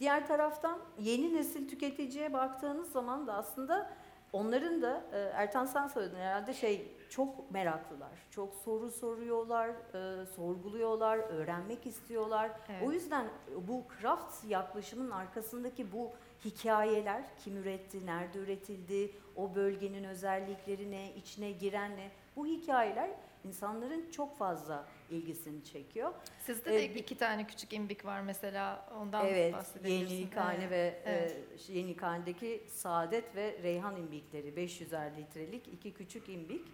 Diğer 0.00 0.26
taraftan 0.26 0.78
yeni 0.98 1.34
nesil 1.34 1.68
tüketiciye 1.68 2.32
baktığınız 2.32 2.92
zaman 2.92 3.26
da 3.26 3.34
aslında 3.34 3.90
onların 4.32 4.82
da 4.82 5.04
e, 5.12 5.18
Ertan 5.18 5.64
sen 5.66 5.86
söyledin 5.88 6.16
herhalde 6.16 6.54
şey 6.54 6.92
çok 7.10 7.50
meraklılar. 7.50 8.10
Çok 8.30 8.54
soru 8.54 8.90
soruyorlar, 8.90 9.68
e, 9.68 10.26
sorguluyorlar, 10.26 11.18
öğrenmek 11.18 11.86
istiyorlar. 11.86 12.50
Evet. 12.68 12.82
O 12.88 12.92
yüzden 12.92 13.26
bu 13.68 13.82
craft 14.00 14.44
yaklaşımın 14.44 15.10
arkasındaki 15.10 15.92
bu 15.92 16.10
hikayeler 16.44 17.22
kim 17.44 17.56
üretti, 17.56 18.06
nerede 18.06 18.38
üretildi, 18.38 19.12
o 19.36 19.54
bölgenin 19.54 20.04
özellikleri 20.04 20.90
ne, 20.90 21.14
içine 21.14 21.50
giren 21.52 21.96
ne 21.96 22.10
bu 22.36 22.46
hikayeler 22.46 23.10
insanların 23.44 24.10
çok 24.10 24.36
fazla 24.38 24.88
ilgisini 25.10 25.64
çekiyor. 25.64 26.12
Sizde 26.38 26.70
de 26.72 26.84
Ee, 26.84 26.94
bir- 26.94 27.00
iki 27.00 27.16
tane 27.16 27.46
küçük 27.46 27.72
imbik 27.72 28.04
var 28.04 28.20
mesela. 28.20 28.88
Ondan 29.00 29.26
Evet, 29.26 29.54
bahsedebilirsin. 29.54 30.14
Yenilikhane 30.14 30.58
Evet, 30.64 30.70
ve 30.70 31.02
evet. 31.04 31.36
e, 31.68 31.72
Yenilikhane'deki 31.72 32.64
Saadet 32.68 33.36
ve 33.36 33.58
Reyhan 33.62 33.96
imbikleri 33.96 34.48
500'er 34.48 35.16
litrelik 35.16 35.68
iki 35.68 35.94
küçük 35.94 36.28
imbik. 36.28 36.68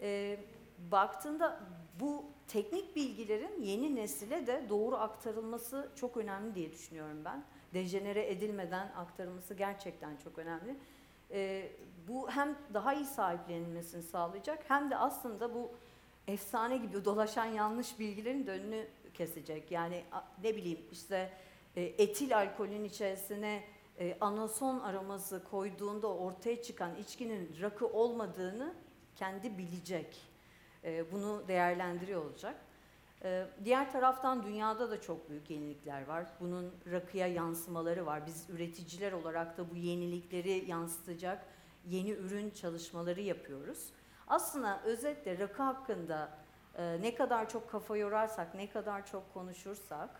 E, 0.00 0.38
baktığında 0.90 1.60
bu 2.00 2.24
teknik 2.48 2.96
bilgilerin 2.96 3.62
yeni 3.62 3.94
nesile 3.96 4.46
de 4.46 4.66
doğru 4.68 4.96
aktarılması 4.96 5.88
çok 5.96 6.16
önemli 6.16 6.54
diye 6.54 6.72
düşünüyorum 6.72 7.24
ben. 7.24 7.44
Dejenere 7.74 8.30
edilmeden 8.30 8.92
aktarılması 8.96 9.54
gerçekten 9.54 10.16
çok 10.16 10.38
önemli. 10.38 10.76
E, 11.30 11.68
bu 12.08 12.30
hem 12.30 12.58
daha 12.74 12.94
iyi 12.94 13.06
sahiplenilmesini 13.06 14.02
sağlayacak 14.02 14.64
hem 14.68 14.90
de 14.90 14.96
aslında 14.96 15.54
bu 15.54 15.70
efsane 16.26 16.76
gibi 16.76 17.04
dolaşan 17.04 17.44
yanlış 17.44 17.98
bilgilerin 17.98 18.46
de 18.46 18.50
önünü 18.50 18.86
kesecek. 19.14 19.70
Yani 19.70 20.04
ne 20.42 20.56
bileyim 20.56 20.80
işte 20.92 21.32
e, 21.76 21.82
etil 21.82 22.36
alkolün 22.36 22.84
içerisine 22.84 23.64
e, 23.98 24.16
anason 24.20 24.80
aroması 24.80 25.44
koyduğunda 25.44 26.06
ortaya 26.06 26.62
çıkan 26.62 26.96
içkinin 26.96 27.56
rakı 27.60 27.86
olmadığını 27.86 28.74
kendi 29.16 29.58
bilecek. 29.58 30.20
E, 30.84 31.12
bunu 31.12 31.48
değerlendiriyor 31.48 32.24
olacak. 32.24 32.56
E, 33.24 33.46
diğer 33.64 33.92
taraftan 33.92 34.42
dünyada 34.42 34.90
da 34.90 35.00
çok 35.00 35.30
büyük 35.30 35.50
yenilikler 35.50 36.06
var. 36.06 36.26
Bunun 36.40 36.74
rakıya 36.90 37.26
yansımaları 37.26 38.06
var. 38.06 38.26
Biz 38.26 38.50
üreticiler 38.50 39.12
olarak 39.12 39.58
da 39.58 39.70
bu 39.70 39.76
yenilikleri 39.76 40.64
yansıtacak 40.70 41.44
yeni 41.86 42.10
ürün 42.10 42.50
çalışmaları 42.50 43.20
yapıyoruz. 43.20 43.92
Aslında 44.28 44.82
özetle 44.82 45.38
rakı 45.38 45.62
hakkında 45.62 46.28
e, 46.78 47.00
ne 47.02 47.14
kadar 47.14 47.48
çok 47.48 47.70
kafa 47.70 47.96
yorarsak, 47.96 48.54
ne 48.54 48.70
kadar 48.70 49.06
çok 49.06 49.34
konuşursak, 49.34 50.10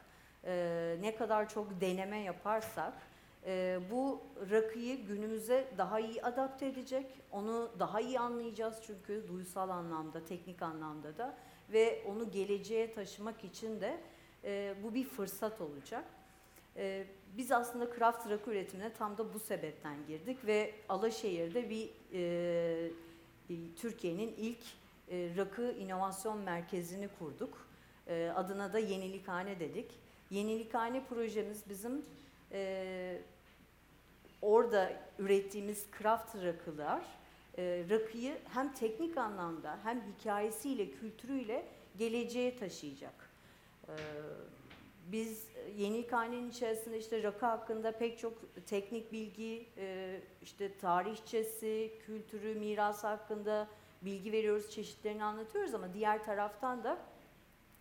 e, 0.44 0.96
ne 1.00 1.16
kadar 1.16 1.48
çok 1.48 1.80
deneme 1.80 2.18
yaparsak 2.18 2.92
e, 3.46 3.80
bu 3.90 4.22
rakıyı 4.50 5.06
günümüze 5.06 5.68
daha 5.78 6.00
iyi 6.00 6.22
adapte 6.22 6.66
edecek. 6.66 7.20
Onu 7.30 7.70
daha 7.78 8.00
iyi 8.00 8.20
anlayacağız 8.20 8.76
çünkü 8.86 9.28
duysal 9.28 9.68
anlamda, 9.68 10.24
teknik 10.24 10.62
anlamda 10.62 11.18
da 11.18 11.34
ve 11.72 12.02
onu 12.06 12.30
geleceğe 12.30 12.94
taşımak 12.94 13.44
için 13.44 13.80
de 13.80 14.00
e, 14.44 14.74
bu 14.82 14.94
bir 14.94 15.04
fırsat 15.04 15.60
olacak. 15.60 16.04
E, 16.76 17.04
biz 17.36 17.52
aslında 17.52 17.96
craft 17.98 18.30
rakı 18.30 18.50
üretimine 18.50 18.92
tam 18.92 19.18
da 19.18 19.34
bu 19.34 19.38
sebepten 19.38 20.06
girdik 20.06 20.46
ve 20.46 20.74
Alaşehir'de 20.88 21.70
bir 21.70 21.90
e, 22.12 22.90
Türkiye'nin 23.76 24.34
ilk 24.36 24.64
e, 25.10 25.30
rakı 25.36 25.72
inovasyon 25.72 26.38
merkezini 26.38 27.08
kurduk. 27.18 27.66
E, 28.06 28.32
adına 28.34 28.72
da 28.72 28.78
Yenilikhane 28.78 29.60
dedik. 29.60 29.90
Yenilikhane 30.30 31.04
projemiz 31.04 31.68
bizim 31.68 32.04
e, 32.52 33.18
orada 34.42 34.92
ürettiğimiz 35.18 35.86
craft 35.98 36.34
rakılar 36.34 37.04
e, 37.58 37.84
rakıyı 37.90 38.38
hem 38.54 38.74
teknik 38.74 39.16
anlamda 39.18 39.78
hem 39.82 40.02
hikayesiyle, 40.02 40.90
kültürüyle 40.90 41.66
geleceğe 41.98 42.56
taşıyacak. 42.56 43.30
E, 43.88 43.94
biz 45.06 45.48
Yenikhane'nin 45.76 46.50
içerisinde 46.50 46.98
işte 46.98 47.22
rakı 47.22 47.46
hakkında 47.46 47.92
pek 47.92 48.18
çok 48.18 48.66
teknik 48.66 49.12
bilgi, 49.12 49.66
e, 49.76 50.20
işte 50.42 50.78
tarihçesi, 50.78 51.92
kültürü, 52.06 52.54
mirası 52.54 53.06
hakkında 53.06 53.68
bilgi 54.02 54.32
veriyoruz, 54.32 54.70
çeşitlerini 54.70 55.24
anlatıyoruz 55.24 55.74
ama 55.74 55.94
diğer 55.94 56.24
taraftan 56.24 56.84
da 56.84 56.98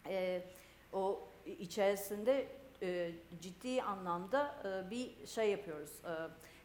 e, 0.07 0.43
o 0.93 1.27
içerisinde 1.45 2.47
ciddi 3.41 3.81
anlamda 3.81 4.55
bir 4.91 5.27
şey 5.27 5.51
yapıyoruz. 5.51 5.91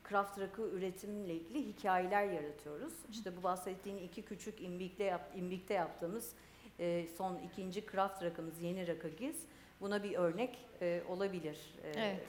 Craft 0.09 0.39
rakı 0.41 0.63
üretimle 0.63 1.35
ilgili 1.35 1.67
hikayeler 1.69 2.25
yaratıyoruz. 2.25 2.93
İşte 3.11 3.37
bu 3.37 3.43
bahsettiğin 3.43 3.97
iki 3.99 4.23
küçük 4.23 4.61
imbikte, 4.63 5.05
yap, 5.05 5.33
imbikte 5.37 5.75
yaptığımız 5.75 6.33
e, 6.79 7.07
son 7.19 7.39
ikinci 7.39 7.87
craft 7.93 8.23
rakımız 8.23 8.61
yeni 8.61 8.87
rakı 8.87 9.09
giz. 9.09 9.37
Buna 9.81 10.03
bir 10.03 10.15
örnek 10.15 10.59
e, 10.83 11.03
olabilir. 11.09 11.59
E, 11.85 11.93
Evet. 11.97 12.27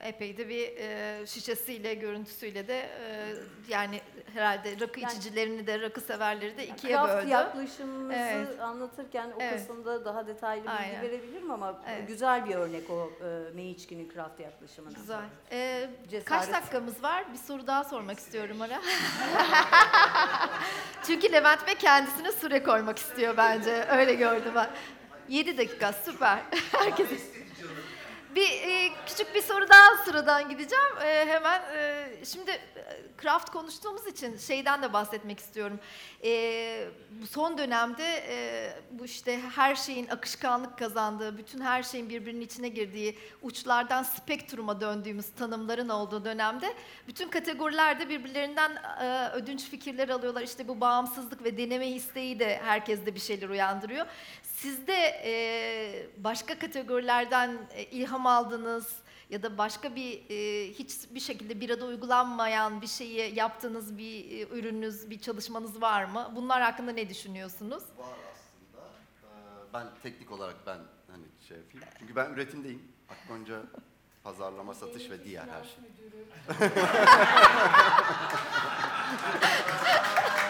Epey 0.00 0.36
de 0.36 0.48
bir 0.48 0.76
e, 0.76 1.26
şişesiyle, 1.26 1.94
görüntüsüyle 1.94 2.68
de 2.68 2.78
e, 2.80 3.34
yani 3.68 4.00
herhalde 4.34 4.80
rakı 4.80 5.00
Yani- 5.00 5.12
içicilerini 5.12 5.66
de 5.66 5.80
rakı 5.80 6.00
severleri 6.00 6.56
de 6.56 6.66
ikiye 6.66 6.92
Craft 6.92 7.12
böldü. 7.14 7.28
yaklaşımımızı 7.28 8.14
Evet. 8.18 8.60
anlatırken 8.60 9.30
o 9.30 9.36
Evet. 9.40 9.54
kısımda 9.60 10.04
daha 10.04 10.26
detaylı 10.26 10.62
bilgi 10.62 10.74
Aynen. 10.74 11.02
verebilirim 11.02 11.50
ama 11.50 11.80
Evet. 11.88 12.08
güzel 12.08 12.46
bir 12.48 12.54
örnek 12.54 12.90
o 12.90 13.10
e, 13.24 13.50
Meiçki'nin 13.54 14.12
craft 14.14 14.40
yaklaşımına. 14.40 14.92
Güzel. 14.92 15.20
Ee, 15.52 15.90
Cesaret. 16.10 16.24
kaç 16.24 16.52
dakikamız 16.52 17.02
var? 17.02 17.24
Bir 17.32 17.38
soru 17.38 17.66
daha 17.66 17.84
sormak 17.84 18.18
istiyorum 18.18 18.60
Ara. 18.62 18.80
Çünkü 21.06 21.32
Levent 21.32 21.66
Bey 21.66 21.74
kendisine 21.74 22.32
süre 22.32 22.62
koymak 22.62 22.98
istiyor 22.98 23.36
bence. 23.36 23.86
Öyle 23.90 24.14
gördüm 24.14 24.52
ben. 24.54 24.70
7 25.28 25.58
dakika 25.58 25.92
süper. 25.92 26.38
Herkes 26.72 27.08
bir 28.34 28.48
e, 28.48 28.88
küçük 29.06 29.34
bir 29.34 29.42
soru 29.42 29.68
daha 29.68 29.96
sıradan 30.04 30.48
gideceğim. 30.48 30.84
E, 31.04 31.26
hemen 31.26 31.62
e, 31.76 32.06
şimdi 32.24 32.50
craft 33.22 33.50
konuştuğumuz 33.50 34.06
için 34.06 34.36
şeyden 34.36 34.82
de 34.82 34.92
bahsetmek 34.92 35.38
istiyorum. 35.38 35.80
E, 36.24 36.88
son 37.30 37.58
dönemde 37.58 38.24
e, 38.28 38.68
bu 38.90 39.04
işte 39.04 39.40
her 39.54 39.74
şeyin 39.74 40.08
akışkanlık 40.08 40.78
kazandığı, 40.78 41.38
bütün 41.38 41.60
her 41.60 41.82
şeyin 41.82 42.08
birbirinin 42.08 42.40
içine 42.40 42.68
girdiği, 42.68 43.18
uçlardan 43.42 44.02
spektruma 44.02 44.80
döndüğümüz 44.80 45.26
tanımların 45.38 45.88
olduğu 45.88 46.24
dönemde 46.24 46.74
bütün 47.08 47.28
kategorilerde 47.28 48.08
birbirlerinden 48.08 48.76
e, 49.00 49.28
ödünç 49.28 49.70
fikirler 49.70 50.08
alıyorlar. 50.08 50.42
İşte 50.42 50.68
bu 50.68 50.80
bağımsızlık 50.80 51.44
ve 51.44 51.58
deneme 51.58 51.88
isteği 51.88 52.38
de 52.38 52.60
herkeste 52.64 53.14
bir 53.14 53.20
şeyler 53.20 53.48
uyandırıyor. 53.48 54.06
Sizde 54.42 54.94
e, 55.24 56.06
başka 56.16 56.58
kategorilerden 56.58 57.58
e, 57.74 57.84
ilham 57.84 58.26
aldınız 58.26 59.02
ya 59.32 59.42
da 59.42 59.58
başka 59.58 59.96
bir 59.96 60.22
e, 60.30 60.68
hiçbir 60.72 61.20
şekilde 61.20 61.60
bir 61.60 61.70
arada 61.70 61.84
uygulanmayan 61.84 62.82
bir 62.82 62.86
şeyi 62.86 63.34
yaptığınız 63.34 63.98
bir 63.98 64.30
e, 64.30 64.58
ürününüz, 64.58 65.10
bir 65.10 65.20
çalışmanız 65.20 65.82
var 65.82 66.04
mı? 66.04 66.32
Bunlar 66.36 66.62
hakkında 66.62 66.92
ne 66.92 67.08
düşünüyorsunuz? 67.08 67.82
Var 67.98 68.16
aslında. 68.32 68.88
Ee, 69.24 69.72
ben 69.74 69.86
teknik 70.02 70.32
olarak 70.32 70.56
ben 70.66 70.78
hani 71.10 71.24
şey 71.48 71.56
yapayım. 71.56 71.86
Çünkü 71.98 72.16
ben 72.16 72.30
üretimdeyim. 72.30 72.82
Akgonca 73.08 73.62
pazarlama, 74.24 74.74
satış 74.74 75.10
ve 75.10 75.24
diğer 75.24 75.48
her 75.48 75.64
şey. 75.64 75.74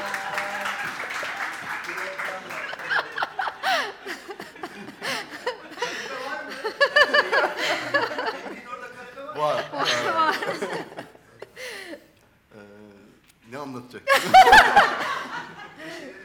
anlatacak? 13.63 14.03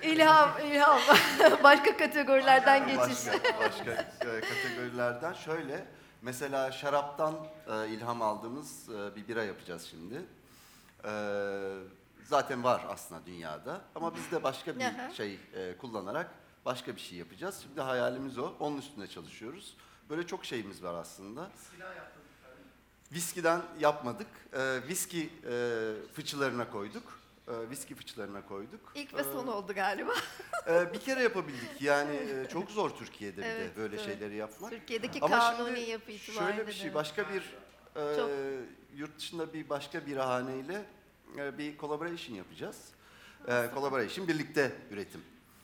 İlham, 0.04 0.50
ilham. 0.66 1.00
başka 1.64 1.98
kategorilerden 1.98 2.88
geçiş. 2.88 3.28
Başka, 3.28 3.60
başka 3.60 3.92
e, 3.92 4.42
kategorilerden 4.42 5.34
şöyle 5.34 5.86
mesela 6.22 6.72
şaraptan 6.72 7.36
e, 7.68 7.88
ilham 7.90 8.22
aldığımız 8.22 8.90
e, 8.90 9.16
bir 9.16 9.28
bira 9.28 9.44
yapacağız 9.44 9.88
şimdi. 9.90 10.22
E, 11.06 11.12
zaten 12.24 12.64
var 12.64 12.86
aslında 12.90 13.26
dünyada 13.26 13.82
ama 13.96 14.16
biz 14.16 14.32
de 14.32 14.44
başka 14.44 14.76
bir 14.76 14.86
Aha. 14.86 15.12
şey 15.14 15.40
e, 15.54 15.78
kullanarak 15.78 16.30
başka 16.66 16.96
bir 16.96 17.02
şey 17.02 17.18
yapacağız. 17.18 17.60
Şimdi 17.64 17.82
hayalimiz 17.82 18.38
o. 18.38 18.54
Onun 18.60 18.78
üstünde 18.78 19.08
çalışıyoruz. 19.08 19.78
Böyle 20.10 20.28
çok 20.28 20.46
şeyimiz 20.46 20.84
var 20.84 20.94
aslında. 20.94 21.50
Viskiden 23.12 23.62
yapmadık. 23.80 24.28
E, 24.54 24.88
viski 24.88 25.30
e, 25.50 25.94
fıçılarına 26.14 26.72
koyduk. 26.72 27.17
E, 27.48 27.70
viski 27.70 27.96
fıçılarına 27.96 28.46
koyduk. 28.46 28.92
İlk 28.96 29.14
ve 29.14 29.20
E, 29.22 29.24
son 29.24 29.48
oldu 29.48 29.74
galiba. 29.74 30.14
ee, 30.68 30.94
bir 30.94 31.00
kere 31.00 31.22
yapabildik. 31.24 31.82
Yani 31.82 32.16
e, 32.16 32.48
çok 32.50 32.72
zor 32.72 32.90
Türkiye'de 32.90 33.38
bir 33.38 33.44
Evet, 33.44 33.76
de 33.76 33.82
böyle 33.82 33.96
evet. 33.96 34.06
şeyleri 34.06 34.36
yapmak. 34.36 34.72
Türkiye'deki 34.72 35.20
Ama 35.22 35.40
kanuni 35.40 35.76
şimdi 35.78 35.90
yapı 35.90 36.12
itibariyle 36.12 36.52
Şöyle 36.56 36.68
bir 36.68 36.74
şey, 36.74 36.90
de. 36.90 36.94
başka 36.96 37.26
bir 37.30 37.42
e, 38.02 38.16
Çok. 38.16 38.30
yurt 38.96 39.18
dışında 39.18 39.54
bir 39.54 39.70
başka 39.70 40.06
bir 40.06 40.18
haneyle 40.18 40.86
e, 41.38 41.58
bir 41.58 41.78
collaboration 41.78 42.36
yapacağız. 42.36 42.78
E, 43.48 43.66
collaboration 43.74 44.28
birlikte 44.28 44.72
üretim. 44.92 45.22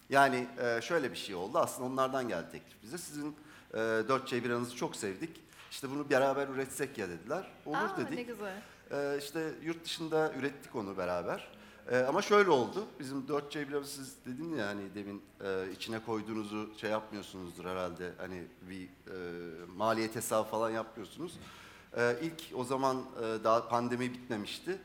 Yani 0.10 0.48
e, 0.62 0.82
şöyle 0.82 1.12
bir 1.12 1.18
şey 1.18 1.36
oldu. 1.36 1.58
Aslında 1.58 1.90
onlardan 1.90 2.28
geldi 2.28 2.52
teklif 2.52 2.84
bize. 2.84 2.98
Sizin 2.98 3.36
e, 3.74 3.78
4C 3.78 4.44
biranızı 4.44 4.76
çok 4.76 4.96
sevdik. 4.96 5.42
İşte 5.72 5.90
bunu 5.90 6.10
beraber 6.10 6.48
üretsek 6.48 6.98
ya 6.98 7.10
dediler. 7.10 7.52
Olur 7.66 7.78
Aa, 7.78 7.98
dedik. 7.98 8.14
ne 8.18 8.24
güzel. 8.24 8.62
Ee, 8.92 9.18
işte 9.20 9.50
yurt 9.62 9.86
dışında 9.86 10.34
ürettik 10.34 10.76
onu 10.76 10.98
beraber. 10.98 11.48
Ee, 11.92 11.98
ama 11.98 12.22
şöyle 12.22 12.50
oldu. 12.50 12.86
Bizim 13.00 13.22
4C 13.22 13.70
biramız 13.70 13.90
siz 13.90 14.16
dedin 14.26 14.56
ya 14.56 14.68
hani 14.68 14.96
demin 14.96 15.22
e, 15.44 15.72
içine 15.72 16.06
koyduğunuzu 16.06 16.70
şey 16.78 16.90
yapmıyorsunuzdur 16.92 17.66
herhalde. 17.66 18.12
Hani 18.18 18.44
bir 18.70 18.84
e, 18.84 19.66
maliyet 19.76 20.16
hesabı 20.16 20.50
falan 20.50 20.70
yapmıyorsunuz. 20.70 21.40
Ee, 21.98 22.16
ilk 22.22 22.44
o 22.56 22.64
zaman 22.64 22.98
e, 22.98 23.44
daha 23.44 23.68
pandemi 23.68 24.14
bitmemişti. 24.14 24.80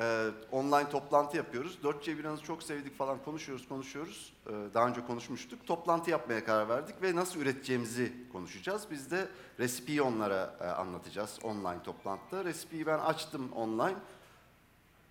Ee, 0.00 0.26
online 0.52 0.90
toplantı 0.90 1.36
yapıyoruz. 1.36 1.78
4C 1.82 2.18
biranızı 2.18 2.42
çok 2.42 2.62
sevdik 2.62 2.98
falan 2.98 3.18
konuşuyoruz 3.24 3.68
konuşuyoruz. 3.68 4.32
Ee, 4.46 4.52
daha 4.74 4.88
önce 4.88 5.06
konuşmuştuk. 5.06 5.66
Toplantı 5.66 6.10
yapmaya 6.10 6.44
karar 6.44 6.68
verdik 6.68 7.02
ve 7.02 7.16
nasıl 7.16 7.40
üreteceğimizi 7.40 8.12
konuşacağız. 8.32 8.86
Biz 8.90 9.10
de 9.10 9.28
resipiyi 9.58 10.02
onlara 10.02 10.56
e, 10.60 10.64
anlatacağız 10.64 11.38
online 11.42 11.82
toplantıda. 11.84 12.44
Resipiyi 12.44 12.86
ben 12.86 12.98
açtım 12.98 13.52
online. 13.52 13.96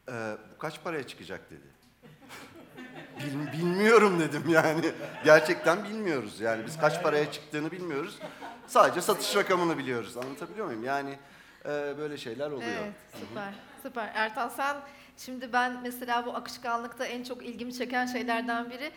Ee, 0.10 0.38
bu 0.56 0.58
kaç 0.58 0.84
paraya 0.84 1.08
çıkacak 1.08 1.42
dedi. 1.52 1.76
Bil- 3.20 3.60
bilmiyorum 3.60 4.20
dedim 4.20 4.44
yani. 4.50 4.92
Gerçekten 5.24 5.84
bilmiyoruz 5.84 6.40
yani. 6.42 6.66
Biz 6.66 6.80
kaç 6.80 7.04
paraya 7.04 7.32
çıktığını 7.32 7.72
bilmiyoruz. 7.72 8.20
Sadece 8.68 9.02
satış 9.02 9.36
rakamını 9.36 9.78
biliyoruz. 9.78 10.18
Anlatabiliyor 10.18 10.66
muyum? 10.66 10.84
Yani 10.84 11.18
e, 11.66 11.70
böyle 11.98 12.18
şeyler 12.18 12.52
oluyor. 12.52 12.72
Evet, 12.84 12.94
süper, 13.20 13.54
süper. 13.84 14.12
Ertan 14.16 14.50
sen, 14.50 14.78
şimdi 15.18 15.54
ben 15.54 15.82
mesela 15.84 16.26
bu 16.26 16.36
akışkanlıkta 16.36 17.06
en 17.06 17.24
çok 17.24 17.46
ilgimi 17.46 17.74
çeken 17.74 18.06
şeylerden 18.06 18.70
biri, 18.70 18.92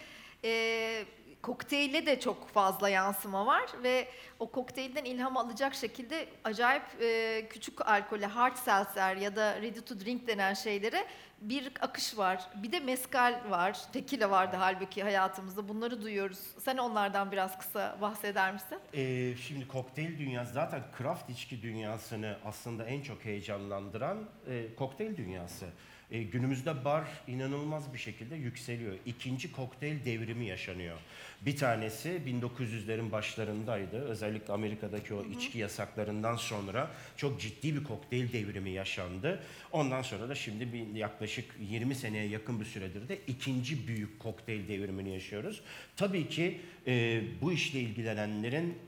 e, 0.44 1.04
kokteyle 1.42 2.06
de 2.06 2.20
çok 2.20 2.48
fazla 2.48 2.88
yansıma 2.88 3.46
var 3.46 3.66
ve 3.82 4.08
o 4.38 4.50
kokteylden 4.50 5.04
ilham 5.04 5.36
alacak 5.36 5.74
şekilde 5.74 6.28
acayip 6.44 6.82
e, 7.02 7.46
küçük 7.50 7.86
alkole, 7.88 8.26
hard 8.26 8.56
seltzer 8.56 9.16
ya 9.16 9.36
da 9.36 9.56
ready 9.56 9.80
to 9.80 10.00
drink 10.00 10.26
denen 10.26 10.54
şeylere 10.54 11.06
bir 11.40 11.72
akış 11.80 12.18
var. 12.18 12.50
Bir 12.54 12.72
de 12.72 12.80
mezcal 12.80 13.40
var, 13.48 13.78
tequila 13.92 14.30
vardı 14.30 14.56
halbuki 14.58 15.02
hayatımızda. 15.02 15.68
Bunları 15.68 16.02
duyuyoruz. 16.02 16.38
Sen 16.58 16.76
onlardan 16.76 17.32
biraz 17.32 17.58
kısa 17.58 17.98
bahseder 18.00 18.52
misin? 18.52 18.78
Ee, 18.94 19.34
şimdi 19.36 19.68
kokteyl 19.68 20.18
dünyası 20.18 20.52
zaten 20.52 20.82
craft 20.98 21.30
içki 21.30 21.62
dünyasını 21.62 22.36
aslında 22.44 22.84
en 22.84 23.02
çok 23.02 23.24
heyecanlandıran 23.24 24.18
e, 24.48 24.74
kokteyl 24.74 25.16
dünyası. 25.16 25.66
E, 26.10 26.22
günümüzde 26.22 26.84
bar 26.84 27.04
inanılmaz 27.26 27.92
bir 27.92 27.98
şekilde 27.98 28.36
yükseliyor. 28.36 28.94
İkinci 29.06 29.52
kokteyl 29.52 30.04
devrimi 30.04 30.46
yaşanıyor. 30.46 30.98
Bir 31.40 31.56
tanesi 31.56 32.20
1900'lerin 32.26 33.12
başlarındaydı. 33.12 34.00
Özellikle 34.00 34.52
Amerika'daki 34.52 35.14
o 35.14 35.24
içki 35.24 35.58
yasaklarından 35.58 36.36
sonra 36.36 36.90
çok 37.16 37.40
ciddi 37.40 37.76
bir 37.76 37.84
kokteyl 37.84 38.32
devrimi 38.32 38.70
yaşandı. 38.70 39.42
Ondan 39.72 40.02
sonra 40.02 40.28
da 40.28 40.34
şimdi 40.34 40.72
bir 40.72 40.94
yaklaşık 40.94 41.44
20 41.60 41.94
seneye 41.94 42.28
yakın 42.28 42.60
bir 42.60 42.64
süredir 42.64 43.08
de 43.08 43.18
ikinci 43.26 43.88
büyük 43.88 44.20
kokteyl 44.20 44.68
devrimini 44.68 45.10
yaşıyoruz. 45.10 45.60
Tabii 45.96 46.28
ki 46.28 46.60
e, 46.86 47.22
bu 47.42 47.52
işle 47.52 47.80
ilgilenenlerin 47.80 48.78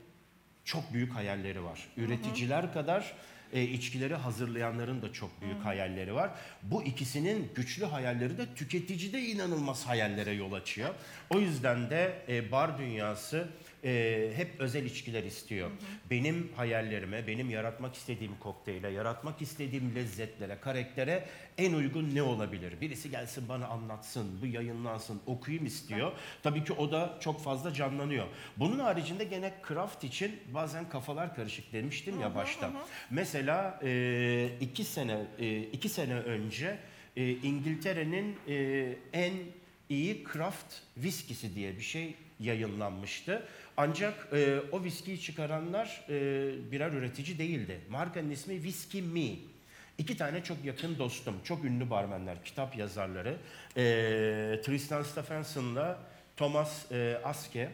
çok 0.65 0.93
büyük 0.93 1.15
hayalleri 1.15 1.63
var. 1.63 1.87
Üreticiler 1.97 2.73
kadar 2.73 3.13
e, 3.53 3.63
içkileri 3.63 4.15
hazırlayanların 4.15 5.01
da 5.01 5.13
çok 5.13 5.41
büyük 5.41 5.65
hayalleri 5.65 6.13
var. 6.13 6.31
Bu 6.63 6.83
ikisinin 6.83 7.51
güçlü 7.55 7.85
hayalleri 7.85 8.37
de 8.37 8.45
tüketicide 8.55 9.21
inanılmaz 9.21 9.87
hayallere 9.87 10.31
yol 10.31 10.53
açıyor. 10.53 10.89
O 11.29 11.39
yüzden 11.39 11.89
de 11.89 12.13
e, 12.29 12.51
bar 12.51 12.77
dünyası 12.77 13.47
e, 13.83 14.31
hep 14.35 14.59
özel 14.59 14.85
içkiler 14.85 15.23
istiyor. 15.23 15.71
Benim 16.09 16.51
hayallerime, 16.55 17.27
benim 17.27 17.49
yaratmak 17.49 17.95
istediğim 17.95 18.39
kokteyle, 18.39 18.89
yaratmak 18.89 19.41
istediğim 19.41 19.95
lezzetlere, 19.95 20.57
karaktere 20.61 21.27
en 21.57 21.73
uygun 21.73 22.15
ne 22.15 22.23
olabilir? 22.23 22.81
Birisi 22.81 23.11
gelsin 23.11 23.49
bana 23.49 23.67
anlatsın, 23.67 24.41
bu 24.41 24.45
yayınlansın, 24.45 25.21
okuyayım 25.25 25.65
istiyor. 25.65 26.11
Tabii 26.43 26.63
ki 26.63 26.73
o 26.73 26.91
da 26.91 27.17
çok 27.19 27.43
fazla 27.43 27.73
canlanıyor. 27.73 28.27
Bunun 28.57 28.79
haricinde 28.79 29.23
gene 29.23 29.53
craft 29.67 30.03
için 30.03 30.39
bazen 30.53 30.89
kafalar 30.89 31.35
karışık 31.35 31.73
demiştim 31.73 32.19
ya 32.19 32.35
başta. 32.35 32.71
Mesela 33.09 33.79
e, 33.83 34.49
iki 34.61 34.83
sene 34.83 35.25
e, 35.39 35.59
iki 35.61 35.89
sene 35.89 36.13
önce 36.13 36.77
e, 37.15 37.31
İngiltere'nin 37.31 38.37
e, 38.47 38.95
en 39.13 39.33
iyi 39.89 40.23
craft 40.33 40.73
viskisi 40.97 41.55
diye 41.55 41.77
bir 41.77 41.81
şey 41.81 42.15
yayınlanmıştı. 42.41 43.45
Ancak 43.77 44.27
e, 44.33 44.59
o 44.71 44.83
viskiyi 44.83 45.21
çıkaranlar 45.21 46.05
e, 46.09 46.71
birer 46.71 46.91
üretici 46.91 47.37
değildi. 47.37 47.81
Markanın 47.89 48.29
ismi 48.29 48.55
Whiskey 48.55 49.01
Me. 49.01 49.29
İki 49.97 50.17
tane 50.17 50.43
çok 50.43 50.65
yakın 50.65 50.97
dostum, 50.99 51.35
çok 51.43 51.65
ünlü 51.65 51.89
barmenler, 51.89 52.43
kitap 52.43 52.77
yazarları. 52.77 53.37
E, 53.77 53.81
Tristan 54.63 55.03
Stephenson'la 55.03 55.99
Thomas 56.37 56.91
e, 56.91 57.21
Aske. 57.23 57.71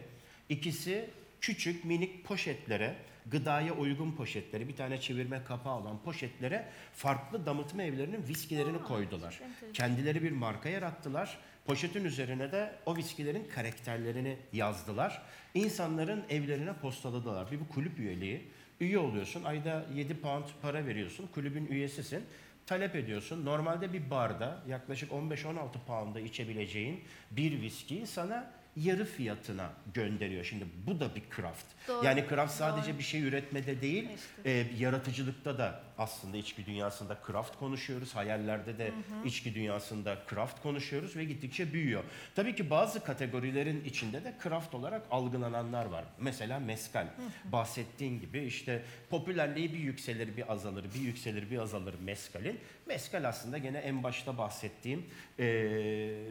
İkisi 0.48 1.10
küçük 1.40 1.84
minik 1.84 2.24
poşetlere, 2.24 2.94
gıdaya 3.26 3.72
uygun 3.72 4.12
poşetlere, 4.12 4.68
bir 4.68 4.76
tane 4.76 5.00
çevirme 5.00 5.44
kapağı 5.44 5.74
olan 5.76 6.02
poşetlere 6.02 6.64
farklı 6.94 7.46
damıtma 7.46 7.82
evlerinin 7.82 8.28
viskilerini 8.28 8.82
koydular. 8.82 9.40
Kendileri 9.72 10.22
bir 10.22 10.32
marka 10.32 10.68
yarattılar. 10.68 11.38
Poşetin 11.68 12.04
üzerine 12.04 12.52
de 12.52 12.72
o 12.86 12.96
viskilerin 12.96 13.48
karakterlerini 13.54 14.36
yazdılar. 14.52 15.22
İnsanların 15.54 16.24
evlerine 16.30 16.72
postaladılar. 16.72 17.50
Bir 17.50 17.60
bu 17.60 17.68
kulüp 17.68 17.98
üyeliği. 17.98 18.48
Üye 18.80 18.98
oluyorsun, 18.98 19.44
ayda 19.44 19.84
7 19.94 20.20
pound 20.20 20.44
para 20.62 20.86
veriyorsun, 20.86 21.26
kulübün 21.34 21.66
üyesisin. 21.66 22.24
Talep 22.66 22.94
ediyorsun. 22.96 23.44
Normalde 23.44 23.92
bir 23.92 24.10
barda 24.10 24.62
yaklaşık 24.68 25.10
15-16 25.12 25.56
pound'a 25.86 26.20
içebileceğin 26.20 27.00
bir 27.30 27.60
viskiyi 27.62 28.06
sana 28.06 28.50
yarı 28.76 29.04
fiyatına 29.04 29.70
gönderiyor. 29.94 30.44
Şimdi 30.44 30.64
bu 30.86 31.00
da 31.00 31.14
bir 31.14 31.22
craft. 31.36 31.66
Doğru, 31.88 32.04
Yani 32.06 32.24
craft 32.28 32.54
sadece 32.54 32.90
doğru. 32.90 32.98
bir 32.98 33.04
şey 33.04 33.22
üretmede 33.22 33.80
değil, 33.80 34.08
İşte. 34.14 34.50
e, 34.50 34.66
yaratıcılıkta 34.78 35.58
da 35.58 35.80
aslında 35.98 36.36
içki 36.36 36.66
dünyasında 36.66 37.18
craft 37.26 37.56
konuşuyoruz. 37.58 38.14
Hayallerde 38.16 38.78
de 38.78 38.92
içki 39.24 39.54
dünyasında 39.54 40.18
craft 40.30 40.62
konuşuyoruz 40.62 41.16
ve 41.16 41.24
gittikçe 41.24 41.72
büyüyor. 41.72 42.04
Tabii 42.34 42.54
ki 42.54 42.70
bazı 42.70 43.04
kategorilerin 43.04 43.84
içinde 43.84 44.24
de 44.24 44.34
craft 44.44 44.74
olarak 44.74 45.02
algılananlar 45.10 45.84
var. 45.86 46.04
Mesela 46.18 46.58
mezcal. 46.58 47.06
Bahsettiğin 47.44 48.20
gibi 48.20 48.44
işte 48.44 48.82
popülerliği 49.10 49.72
bir 49.72 49.78
yükselir 49.78 50.36
bir 50.36 50.52
azalır, 50.52 50.84
bir 50.94 51.00
yükselir 51.00 51.50
bir 51.50 51.58
azalır 51.58 51.94
mezcalin. 52.00 52.60
Mezcal 52.86 53.24
aslında 53.28 53.58
gene 53.58 53.78
en 53.78 54.02
başta 54.02 54.38
bahsettiğim 54.38 55.06
e, 55.38 55.44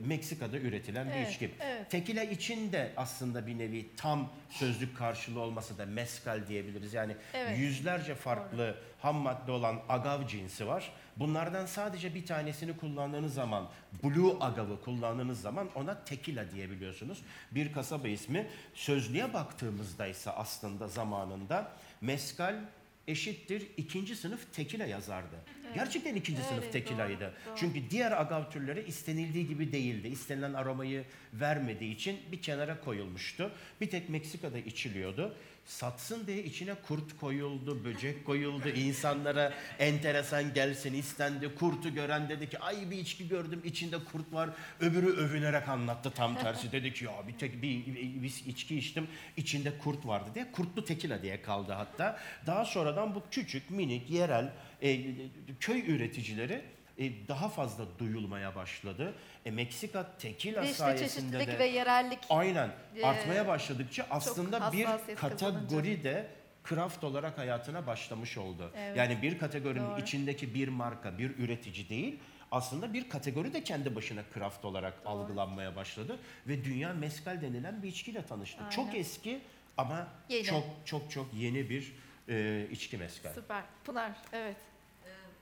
Meksika'da 0.06 0.58
üretilen 0.58 1.08
bir 1.08 1.12
Evet, 1.14 1.30
içki. 1.32 1.52
evet. 1.60 1.92
Tekila 1.92 2.24
için 2.24 2.72
de 2.72 2.92
aslında 2.98 3.48
bir 3.48 3.58
nevi 3.58 3.96
tam 3.96 4.34
sözlük 4.50 4.98
karşılığı 4.98 5.40
olmasa 5.40 5.78
da 5.78 5.86
mezcal 5.86 6.48
diyebiliriz. 6.48 6.94
Yani 6.94 7.16
Evet. 7.34 7.58
yüzlerce 7.60 8.16
farklı 8.16 8.76
ham 9.02 9.16
madde 9.16 9.52
olan 9.52 9.80
agav 9.90 10.28
cinsi 10.28 10.68
var. 10.68 10.92
Bunlardan 11.18 11.66
sadece 11.66 12.16
bir 12.16 12.26
tanesini 12.26 12.78
kullandığınız 12.78 13.34
zaman, 13.34 13.68
blue 14.04 14.34
agavı 14.40 14.82
kullandığınız 14.82 15.42
zaman 15.42 15.70
ona 15.76 16.04
tekila 16.04 16.52
diyebiliyorsunuz. 16.52 17.22
Bir 17.52 17.74
kasaba 17.74 18.08
ismi. 18.08 18.48
Sözlüğe 18.74 19.34
baktığımızda 19.34 20.08
ise 20.08 20.32
aslında 20.32 20.88
zamanında 20.88 21.72
mezcal 22.02 22.56
eşittir 23.08 23.68
ikinci 23.78 24.16
sınıf 24.16 24.54
tekila 24.54 24.86
yazardı. 24.86 25.36
Gerçekten 25.76 26.16
ikinci 26.16 26.42
Öyle, 26.42 26.50
sınıf 26.50 26.74
tekilaydı. 26.74 27.22
doğru, 27.22 27.32
doğru. 27.48 27.56
Çünkü 27.56 27.90
diğer 27.90 28.22
agav 28.22 28.50
türleri 28.52 28.84
istenildiği 28.88 29.48
gibi 29.48 29.72
değildi. 29.72 30.08
İstenilen 30.08 30.54
aromayı 30.54 31.04
vermediği 31.34 31.96
için 31.96 32.20
bir 32.32 32.42
kenara 32.42 32.80
koyulmuştu. 32.80 33.52
Bir 33.82 33.90
tek 33.90 34.10
Meksika'da 34.10 34.58
içiliyordu. 34.58 35.36
Satsın 35.66 36.28
diye 36.28 36.44
içine 36.44 36.76
kurt 36.88 37.20
koyuldu, 37.20 37.86
böcek 37.86 38.26
koyuldu. 38.26 38.70
İnsanlara 38.76 39.54
enteresan 39.80 40.54
gelsin 40.54 40.94
istendi. 40.94 41.56
Kurtu 41.56 41.94
gören 41.94 42.30
dedi 42.30 42.50
ki 42.50 42.60
ay 42.60 42.92
bir 42.92 42.98
içki 42.98 43.28
gördüm 43.28 43.62
içinde 43.64 43.98
kurt 44.12 44.34
var. 44.34 44.50
Öbürü 44.80 45.08
övünerek 45.08 45.70
anlattı 45.70 46.12
tam 46.12 46.36
tersi. 46.36 46.72
dedi 46.72 46.94
ki 46.94 47.06
ya 47.06 47.28
bir 47.28 47.38
tek 47.38 47.62
bir, 47.62 47.86
bir, 47.86 48.22
bir 48.22 48.44
içki 48.48 48.78
içtim 48.78 49.08
içinde 49.38 49.78
kurt 49.78 50.06
vardı 50.06 50.30
diye. 50.36 50.52
Kurtlu 50.52 50.86
tekila 50.86 51.22
diye 51.22 51.42
kaldı 51.42 51.72
hatta. 51.72 52.20
Daha 52.46 52.66
sonradan 52.66 53.16
bu 53.16 53.24
küçük 53.32 53.72
minik 53.72 54.10
yerel 54.10 54.50
e, 54.82 55.00
köy 55.60 55.96
üreticileri 55.96 56.62
e, 56.98 57.28
daha 57.28 57.50
fazla 57.50 57.86
duyulmaya 58.00 58.56
başladı. 58.56 59.14
E, 59.46 59.52
Meksika 59.52 60.18
tekila 60.18 60.62
işte 60.62 60.74
sayesinde 60.74 61.48
de 61.48 61.60
ve 61.60 61.66
yerellik. 61.66 62.20
aynen 62.30 62.72
e, 62.96 63.06
artmaya 63.06 63.48
başladıkça 63.48 64.08
aslında 64.10 64.72
bir 64.72 64.88
kategori 65.16 66.04
de 66.04 66.28
craft 66.70 67.04
olarak 67.04 67.38
hayatına 67.38 67.88
başlamış 67.88 68.38
oldu. 68.38 68.72
Evet. 68.78 68.98
Yani 68.98 69.22
bir 69.22 69.40
kategorinin 69.40 69.90
Doğru. 69.90 70.02
içindeki 70.02 70.54
bir 70.54 70.68
marka, 70.68 71.18
bir 71.18 71.38
üretici 71.38 71.90
değil, 71.90 72.20
aslında 72.52 72.94
bir 72.94 73.10
kategori 73.10 73.54
de 73.54 73.64
kendi 73.64 73.96
başına 73.96 74.22
craft 74.34 74.66
olarak 74.66 74.94
algılanmaya 75.06 75.76
başladı 75.76 76.20
ve 76.48 76.66
dünya 76.66 76.94
mezcal 76.94 77.42
denilen 77.42 77.84
bir 77.84 77.88
içkiyle 77.88 78.22
tanıştı. 78.26 78.64
Çok 78.70 78.96
eski 78.96 79.40
ama 79.78 80.08
Yeni. 80.30 80.44
çok 80.44 80.64
çok 80.86 81.12
çok 81.12 81.34
yeni 81.34 81.70
bir 81.70 81.94
e, 82.30 82.68
içki 82.72 82.98
mezcal. 82.98 83.34
Süper. 83.34 83.64
Pınar, 83.86 84.12
evet. 84.34 84.58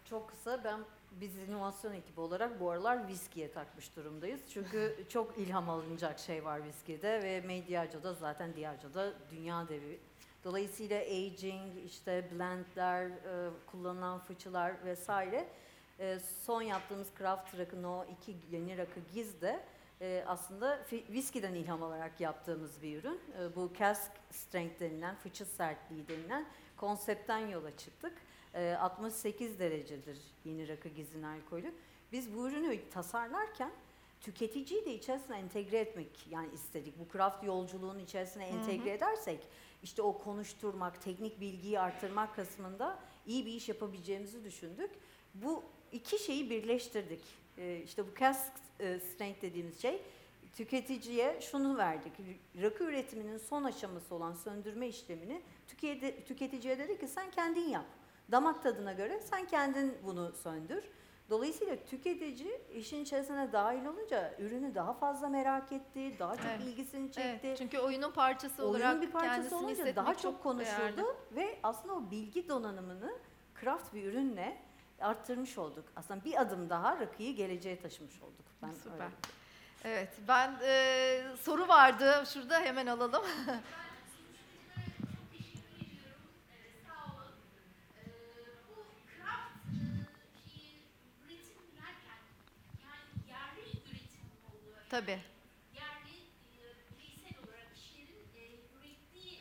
Çok 0.09 0.29
kısa 0.29 0.63
ben 0.63 0.79
biz 1.11 1.37
inovasyon 1.37 1.93
ekibi 1.93 2.19
olarak 2.19 2.59
bu 2.59 2.71
aralar 2.71 3.07
viskiye 3.07 3.51
takmış 3.51 3.95
durumdayız. 3.95 4.41
Çünkü 4.49 5.05
çok 5.09 5.37
ilham 5.37 5.69
alınacak 5.69 6.19
şey 6.19 6.45
var 6.45 6.63
viskide 6.63 7.23
ve 7.23 7.41
Mediaco'da 7.41 8.13
zaten 8.13 8.55
Diageo'da 8.55 9.13
dünya 9.31 9.69
devi. 9.69 9.99
Dolayısıyla 10.43 10.99
aging, 10.99 11.85
işte 11.85 12.29
blendler, 12.31 13.05
e, 13.05 13.49
kullanılan 13.65 14.19
fıçılar 14.19 14.85
vesaire. 14.85 15.47
E, 15.99 16.19
son 16.19 16.61
yaptığımız 16.61 17.07
craft 17.17 17.57
rakın 17.57 17.83
o 17.83 18.05
iki 18.05 18.35
yeni 18.51 18.77
rakı 18.77 18.99
giz 19.13 19.41
de 19.41 19.63
e, 20.01 20.23
aslında 20.27 20.79
viskiden 20.91 21.53
ilham 21.53 21.83
alarak 21.83 22.21
yaptığımız 22.21 22.81
bir 22.81 22.99
ürün. 22.99 23.19
Bu 23.55 23.71
cask 23.79 24.11
strength 24.31 24.79
denilen, 24.79 25.15
fıçı 25.15 25.45
sertliği 25.45 26.07
denilen 26.07 26.45
konseptten 26.77 27.47
yola 27.47 27.77
çıktık. 27.77 28.13
E, 28.55 28.75
68 28.79 29.59
derecedir 29.59 30.17
yeni 30.45 30.67
rakı 30.67 30.89
gizin 30.89 31.23
alkolü. 31.23 31.73
Biz 32.11 32.35
bu 32.35 32.47
ürünü 32.47 32.89
tasarlarken 32.89 33.71
tüketiciyi 34.21 34.85
de 34.85 34.93
içerisine 34.93 35.37
entegre 35.37 35.77
etmek 35.79 36.27
yani 36.29 36.47
istedik. 36.53 36.99
Bu 36.99 37.17
craft 37.17 37.43
yolculuğun 37.43 37.99
içerisine 37.99 38.45
entegre 38.47 38.91
edersek 38.91 39.39
işte 39.83 40.01
o 40.01 40.17
konuşturmak, 40.17 41.01
teknik 41.01 41.39
bilgiyi 41.41 41.79
artırmak 41.79 42.35
kısmında 42.35 42.99
iyi 43.27 43.45
bir 43.45 43.53
iş 43.53 43.69
yapabileceğimizi 43.69 44.43
düşündük. 44.43 44.91
Bu 45.33 45.63
iki 45.91 46.19
şeyi 46.23 46.49
birleştirdik. 46.49 47.21
Ee, 47.57 47.81
işte 47.85 48.03
bu 48.07 48.15
cask 48.19 48.51
e, 48.79 48.99
strength 48.99 49.41
dediğimiz 49.41 49.81
şey 49.81 50.01
tüketiciye 50.55 51.41
şunu 51.41 51.77
verdik. 51.77 52.13
Rakı 52.61 52.83
üretiminin 52.83 53.37
son 53.37 53.63
aşaması 53.63 54.15
olan 54.15 54.33
söndürme 54.33 54.87
işlemini 54.87 55.41
tüketi- 55.67 56.23
tüketiciye 56.23 56.79
dedi 56.79 56.99
ki 56.99 57.07
sen 57.07 57.31
kendin 57.31 57.69
yap. 57.69 57.85
Damak 58.31 58.63
tadına 58.63 58.93
göre 58.93 59.19
sen 59.21 59.47
kendin 59.47 59.97
bunu 60.03 60.31
söndür. 60.43 60.83
Dolayısıyla 61.29 61.75
tüketici 61.75 62.61
işin 62.73 63.03
içerisine 63.03 63.51
dahil 63.51 63.85
olunca 63.85 64.33
ürünü 64.39 64.75
daha 64.75 64.93
fazla 64.93 65.29
merak 65.29 65.71
etti, 65.71 66.15
daha 66.19 66.35
çok 66.35 66.45
Evet. 66.45 66.61
ilgisini 66.67 67.11
çekti. 67.11 67.47
Evet, 67.47 67.57
çünkü 67.57 67.79
oyunun 67.79 68.11
parçası 68.11 68.65
olarak 68.65 68.85
Oyunun 68.85 69.01
bir 69.01 69.11
parçası 69.11 69.57
olunca 69.57 69.95
daha 69.95 70.13
çok, 70.15 70.23
değerli. 70.23 70.41
konuşuldu 70.43 71.15
ve 71.31 71.59
aslında 71.63 71.93
o 71.95 72.11
bilgi 72.11 72.49
donanımını 72.49 73.13
craft 73.61 73.93
bir 73.93 74.03
ürünle 74.05 74.57
arttırmış 75.01 75.57
olduk. 75.57 75.85
Aslında 75.95 76.25
bir 76.25 76.41
adım 76.41 76.69
daha 76.69 76.99
rakıyı 76.99 77.35
geleceğe 77.35 77.79
taşımış 77.79 78.21
olduk. 78.21 78.45
Ben 78.61 78.71
Süper. 78.71 78.93
öyle 78.93 79.05
Evet, 79.83 80.09
ben 80.27 80.55
e, 80.63 81.21
soru 81.41 81.67
vardı. 81.67 82.23
Şurada 82.33 82.59
hemen 82.59 82.87
alalım. 82.87 83.23
Tabii. 94.95 95.19
Yani 95.73 96.11
e, 96.55 96.63
bireysel 96.97 97.37
olarak 97.43 97.75
kişilerin 97.75 98.27
e, 98.35 98.39
ürettiği 98.39 99.39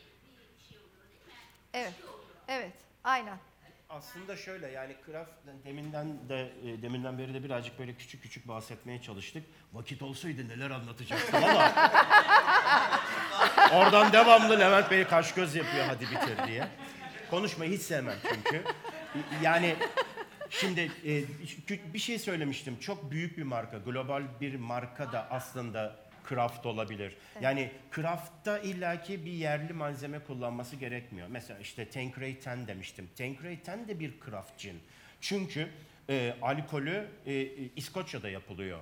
bir 0.57 0.63
şey 0.69 0.77
oluyor 0.77 1.09
değil 1.09 1.25
mi? 1.25 1.33
Evet. 1.73 1.93
Evet, 2.47 2.73
aynen. 3.03 3.37
Aslında 3.89 4.37
şöyle 4.37 4.67
yani 4.67 4.95
craft 5.05 5.31
deminden 5.65 6.29
de 6.29 6.51
e, 6.65 6.81
deminden 6.81 7.17
beri 7.17 7.33
de 7.33 7.43
birazcık 7.43 7.79
böyle 7.79 7.93
küçük 7.93 8.23
küçük 8.23 8.47
bahsetmeye 8.47 9.01
çalıştık. 9.01 9.43
Vakit 9.73 10.01
olsaydı 10.01 10.47
neler 10.47 10.71
anlatacaktım 10.71 11.43
ama 11.43 11.71
oradan 13.73 14.13
devamlı 14.13 14.59
Levent 14.59 14.91
Bey 14.91 15.03
kaş 15.03 15.33
göz 15.33 15.55
yapıyor 15.55 15.85
hadi 15.85 16.05
bitir 16.05 16.47
diye. 16.47 16.67
Konuşmayı 17.29 17.71
hiç 17.71 17.81
sevmem 17.81 18.17
çünkü. 18.29 18.63
Yani 19.41 19.75
şimdi 20.59 20.91
e, 21.05 21.23
bir 21.93 21.99
şey 21.99 22.19
söylemiştim. 22.19 22.77
Çok 22.79 23.11
büyük 23.11 23.37
bir 23.37 23.43
marka, 23.43 23.77
global 23.77 24.23
bir 24.41 24.55
marka 24.55 25.11
da 25.11 25.27
aslında 25.31 26.05
craft 26.29 26.65
olabilir. 26.65 27.15
Yani 27.41 27.71
craft'ta 27.95 28.59
illaki 28.59 29.25
bir 29.25 29.31
yerli 29.31 29.73
malzeme 29.73 30.19
kullanması 30.19 30.75
gerekmiyor. 30.75 31.27
Mesela 31.27 31.59
işte 31.59 31.89
Tanqueray 31.89 32.37
10 32.47 32.67
demiştim. 32.67 33.09
Tanqueray 33.17 33.57
10 33.67 33.87
de 33.87 33.99
bir 33.99 34.13
craft 34.25 34.59
gin. 34.59 34.79
Çünkü 35.21 35.69
e, 36.09 36.35
alkolü 36.41 37.07
e, 37.25 37.33
e, 37.33 37.47
İskoçya'da 37.75 38.29
yapılıyor. 38.29 38.79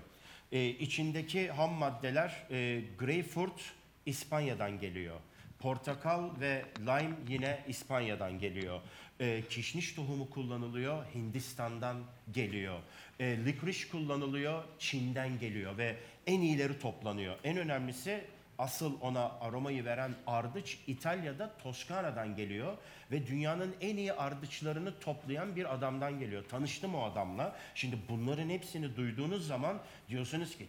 E, 0.52 0.66
içindeki 0.66 1.52
ham 1.52 1.74
maddeler 1.74 2.48
e, 2.52 2.82
greyfurt 2.98 3.74
İspanya'dan 4.06 4.80
geliyor. 4.80 5.20
Portakal 5.60 6.40
ve 6.40 6.66
lime 6.80 7.16
yine 7.28 7.64
İspanya'dan 7.68 8.40
geliyor. 8.40 8.82
E, 9.20 9.44
kişniş 9.50 9.94
tohumu 9.94 10.30
kullanılıyor, 10.30 11.06
Hindistan'dan 11.16 11.98
geliyor. 12.32 12.80
E, 13.20 13.46
licorice 13.46 13.90
kullanılıyor, 13.90 14.64
Çin'den 14.80 15.40
geliyor 15.40 15.78
ve 15.78 15.98
en 16.28 16.42
iyileri 16.42 16.80
toplanıyor. 16.80 17.36
En 17.44 17.58
önemlisi 17.58 18.24
asıl 18.58 19.02
ona 19.02 19.32
aromayı 19.42 19.86
veren 19.86 20.16
ardıç 20.28 20.78
İtalya'da 20.88 21.58
Toskana'dan 21.64 22.36
geliyor 22.36 22.78
ve 23.12 23.28
dünyanın 23.28 23.76
en 23.82 23.98
iyi 23.98 24.14
ardıçlarını 24.14 25.00
toplayan 25.00 25.56
bir 25.56 25.74
adamdan 25.74 26.20
geliyor. 26.20 26.44
Tanıştım 26.50 26.96
o 26.96 27.04
adamla. 27.04 27.56
Şimdi 27.76 27.98
bunların 28.10 28.50
hepsini 28.50 28.96
duyduğunuz 28.96 29.48
zaman 29.48 29.82
diyorsunuz 30.10 30.58
ki 30.58 30.68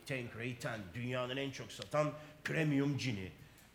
10 0.64 0.95
dünyanın 0.95 1.36
en 1.36 1.51
çok 1.51 1.72
satan 1.72 2.12
premium 2.45 2.99
cini. 2.99 3.28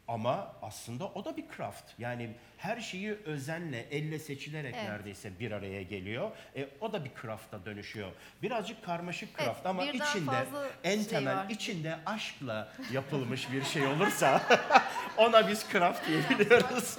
Ama 0.10 0.48
aslında 0.62 1.06
o 1.06 1.26
da 1.26 1.38
bir 1.38 1.46
craft. 1.58 1.84
Yani 2.00 2.30
her 2.58 2.80
şeyi 2.80 3.14
özenle, 3.26 3.80
elle 3.92 4.20
seçilerek 4.20 4.76
Evet. 4.78 4.90
neredeyse 4.90 5.40
bir 5.40 5.52
araya 5.52 5.84
geliyor. 5.84 6.32
E, 6.56 6.70
o 6.82 6.94
da 6.94 7.06
bir 7.06 7.12
craft'a 7.22 7.66
dönüşüyor. 7.66 8.12
Birazcık 8.42 8.86
karmaşık 8.86 9.30
Evet, 9.38 9.46
craft 9.46 9.66
ama 9.66 9.84
birden 9.84 10.06
içinde 10.06 10.32
fazla 10.32 10.66
en 10.84 10.96
şey 10.96 11.08
temel 11.08 11.36
var. 11.38 11.46
içinde 11.50 11.96
aşkla 12.06 12.74
yapılmış 12.92 13.52
bir 13.52 13.64
şey 13.64 13.88
olursa 13.88 14.42
ona 15.18 15.48
biz 15.48 15.66
craft 15.72 16.08
diyebiliyoruz. 16.08 16.98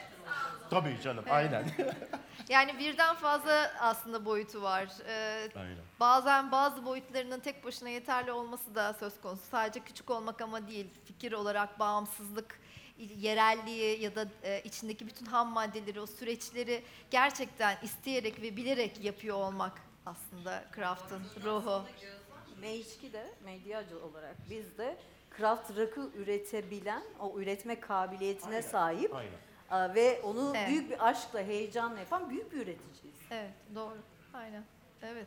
Tabii 0.70 1.00
canım, 1.04 1.24
aynen. 1.30 1.64
Yani 2.48 2.78
birden 2.78 3.14
fazla 3.14 3.72
aslında 3.80 4.24
boyutu 4.24 4.62
var. 4.62 4.88
Ee, 5.06 5.48
aynen. 5.56 5.76
bazen 6.00 6.52
bazı 6.52 6.84
boyutlarının 6.84 7.40
tek 7.40 7.64
başına 7.64 7.88
yeterli 7.88 8.32
olması 8.32 8.74
da 8.74 8.92
söz 8.92 9.20
konusu. 9.20 9.42
Sadece 9.50 9.80
küçük 9.80 10.10
olmak 10.10 10.40
ama 10.40 10.68
değil. 10.68 10.86
Fikir 11.04 11.32
olarak 11.32 11.78
bağımsızlık, 11.78 12.60
yerelliği 12.98 14.02
ya 14.02 14.16
da 14.16 14.26
e, 14.42 14.62
içindeki 14.62 15.06
bütün 15.06 15.26
ham 15.26 15.48
maddeleri, 15.48 16.00
o 16.00 16.06
süreçleri 16.06 16.82
gerçekten 17.10 17.76
isteyerek 17.82 18.42
ve 18.42 18.56
bilerek 18.56 19.04
yapıyor 19.04 19.36
olmak 19.36 19.72
aslında 20.06 20.64
craft'ın 20.74 21.22
ruhu. 21.44 21.82
M2 22.62 23.12
de 23.12 23.34
medyacı 23.44 24.04
olarak 24.04 24.36
biz 24.50 24.78
de 24.78 24.96
craft 25.38 25.76
rakı 25.76 26.10
üretebilen, 26.16 27.02
o 27.20 27.40
üretme 27.40 27.80
kabiliyetine 27.80 28.62
sahip 28.62 29.14
Aynen. 29.14 29.45
Ve 29.70 30.20
onu 30.22 30.52
Evet. 30.56 30.68
büyük 30.68 30.90
bir 30.90 31.08
aşkla, 31.08 31.40
heyecanla 31.40 31.98
yapan 31.98 32.30
büyük 32.30 32.52
bir 32.52 32.56
üreticiyiz. 32.56 33.16
Evet, 33.30 33.50
doğru. 33.74 33.98
Aynen. 34.34 34.64
Evet. 35.02 35.26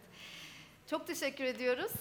Çok 0.89 1.07
teşekkür 1.07 1.43
ediyoruz. 1.43 1.91